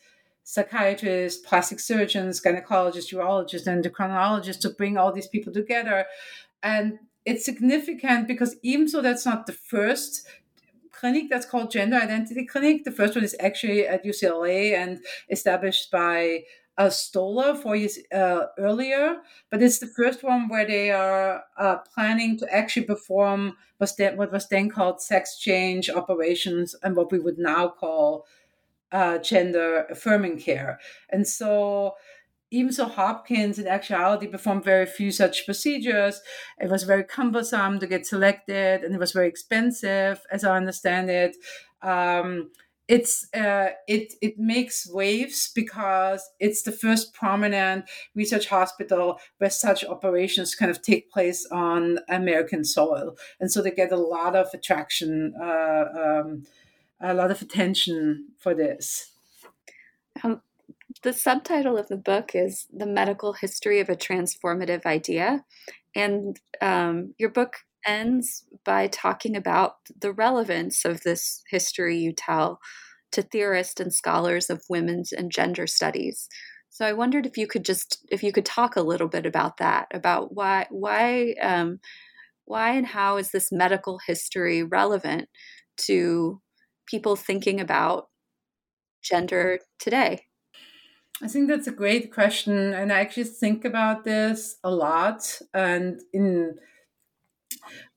psychiatrists, 0.49 1.44
plastic 1.44 1.80
surgeons, 1.80 2.40
gynecologists, 2.40 3.12
urologists, 3.12 3.66
endocrinologists 3.66 4.61
to 4.61 4.70
bring 4.70 4.97
all 4.97 5.12
these 5.12 5.26
people 5.26 5.53
together. 5.53 6.07
And 6.62 7.01
it's 7.24 7.44
significant 7.44 8.28
because 8.28 8.55
even 8.62 8.86
though 8.92 9.03
that's 9.03 9.26
not 9.26 9.47
the 9.47 9.53
first 9.53 10.24
clinic 10.92 11.24
that's 11.28 11.47
called 11.47 11.72
Gender 11.72 11.97
Identity 11.97 12.47
Clinic, 12.47 12.84
the 12.84 12.92
first 12.92 13.16
one 13.16 13.24
is 13.24 13.34
actually 13.40 13.88
at 13.88 14.05
UCLA 14.05 14.72
and 14.72 15.01
established 15.30 15.90
by 15.90 16.44
uh, 16.78 16.90
Stoller 16.90 17.57
four 17.57 17.74
years 17.74 17.99
uh, 18.14 18.47
earlier, 18.57 19.16
but 19.51 19.62
it's 19.62 19.80
the 19.80 19.86
first 19.88 20.22
one 20.22 20.49
where 20.49 20.66
they 20.66 20.92
are 20.92 21.42
uh, 21.57 21.78
planning 21.92 22.38
to 22.38 22.55
actually 22.55 22.86
perform 22.86 23.57
what 23.78 24.30
was 24.32 24.49
then 24.49 24.68
called 24.68 25.03
sex 25.03 25.38
change 25.38 25.90
operations 25.90 26.76
and 26.84 26.94
what 26.94 27.11
we 27.11 27.18
would 27.18 27.38
now 27.38 27.66
call 27.66 28.26
uh, 28.93 29.18
gender 29.18 29.87
affirming 29.91 30.39
care. 30.39 30.78
And 31.11 31.26
so, 31.26 31.95
even 32.51 32.72
so, 32.72 32.87
Hopkins 32.87 33.59
in 33.59 33.66
actuality 33.66 34.26
performed 34.26 34.64
very 34.64 34.87
few 34.87 35.11
such 35.11 35.45
procedures. 35.45 36.20
It 36.61 36.70
was 36.70 36.84
very 36.84 37.05
cumbersome 37.05 37.80
to 37.80 37.87
get 37.87 38.07
selected, 38.07 38.84
and 38.84 38.95
it 38.95 39.01
was 39.01 39.12
very 39.12 39.28
expensive, 39.28 40.20
as 40.30 40.45
I 40.45 40.57
understand 40.57 41.11
it. 41.11 41.37
Um, 41.82 42.51
it's 42.89 43.26
uh, 43.34 43.70
it 43.89 44.14
it 44.22 44.39
makes 44.39 44.89
waves 44.89 45.51
because 45.55 46.28
it's 46.39 46.62
the 46.62 46.72
first 46.72 47.12
prominent 47.14 47.84
research 48.14 48.47
hospital 48.47 49.18
where 49.39 49.51
such 49.51 49.84
operations 49.84 50.55
kind 50.55 50.70
of 50.70 50.82
take 50.82 51.11
place 51.11 51.47
on 51.51 51.99
American 52.09 52.64
soil, 52.64 53.16
and 53.41 53.51
so 53.51 53.61
they 53.61 53.72
get 53.72 53.91
a 53.91 53.97
lot 53.97 54.37
of 54.37 54.47
attraction, 54.55 55.34
uh, 55.43 55.84
um, 55.99 56.45
a 57.01 57.14
lot 57.14 57.30
of 57.30 57.42
attention 57.42 58.28
for 58.38 58.55
this. 58.55 59.12
Um, 60.22 60.40
the 61.03 61.12
subtitle 61.12 61.76
of 61.76 61.88
the 61.88 61.97
book 61.97 62.30
is 62.34 62.66
"The 62.72 62.86
Medical 62.86 63.34
History 63.34 63.80
of 63.80 63.88
a 63.88 63.97
Transformative 63.97 64.86
Idea," 64.86 65.44
and 65.94 66.40
um, 66.61 67.14
your 67.18 67.30
book 67.30 67.57
ends 67.86 68.44
by 68.64 68.88
talking 68.88 69.36
about 69.36 69.76
the 70.01 70.12
relevance 70.12 70.84
of 70.84 71.03
this 71.03 71.42
history 71.51 71.99
you 71.99 72.12
tell 72.12 72.61
to 73.12 73.22
theorists 73.22 73.80
and 73.80 73.92
scholars 73.92 74.51
of 74.51 74.64
women's 74.68 75.12
and 75.12 75.30
gender 75.30 75.66
studies. 75.66 76.28
So 76.70 76.84
I 76.84 76.92
wondered 76.92 77.24
if 77.24 77.38
you 77.38 77.47
could 77.47 77.64
just 77.64 78.05
if 78.11 78.22
you 78.22 78.32
could 78.32 78.44
talk 78.44 78.76
a 78.76 78.82
little 78.82 79.09
bit 79.09 79.26
about 79.26 79.59
that, 79.59 79.86
about 79.92 80.34
why 80.34 80.66
why 80.70 81.34
um, 81.40 81.80
why 82.44 82.72
and 82.72 82.86
how 82.86 83.16
is 83.16 83.30
this 83.30 83.53
medical 83.53 83.99
history 84.07 84.62
relevant 84.62 85.28
to 85.78 86.40
people 86.87 87.16
thinking 87.16 87.61
about 87.61 88.09
gender 89.03 89.61
today? 89.78 90.26
I 91.22 91.28
think 91.28 91.49
that's 91.49 91.66
a 91.66 91.72
great 91.72 92.12
question, 92.12 92.74
and 92.74 92.93
I 92.93 93.01
actually 93.01 93.24
think 93.24 93.64
about 93.64 94.05
this 94.05 94.57
a 94.62 94.70
lot. 94.70 95.41
And 95.55 96.01
in 96.12 96.57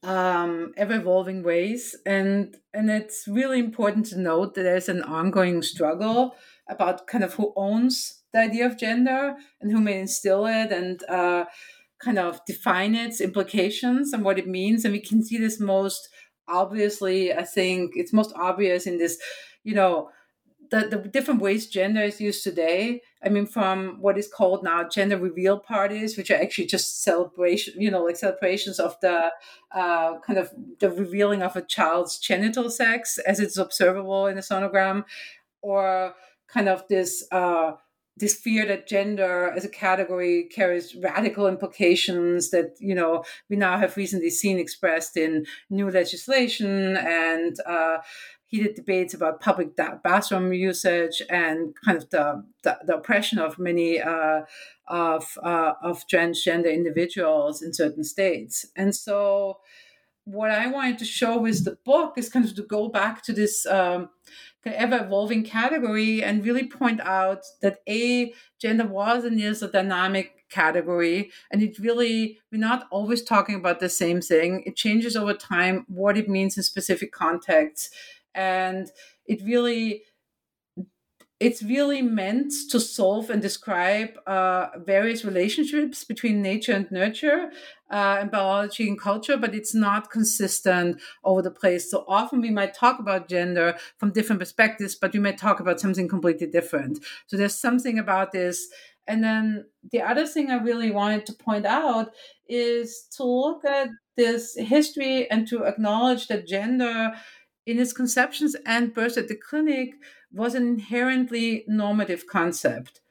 um, 0.03 0.73
ever 0.77 0.95
evolving 0.95 1.43
ways. 1.43 1.95
And, 2.05 2.55
and 2.73 2.89
it's 2.89 3.27
really 3.27 3.59
important 3.59 4.05
to 4.07 4.19
note 4.19 4.55
that 4.55 4.63
there's 4.63 4.89
an 4.89 5.03
ongoing 5.03 5.61
struggle 5.61 6.35
about 6.69 7.07
kind 7.07 7.23
of 7.23 7.33
who 7.33 7.53
owns 7.55 8.21
the 8.33 8.39
idea 8.39 8.65
of 8.65 8.77
gender 8.77 9.35
and 9.59 9.71
who 9.71 9.81
may 9.81 9.99
instill 9.99 10.45
it 10.45 10.71
and 10.71 11.03
uh, 11.09 11.45
kind 12.01 12.19
of 12.19 12.39
define 12.45 12.95
its 12.95 13.19
implications 13.19 14.13
and 14.13 14.23
what 14.23 14.39
it 14.39 14.47
means. 14.47 14.85
And 14.85 14.93
we 14.93 15.01
can 15.01 15.23
see 15.23 15.37
this 15.37 15.59
most 15.59 16.09
obviously, 16.49 17.33
I 17.33 17.43
think 17.43 17.93
it's 17.95 18.13
most 18.13 18.33
obvious 18.35 18.85
in 18.85 18.97
this, 18.97 19.17
you 19.63 19.73
know, 19.75 20.09
the, 20.71 20.87
the 20.87 20.97
different 20.97 21.41
ways 21.41 21.67
gender 21.67 22.01
is 22.01 22.21
used 22.21 22.43
today. 22.43 23.01
I 23.23 23.29
mean, 23.29 23.47
from 23.47 23.97
what 24.01 24.17
is 24.17 24.27
called 24.27 24.63
now 24.63 24.87
gender 24.87 25.17
reveal 25.17 25.57
parties, 25.59 26.15
which 26.15 26.29
are 26.29 26.35
actually 26.35 26.67
just 26.67 27.03
celebration, 27.03 27.81
you 27.81 27.89
know, 27.89 28.03
like 28.03 28.17
celebrations 28.17 28.79
of 28.79 28.95
the 29.01 29.31
uh, 29.71 30.19
kind 30.19 30.37
of 30.37 30.51
the 30.79 30.91
revealing 30.91 31.41
of 31.41 31.55
a 31.55 31.61
child's 31.61 32.19
genital 32.19 32.69
sex 32.69 33.17
as 33.19 33.39
it's 33.39 33.57
observable 33.57 34.27
in 34.27 34.37
a 34.37 34.41
sonogram, 34.41 35.05
or 35.61 36.13
kind 36.47 36.69
of 36.69 36.87
this 36.87 37.25
uh, 37.31 37.71
this 38.19 38.33
fear 38.33 38.65
that 38.65 38.87
gender 38.87 39.51
as 39.55 39.65
a 39.65 39.69
category 39.69 40.49
carries 40.53 40.95
radical 40.95 41.47
implications 41.47 42.51
that 42.51 42.75
you 42.79 42.93
know 42.93 43.23
we 43.49 43.55
now 43.55 43.77
have 43.77 43.97
recently 43.97 44.29
seen 44.29 44.59
expressed 44.59 45.17
in 45.17 45.45
new 45.69 45.89
legislation 45.89 46.97
and 46.97 47.57
uh, 47.65 47.97
heated 48.49 48.73
debates 48.75 49.13
about 49.13 49.39
public 49.39 49.75
bathroom 50.03 50.51
usage 50.51 51.21
and 51.29 51.75
kind 51.85 51.97
of 51.97 52.09
the, 52.09 52.43
the, 52.63 52.79
the 52.85 52.95
oppression 52.95 53.37
of 53.37 53.59
many 53.59 54.01
uh, 54.01 54.41
of, 54.87 55.37
uh, 55.43 55.73
of 55.83 56.07
transgender 56.07 56.73
individuals 56.73 57.61
in 57.61 57.73
certain 57.73 58.03
states. 58.03 58.65
And 58.75 58.95
so, 58.95 59.59
what 60.25 60.51
I 60.51 60.67
wanted 60.67 60.99
to 60.99 61.05
show 61.05 61.39
with 61.39 61.63
the 61.63 61.77
book 61.85 62.15
is 62.17 62.29
kind 62.29 62.45
of 62.45 62.55
to 62.55 62.63
go 62.63 62.89
back 62.89 63.23
to 63.23 63.33
this 63.33 63.65
um, 63.65 64.09
ever 64.65 65.05
evolving 65.05 65.43
category 65.43 66.23
and 66.23 66.45
really 66.45 66.67
point 66.67 66.99
out 67.01 67.43
that 67.61 67.79
a 67.87 68.33
gender 68.59 68.85
was 68.85 69.23
and 69.23 69.39
is 69.39 69.61
a 69.61 69.71
dynamic 69.71 70.45
category 70.49 71.31
and 71.51 71.61
it 71.61 71.77
really 71.79 72.39
we're 72.51 72.57
not 72.57 72.87
always 72.91 73.23
talking 73.23 73.55
about 73.55 73.79
the 73.79 73.89
same 73.89 74.19
thing. 74.21 74.63
It 74.65 74.75
changes 74.75 75.15
over 75.15 75.33
time 75.33 75.85
what 75.87 76.17
it 76.17 76.27
means 76.27 76.57
in 76.57 76.63
specific 76.63 77.11
contexts 77.11 77.89
and 78.35 78.91
it 79.25 79.41
really 79.43 80.03
it's 81.39 81.63
really 81.63 82.01
meant 82.01 82.51
to 82.69 82.79
solve 82.79 83.29
and 83.29 83.41
describe 83.41 84.09
uh, 84.27 84.67
various 84.77 85.23
relationships 85.23 86.03
between 86.03 86.41
nature 86.41 86.73
and 86.73 86.91
nurture 86.91 87.51
uh, 87.89 88.17
and 88.19 88.29
biology 88.29 88.87
and 88.89 88.99
culture, 88.99 89.37
but 89.37 89.55
it's 89.55 89.73
not 89.73 90.11
consistent 90.11 91.01
over 91.23 91.41
the 91.41 91.51
place. 91.51 91.89
So 91.89 92.03
often 92.07 92.41
we 92.41 92.51
might 92.51 92.73
talk 92.73 92.99
about 92.99 93.29
gender 93.29 93.77
from 93.97 94.11
different 94.11 94.41
perspectives, 94.41 94.95
but 94.95 95.13
we 95.13 95.19
might 95.19 95.37
talk 95.37 95.61
about 95.61 95.79
something 95.79 96.09
completely 96.09 96.47
different. 96.47 96.99
So 97.27 97.37
there's 97.37 97.55
something 97.55 97.97
about 97.97 98.33
this. 98.33 98.67
And 99.07 99.23
then 99.23 99.65
the 99.91 100.01
other 100.01 100.27
thing 100.27 100.51
I 100.51 100.57
really 100.61 100.91
wanted 100.91 101.25
to 101.27 101.33
point 101.33 101.65
out 101.65 102.11
is 102.47 103.07
to 103.15 103.23
look 103.23 103.63
at 103.63 103.89
this 104.17 104.55
history 104.57 105.31
and 105.31 105.47
to 105.47 105.63
acknowledge 105.63 106.27
that 106.27 106.45
gender 106.45 107.13
in 107.65 107.79
its 107.79 107.93
conceptions 107.93 108.55
and 108.65 108.93
birth 108.93 109.17
at 109.17 109.27
the 109.27 109.35
clinic 109.35 109.95
was 110.31 110.55
an 110.55 110.67
inherently 110.67 111.65
normative 111.67 112.27
concept. 112.27 113.01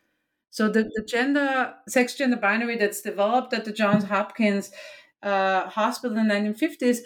So 0.51 0.69
the, 0.69 0.91
the 0.95 1.03
gender, 1.03 1.75
sex 1.89 2.15
gender 2.15 2.37
binary 2.37 2.77
that's 2.77 3.01
developed 3.01 3.53
at 3.53 3.65
the 3.65 3.73
Johns 3.73 4.05
Hopkins 4.05 4.71
uh, 5.23 5.69
Hospital 5.69 6.17
in 6.17 6.29
the 6.29 6.35
1950s 6.35 6.99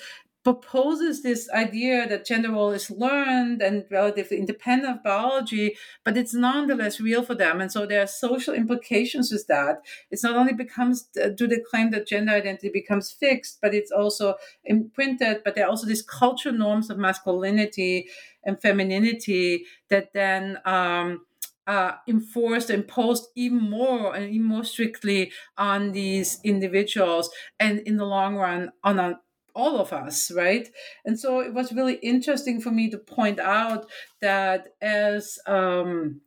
proposes 0.44 1.22
this 1.22 1.48
idea 1.50 2.08
that 2.08 2.26
gender 2.26 2.50
role 2.50 2.72
is 2.72 2.90
learned 2.90 3.62
and 3.62 3.84
relatively 3.90 4.38
independent 4.38 4.96
of 4.96 5.02
biology, 5.02 5.76
but 6.04 6.16
it's 6.16 6.34
nonetheless 6.34 7.00
real 7.00 7.22
for 7.22 7.34
them. 7.34 7.60
And 7.60 7.70
so 7.70 7.86
there 7.86 8.02
are 8.02 8.08
social 8.08 8.52
implications 8.52 9.30
with 9.30 9.46
that. 9.46 9.82
It's 10.10 10.24
not 10.24 10.36
only 10.36 10.52
becomes, 10.52 11.08
uh, 11.22 11.28
do 11.28 11.46
they 11.46 11.60
claim 11.70 11.90
that 11.92 12.08
gender 12.08 12.32
identity 12.32 12.70
becomes 12.70 13.12
fixed, 13.12 13.60
but 13.62 13.72
it's 13.72 13.92
also 13.92 14.34
imprinted, 14.64 15.42
but 15.44 15.54
there 15.54 15.66
are 15.66 15.70
also 15.70 15.86
these 15.86 16.02
cultural 16.02 16.54
norms 16.54 16.90
of 16.90 16.98
masculinity 16.98 18.08
and 18.44 18.60
femininity 18.60 19.64
that 19.90 20.12
then, 20.12 20.58
um, 20.64 21.24
uh, 21.68 21.92
enforced, 22.08 22.70
imposed 22.70 23.28
even 23.36 23.70
more 23.70 24.16
and 24.16 24.34
even 24.34 24.48
more 24.48 24.64
strictly 24.64 25.30
on 25.56 25.92
these 25.92 26.40
individuals, 26.42 27.30
and 27.60 27.78
in 27.80 27.96
the 27.96 28.04
long 28.04 28.34
run, 28.34 28.72
on 28.82 28.98
a 28.98 29.20
all 29.54 29.78
of 29.78 29.92
us, 29.92 30.30
right? 30.30 30.68
And 31.04 31.18
so 31.18 31.40
it 31.40 31.54
was 31.54 31.72
really 31.72 31.94
interesting 31.94 32.60
for 32.60 32.70
me 32.70 32.90
to 32.90 32.98
point 32.98 33.38
out 33.38 33.86
that 34.20 34.68
as 34.80 35.38
um, 35.46 36.20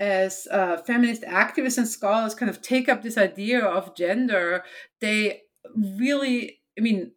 as 0.00 0.46
uh, 0.50 0.76
feminist 0.78 1.22
activists 1.22 1.78
and 1.78 1.88
scholars 1.88 2.34
kind 2.34 2.50
of 2.50 2.62
take 2.62 2.88
up 2.88 3.02
this 3.02 3.18
idea 3.18 3.64
of 3.64 3.96
gender, 3.96 4.62
they 5.00 5.42
really, 5.74 6.60
I 6.78 6.82
mean, 6.82 7.12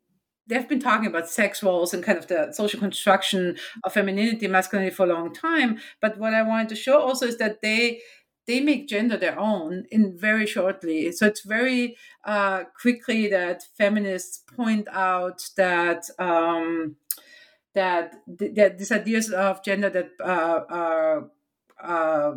they've 0.48 0.68
been 0.68 0.80
talking 0.80 1.08
about 1.08 1.30
sex 1.30 1.62
roles 1.62 1.94
and 1.94 2.04
kind 2.04 2.18
of 2.18 2.28
the 2.28 2.52
social 2.52 2.80
construction 2.80 3.56
of 3.84 3.94
femininity, 3.94 4.48
masculinity 4.48 4.94
for 4.94 5.06
a 5.06 5.14
long 5.14 5.34
time. 5.34 5.78
But 6.02 6.18
what 6.18 6.34
I 6.34 6.42
wanted 6.42 6.70
to 6.70 6.76
show 6.76 7.00
also 7.00 7.28
is 7.28 7.38
that 7.38 7.62
they 7.62 8.02
they 8.48 8.60
make 8.60 8.88
gender 8.88 9.18
their 9.18 9.38
own 9.40 9.86
in 9.92 10.18
very 10.18 10.46
shortly. 10.46 11.12
So 11.12 11.28
it's 11.28 11.42
very 11.42 11.98
uh, 12.26 12.64
quickly 12.80 13.28
that 13.28 13.64
feminists 13.78 14.44
point 14.56 14.88
out 14.92 15.50
that 15.58 16.06
um, 16.20 16.96
that, 17.74 18.16
th- 18.38 18.56
that 18.56 18.78
these 18.78 18.92
ideas 18.92 19.32
of 19.32 19.64
gender 19.64 19.90
that 19.90 20.10
uh, 20.20 20.62
are 20.70 21.30
uh, 21.82 22.34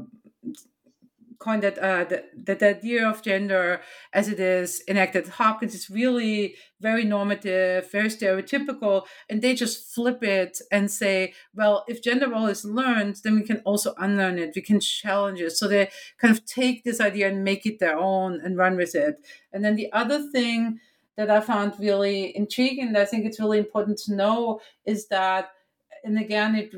coined 1.38 1.62
that 1.62 1.78
uh, 1.78 2.04
that 2.44 2.58
the 2.58 2.68
idea 2.68 3.08
of 3.08 3.22
gender 3.22 3.80
as 4.12 4.28
it 4.28 4.40
is 4.40 4.82
enacted 4.88 5.28
Hopkins 5.28 5.74
is 5.74 5.90
really 5.90 6.54
very 6.80 7.04
normative, 7.04 7.90
very 7.90 8.08
stereotypical, 8.08 9.06
and 9.28 9.40
they 9.40 9.54
just 9.54 9.94
flip 9.94 10.22
it 10.22 10.58
and 10.70 10.90
say, 10.90 11.32
well, 11.54 11.84
if 11.88 12.02
gender 12.02 12.28
role 12.28 12.46
is 12.46 12.64
learned, 12.64 13.16
then 13.24 13.36
we 13.36 13.42
can 13.42 13.58
also 13.64 13.94
unlearn 13.98 14.38
it. 14.38 14.52
We 14.54 14.62
can 14.62 14.80
challenge 14.80 15.40
it. 15.40 15.52
So 15.52 15.66
they 15.66 15.90
kind 16.18 16.36
of 16.36 16.44
take 16.44 16.84
this 16.84 17.00
idea 17.00 17.28
and 17.28 17.44
make 17.44 17.64
it 17.66 17.78
their 17.78 17.98
own 17.98 18.40
and 18.44 18.56
run 18.56 18.76
with 18.76 18.94
it. 18.94 19.16
And 19.52 19.64
then 19.64 19.76
the 19.76 19.92
other 19.92 20.30
thing 20.30 20.80
that 21.16 21.30
I 21.30 21.40
found 21.40 21.74
really 21.78 22.36
intriguing, 22.36 22.94
I 22.96 23.04
think 23.04 23.24
it's 23.24 23.40
really 23.40 23.58
important 23.58 23.98
to 23.98 24.14
know, 24.14 24.60
is 24.84 25.08
that, 25.08 25.50
and 26.02 26.18
again, 26.18 26.54
it 26.54 26.72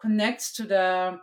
connects 0.00 0.52
to 0.54 0.62
the 0.64 1.20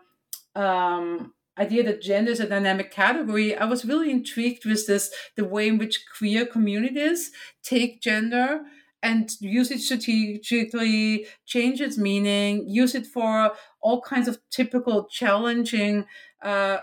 um, 0.55 1.33
idea 1.57 1.83
that 1.83 2.01
gender 2.01 2.31
is 2.31 2.39
a 2.39 2.47
dynamic 2.47 2.91
category, 2.91 3.55
I 3.55 3.65
was 3.65 3.85
really 3.85 4.11
intrigued 4.11 4.65
with 4.65 4.87
this 4.87 5.13
the 5.35 5.45
way 5.45 5.67
in 5.67 5.77
which 5.77 6.05
queer 6.17 6.45
communities 6.45 7.31
take 7.63 8.01
gender 8.01 8.61
and 9.03 9.29
use 9.41 9.69
it 9.69 9.81
strategically, 9.81 11.27
change 11.45 11.81
its 11.81 11.97
meaning, 11.97 12.67
use 12.67 12.95
it 12.95 13.05
for 13.05 13.51
all 13.81 14.01
kinds 14.01 14.29
of 14.29 14.39
typical 14.49 15.05
challenging 15.11 16.05
uh, 16.41 16.77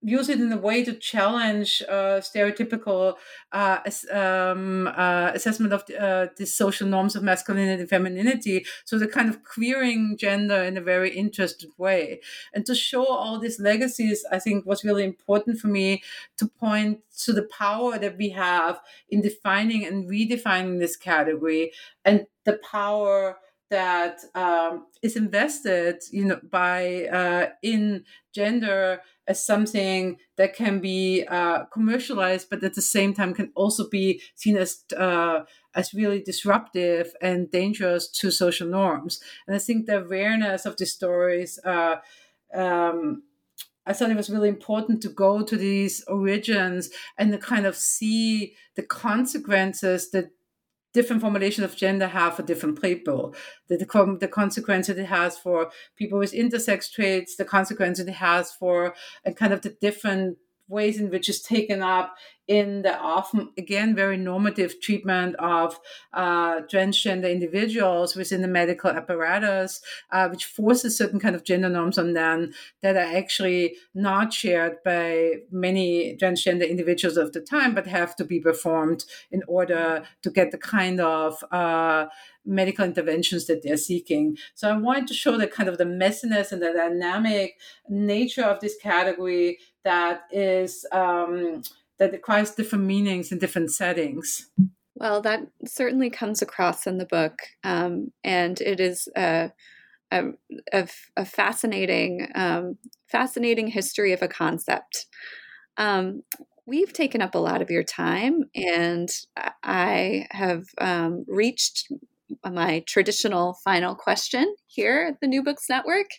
use 0.00 0.28
it 0.28 0.40
in 0.40 0.52
a 0.52 0.56
way 0.56 0.84
to 0.84 0.92
challenge 0.94 1.82
uh, 1.88 2.20
stereotypical 2.20 3.14
uh, 3.52 3.78
um, 4.12 4.86
uh, 4.88 5.32
assessment 5.34 5.72
of 5.72 5.84
the, 5.86 6.00
uh, 6.00 6.26
the, 6.36 6.46
social 6.46 6.86
norms 6.86 7.16
of 7.16 7.22
masculinity 7.22 7.80
and 7.80 7.90
femininity. 7.90 8.64
So 8.84 8.98
the 8.98 9.08
kind 9.08 9.28
of 9.28 9.42
queering 9.42 10.16
gender 10.16 10.62
in 10.62 10.76
a 10.76 10.80
very 10.80 11.10
interested 11.10 11.70
way. 11.78 12.20
And 12.54 12.64
to 12.66 12.74
show 12.74 13.04
all 13.04 13.40
these 13.40 13.58
legacies, 13.58 14.24
I 14.30 14.38
think 14.38 14.66
was 14.66 14.84
really 14.84 15.04
important 15.04 15.58
for 15.58 15.68
me 15.68 16.02
to 16.36 16.46
point 16.46 17.00
to 17.24 17.32
the 17.32 17.48
power 17.58 17.98
that 17.98 18.16
we 18.16 18.30
have 18.30 18.80
in 19.10 19.20
defining 19.20 19.84
and 19.84 20.08
redefining 20.08 20.78
this 20.78 20.96
category 20.96 21.72
and 22.04 22.26
the 22.44 22.60
power 22.70 23.38
that 23.70 24.20
um, 24.34 24.86
is 25.02 25.16
invested, 25.16 26.02
you 26.10 26.24
know, 26.24 26.40
by 26.50 27.04
uh, 27.06 27.50
in 27.62 28.04
gender 28.34 29.02
as 29.26 29.44
something 29.44 30.16
that 30.36 30.54
can 30.54 30.80
be 30.80 31.24
uh, 31.28 31.64
commercialized, 31.66 32.48
but 32.48 32.64
at 32.64 32.74
the 32.74 32.82
same 32.82 33.12
time 33.12 33.34
can 33.34 33.52
also 33.54 33.88
be 33.88 34.22
seen 34.34 34.56
as 34.56 34.84
uh, 34.96 35.40
as 35.74 35.92
really 35.92 36.22
disruptive 36.22 37.12
and 37.20 37.50
dangerous 37.50 38.08
to 38.08 38.30
social 38.30 38.66
norms. 38.66 39.20
And 39.46 39.54
I 39.54 39.58
think 39.58 39.86
the 39.86 39.98
awareness 39.98 40.64
of 40.66 40.76
these 40.76 40.92
stories. 40.92 41.58
Uh, 41.64 41.96
um, 42.54 43.22
I 43.84 43.94
thought 43.94 44.10
it 44.10 44.16
was 44.18 44.28
really 44.28 44.50
important 44.50 45.00
to 45.02 45.08
go 45.08 45.42
to 45.42 45.56
these 45.56 46.04
origins 46.08 46.90
and 47.16 47.32
to 47.32 47.38
kind 47.38 47.64
of 47.64 47.74
see 47.74 48.54
the 48.76 48.82
consequences 48.82 50.10
that 50.10 50.30
different 50.94 51.22
formulations 51.22 51.64
of 51.64 51.76
gender 51.76 52.08
have 52.08 52.34
for 52.34 52.42
different 52.42 52.80
people. 52.80 53.34
The, 53.68 53.76
the, 53.76 54.16
the 54.20 54.28
consequence 54.28 54.88
it 54.88 55.04
has 55.04 55.38
for 55.38 55.70
people 55.96 56.18
with 56.18 56.32
intersex 56.32 56.90
traits, 56.90 57.36
the 57.36 57.44
consequences 57.44 58.06
it 58.06 58.12
has 58.12 58.52
for 58.52 58.94
and 59.24 59.36
kind 59.36 59.52
of 59.52 59.62
the 59.62 59.76
different 59.80 60.38
ways 60.68 61.00
in 61.00 61.10
which 61.10 61.28
it's 61.28 61.40
taken 61.40 61.82
up 61.82 62.16
in 62.48 62.80
the 62.80 62.98
often 62.98 63.50
again 63.58 63.94
very 63.94 64.16
normative 64.16 64.80
treatment 64.80 65.36
of 65.36 65.78
uh, 66.14 66.62
transgender 66.62 67.30
individuals 67.30 68.16
within 68.16 68.40
the 68.40 68.48
medical 68.48 68.90
apparatus, 68.90 69.82
uh, 70.10 70.28
which 70.28 70.46
forces 70.46 70.96
certain 70.96 71.20
kind 71.20 71.36
of 71.36 71.44
gender 71.44 71.68
norms 71.68 71.98
on 71.98 72.14
them 72.14 72.52
that 72.82 72.96
are 72.96 73.16
actually 73.16 73.76
not 73.94 74.32
shared 74.32 74.76
by 74.82 75.34
many 75.50 76.16
transgender 76.16 76.68
individuals 76.68 77.18
of 77.18 77.32
the 77.32 77.40
time, 77.40 77.74
but 77.74 77.86
have 77.86 78.16
to 78.16 78.24
be 78.24 78.40
performed 78.40 79.04
in 79.30 79.42
order 79.46 80.02
to 80.22 80.30
get 80.30 80.50
the 80.50 80.58
kind 80.58 81.00
of 81.00 81.44
uh, 81.52 82.06
medical 82.46 82.84
interventions 82.84 83.46
that 83.46 83.62
they're 83.62 83.76
seeking. 83.76 84.38
So 84.54 84.70
I 84.70 84.76
wanted 84.76 85.06
to 85.08 85.14
show 85.14 85.36
the 85.36 85.46
kind 85.46 85.68
of 85.68 85.76
the 85.76 85.84
messiness 85.84 86.50
and 86.50 86.62
the 86.62 86.72
dynamic 86.72 87.58
nature 87.90 88.44
of 88.44 88.60
this 88.60 88.76
category 88.82 89.58
that 89.88 90.24
is 90.30 90.84
um, 90.92 91.62
that 91.98 92.12
requires 92.12 92.50
different 92.50 92.84
meanings 92.84 93.32
in 93.32 93.38
different 93.38 93.72
settings. 93.72 94.50
Well, 94.96 95.22
that 95.22 95.46
certainly 95.64 96.10
comes 96.10 96.42
across 96.42 96.86
in 96.86 96.98
the 96.98 97.06
book, 97.06 97.38
um, 97.64 98.12
and 98.22 98.60
it 98.60 98.80
is 98.80 99.08
a, 99.16 99.50
a, 100.10 100.24
a, 100.72 101.24
fascinating, 101.24 102.28
um, 102.34 102.76
fascinating 103.10 103.68
history 103.68 104.12
of 104.12 104.20
a 104.20 104.28
concept. 104.28 105.06
Um, 105.78 106.22
we've 106.66 106.92
taken 106.92 107.22
up 107.22 107.34
a 107.34 107.38
lot 107.38 107.62
of 107.62 107.70
your 107.70 107.84
time, 107.84 108.44
and 108.54 109.08
I 109.62 110.26
have 110.32 110.64
um, 110.78 111.24
reached 111.26 111.90
my 112.44 112.84
traditional 112.86 113.56
final 113.64 113.94
question 113.94 114.54
here 114.66 115.06
at 115.12 115.20
the 115.20 115.28
New 115.28 115.42
Books 115.42 115.66
Network. 115.70 116.10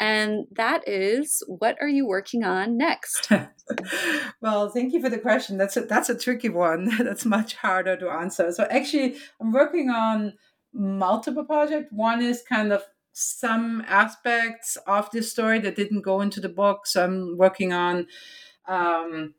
And 0.00 0.46
that 0.52 0.86
is, 0.86 1.42
what 1.48 1.76
are 1.80 1.88
you 1.88 2.06
working 2.06 2.44
on 2.44 2.76
next? 2.76 3.30
well, 4.40 4.70
thank 4.70 4.92
you 4.92 5.00
for 5.00 5.08
the 5.08 5.18
question. 5.18 5.58
That's 5.58 5.76
a, 5.76 5.82
that's 5.82 6.08
a 6.08 6.16
tricky 6.16 6.48
one. 6.48 6.90
that's 7.04 7.24
much 7.24 7.54
harder 7.56 7.96
to 7.96 8.08
answer. 8.08 8.52
So 8.52 8.64
actually, 8.70 9.16
I'm 9.40 9.52
working 9.52 9.90
on 9.90 10.34
multiple 10.72 11.44
projects. 11.44 11.88
One 11.90 12.22
is 12.22 12.42
kind 12.48 12.72
of 12.72 12.84
some 13.12 13.82
aspects 13.88 14.76
of 14.86 15.10
this 15.10 15.30
story 15.32 15.58
that 15.58 15.74
didn't 15.74 16.02
go 16.02 16.20
into 16.20 16.40
the 16.40 16.48
book. 16.48 16.86
So 16.86 17.04
I'm 17.04 17.36
working 17.36 17.72
on 17.72 18.06
um, 18.68 19.34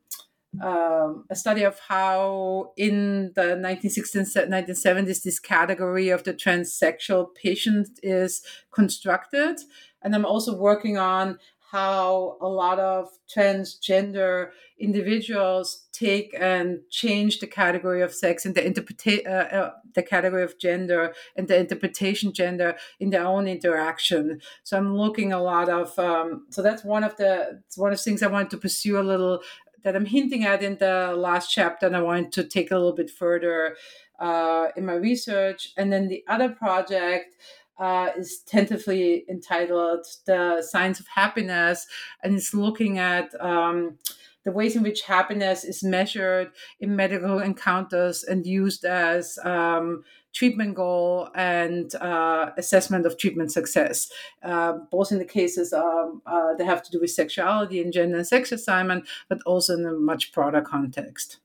um, 0.61 1.25
a 1.29 1.35
study 1.35 1.63
of 1.63 1.79
how 1.87 2.73
in 2.75 3.31
the 3.35 3.55
1960s 3.55 4.35
1970s 4.49 5.23
this 5.23 5.39
category 5.39 6.09
of 6.09 6.23
the 6.23 6.33
transsexual 6.33 7.33
patient 7.35 7.87
is 8.01 8.41
constructed 8.73 9.59
and 10.01 10.15
i'm 10.15 10.25
also 10.25 10.55
working 10.55 10.97
on 10.97 11.37
how 11.71 12.35
a 12.41 12.47
lot 12.47 12.79
of 12.79 13.07
transgender 13.31 14.49
individuals 14.79 15.87
take 15.91 16.33
and 16.39 16.79
change 16.89 17.39
the 17.39 17.45
category 17.45 18.01
of 18.01 18.11
sex 18.11 18.43
and 18.43 18.55
the 18.55 18.65
interpretation 18.65 19.27
uh, 19.27 19.47
uh, 19.51 19.71
the 19.93 20.01
category 20.01 20.41
of 20.43 20.57
gender 20.57 21.13
and 21.35 21.47
the 21.47 21.57
interpretation 21.57 22.33
gender 22.33 22.75
in 22.99 23.11
their 23.11 23.25
own 23.25 23.47
interaction 23.47 24.41
so 24.63 24.77
i'm 24.77 24.95
looking 24.95 25.31
a 25.31 25.41
lot 25.41 25.69
of 25.69 25.97
um, 25.99 26.45
so 26.49 26.61
that's 26.61 26.83
one 26.83 27.03
of 27.03 27.15
the 27.17 27.61
one 27.75 27.91
of 27.91 27.97
the 27.99 28.03
things 28.03 28.23
i 28.23 28.27
wanted 28.27 28.49
to 28.49 28.57
pursue 28.57 28.99
a 28.99 29.03
little 29.03 29.41
that 29.83 29.95
I'm 29.95 30.05
hinting 30.05 30.43
at 30.43 30.63
in 30.63 30.77
the 30.77 31.13
last 31.15 31.51
chapter, 31.51 31.85
and 31.85 31.95
I 31.95 32.01
wanted 32.01 32.31
to 32.33 32.43
take 32.43 32.71
a 32.71 32.75
little 32.75 32.95
bit 32.95 33.09
further 33.09 33.75
uh, 34.19 34.67
in 34.75 34.85
my 34.85 34.95
research. 34.95 35.73
And 35.77 35.91
then 35.91 36.07
the 36.07 36.23
other 36.27 36.49
project 36.49 37.35
uh, 37.79 38.09
is 38.17 38.39
tentatively 38.45 39.25
entitled 39.29 40.05
"The 40.25 40.61
Science 40.61 40.99
of 40.99 41.07
Happiness," 41.07 41.87
and 42.23 42.35
it's 42.35 42.53
looking 42.53 42.99
at 42.99 43.33
um, 43.41 43.97
the 44.45 44.51
ways 44.51 44.75
in 44.75 44.83
which 44.83 45.01
happiness 45.01 45.63
is 45.63 45.83
measured 45.83 46.51
in 46.79 46.95
medical 46.95 47.39
encounters 47.39 48.23
and 48.23 48.45
used 48.45 48.85
as 48.85 49.37
um, 49.43 50.03
treatment 50.33 50.75
goal 50.75 51.29
and 51.35 51.93
uh, 51.95 52.51
assessment 52.57 53.05
of 53.05 53.17
treatment 53.17 53.51
success, 53.51 54.09
uh, 54.43 54.73
both 54.91 55.11
in 55.11 55.17
the 55.17 55.25
cases 55.25 55.73
um, 55.73 56.21
uh, 56.25 56.53
that 56.55 56.65
have 56.65 56.83
to 56.83 56.91
do 56.91 56.99
with 56.99 57.11
sexuality 57.11 57.81
and 57.81 57.93
gender 57.93 58.17
and 58.17 58.27
sex 58.27 58.51
assignment, 58.51 59.05
but 59.27 59.39
also 59.45 59.73
in 59.77 59.85
a 59.85 59.93
much 59.93 60.31
broader 60.31 60.61
context. 60.61 61.37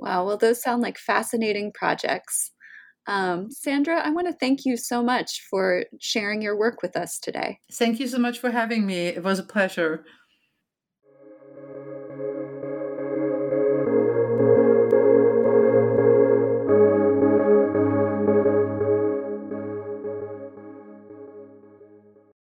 Wow, 0.00 0.26
well, 0.26 0.36
those 0.36 0.60
sound 0.60 0.82
like 0.82 0.98
fascinating 0.98 1.70
projects. 1.70 2.50
Um, 3.06 3.50
Sandra, 3.50 4.00
I 4.00 4.10
want 4.10 4.26
to 4.28 4.32
thank 4.32 4.64
you 4.64 4.76
so 4.76 5.02
much 5.02 5.46
for 5.50 5.84
sharing 6.00 6.40
your 6.42 6.56
work 6.56 6.82
with 6.82 6.96
us 6.96 7.18
today. 7.18 7.60
Thank 7.72 8.00
you 8.00 8.08
so 8.08 8.18
much 8.18 8.38
for 8.38 8.50
having 8.50 8.86
me. 8.86 9.06
It 9.06 9.22
was 9.22 9.38
a 9.38 9.44
pleasure. 9.44 10.04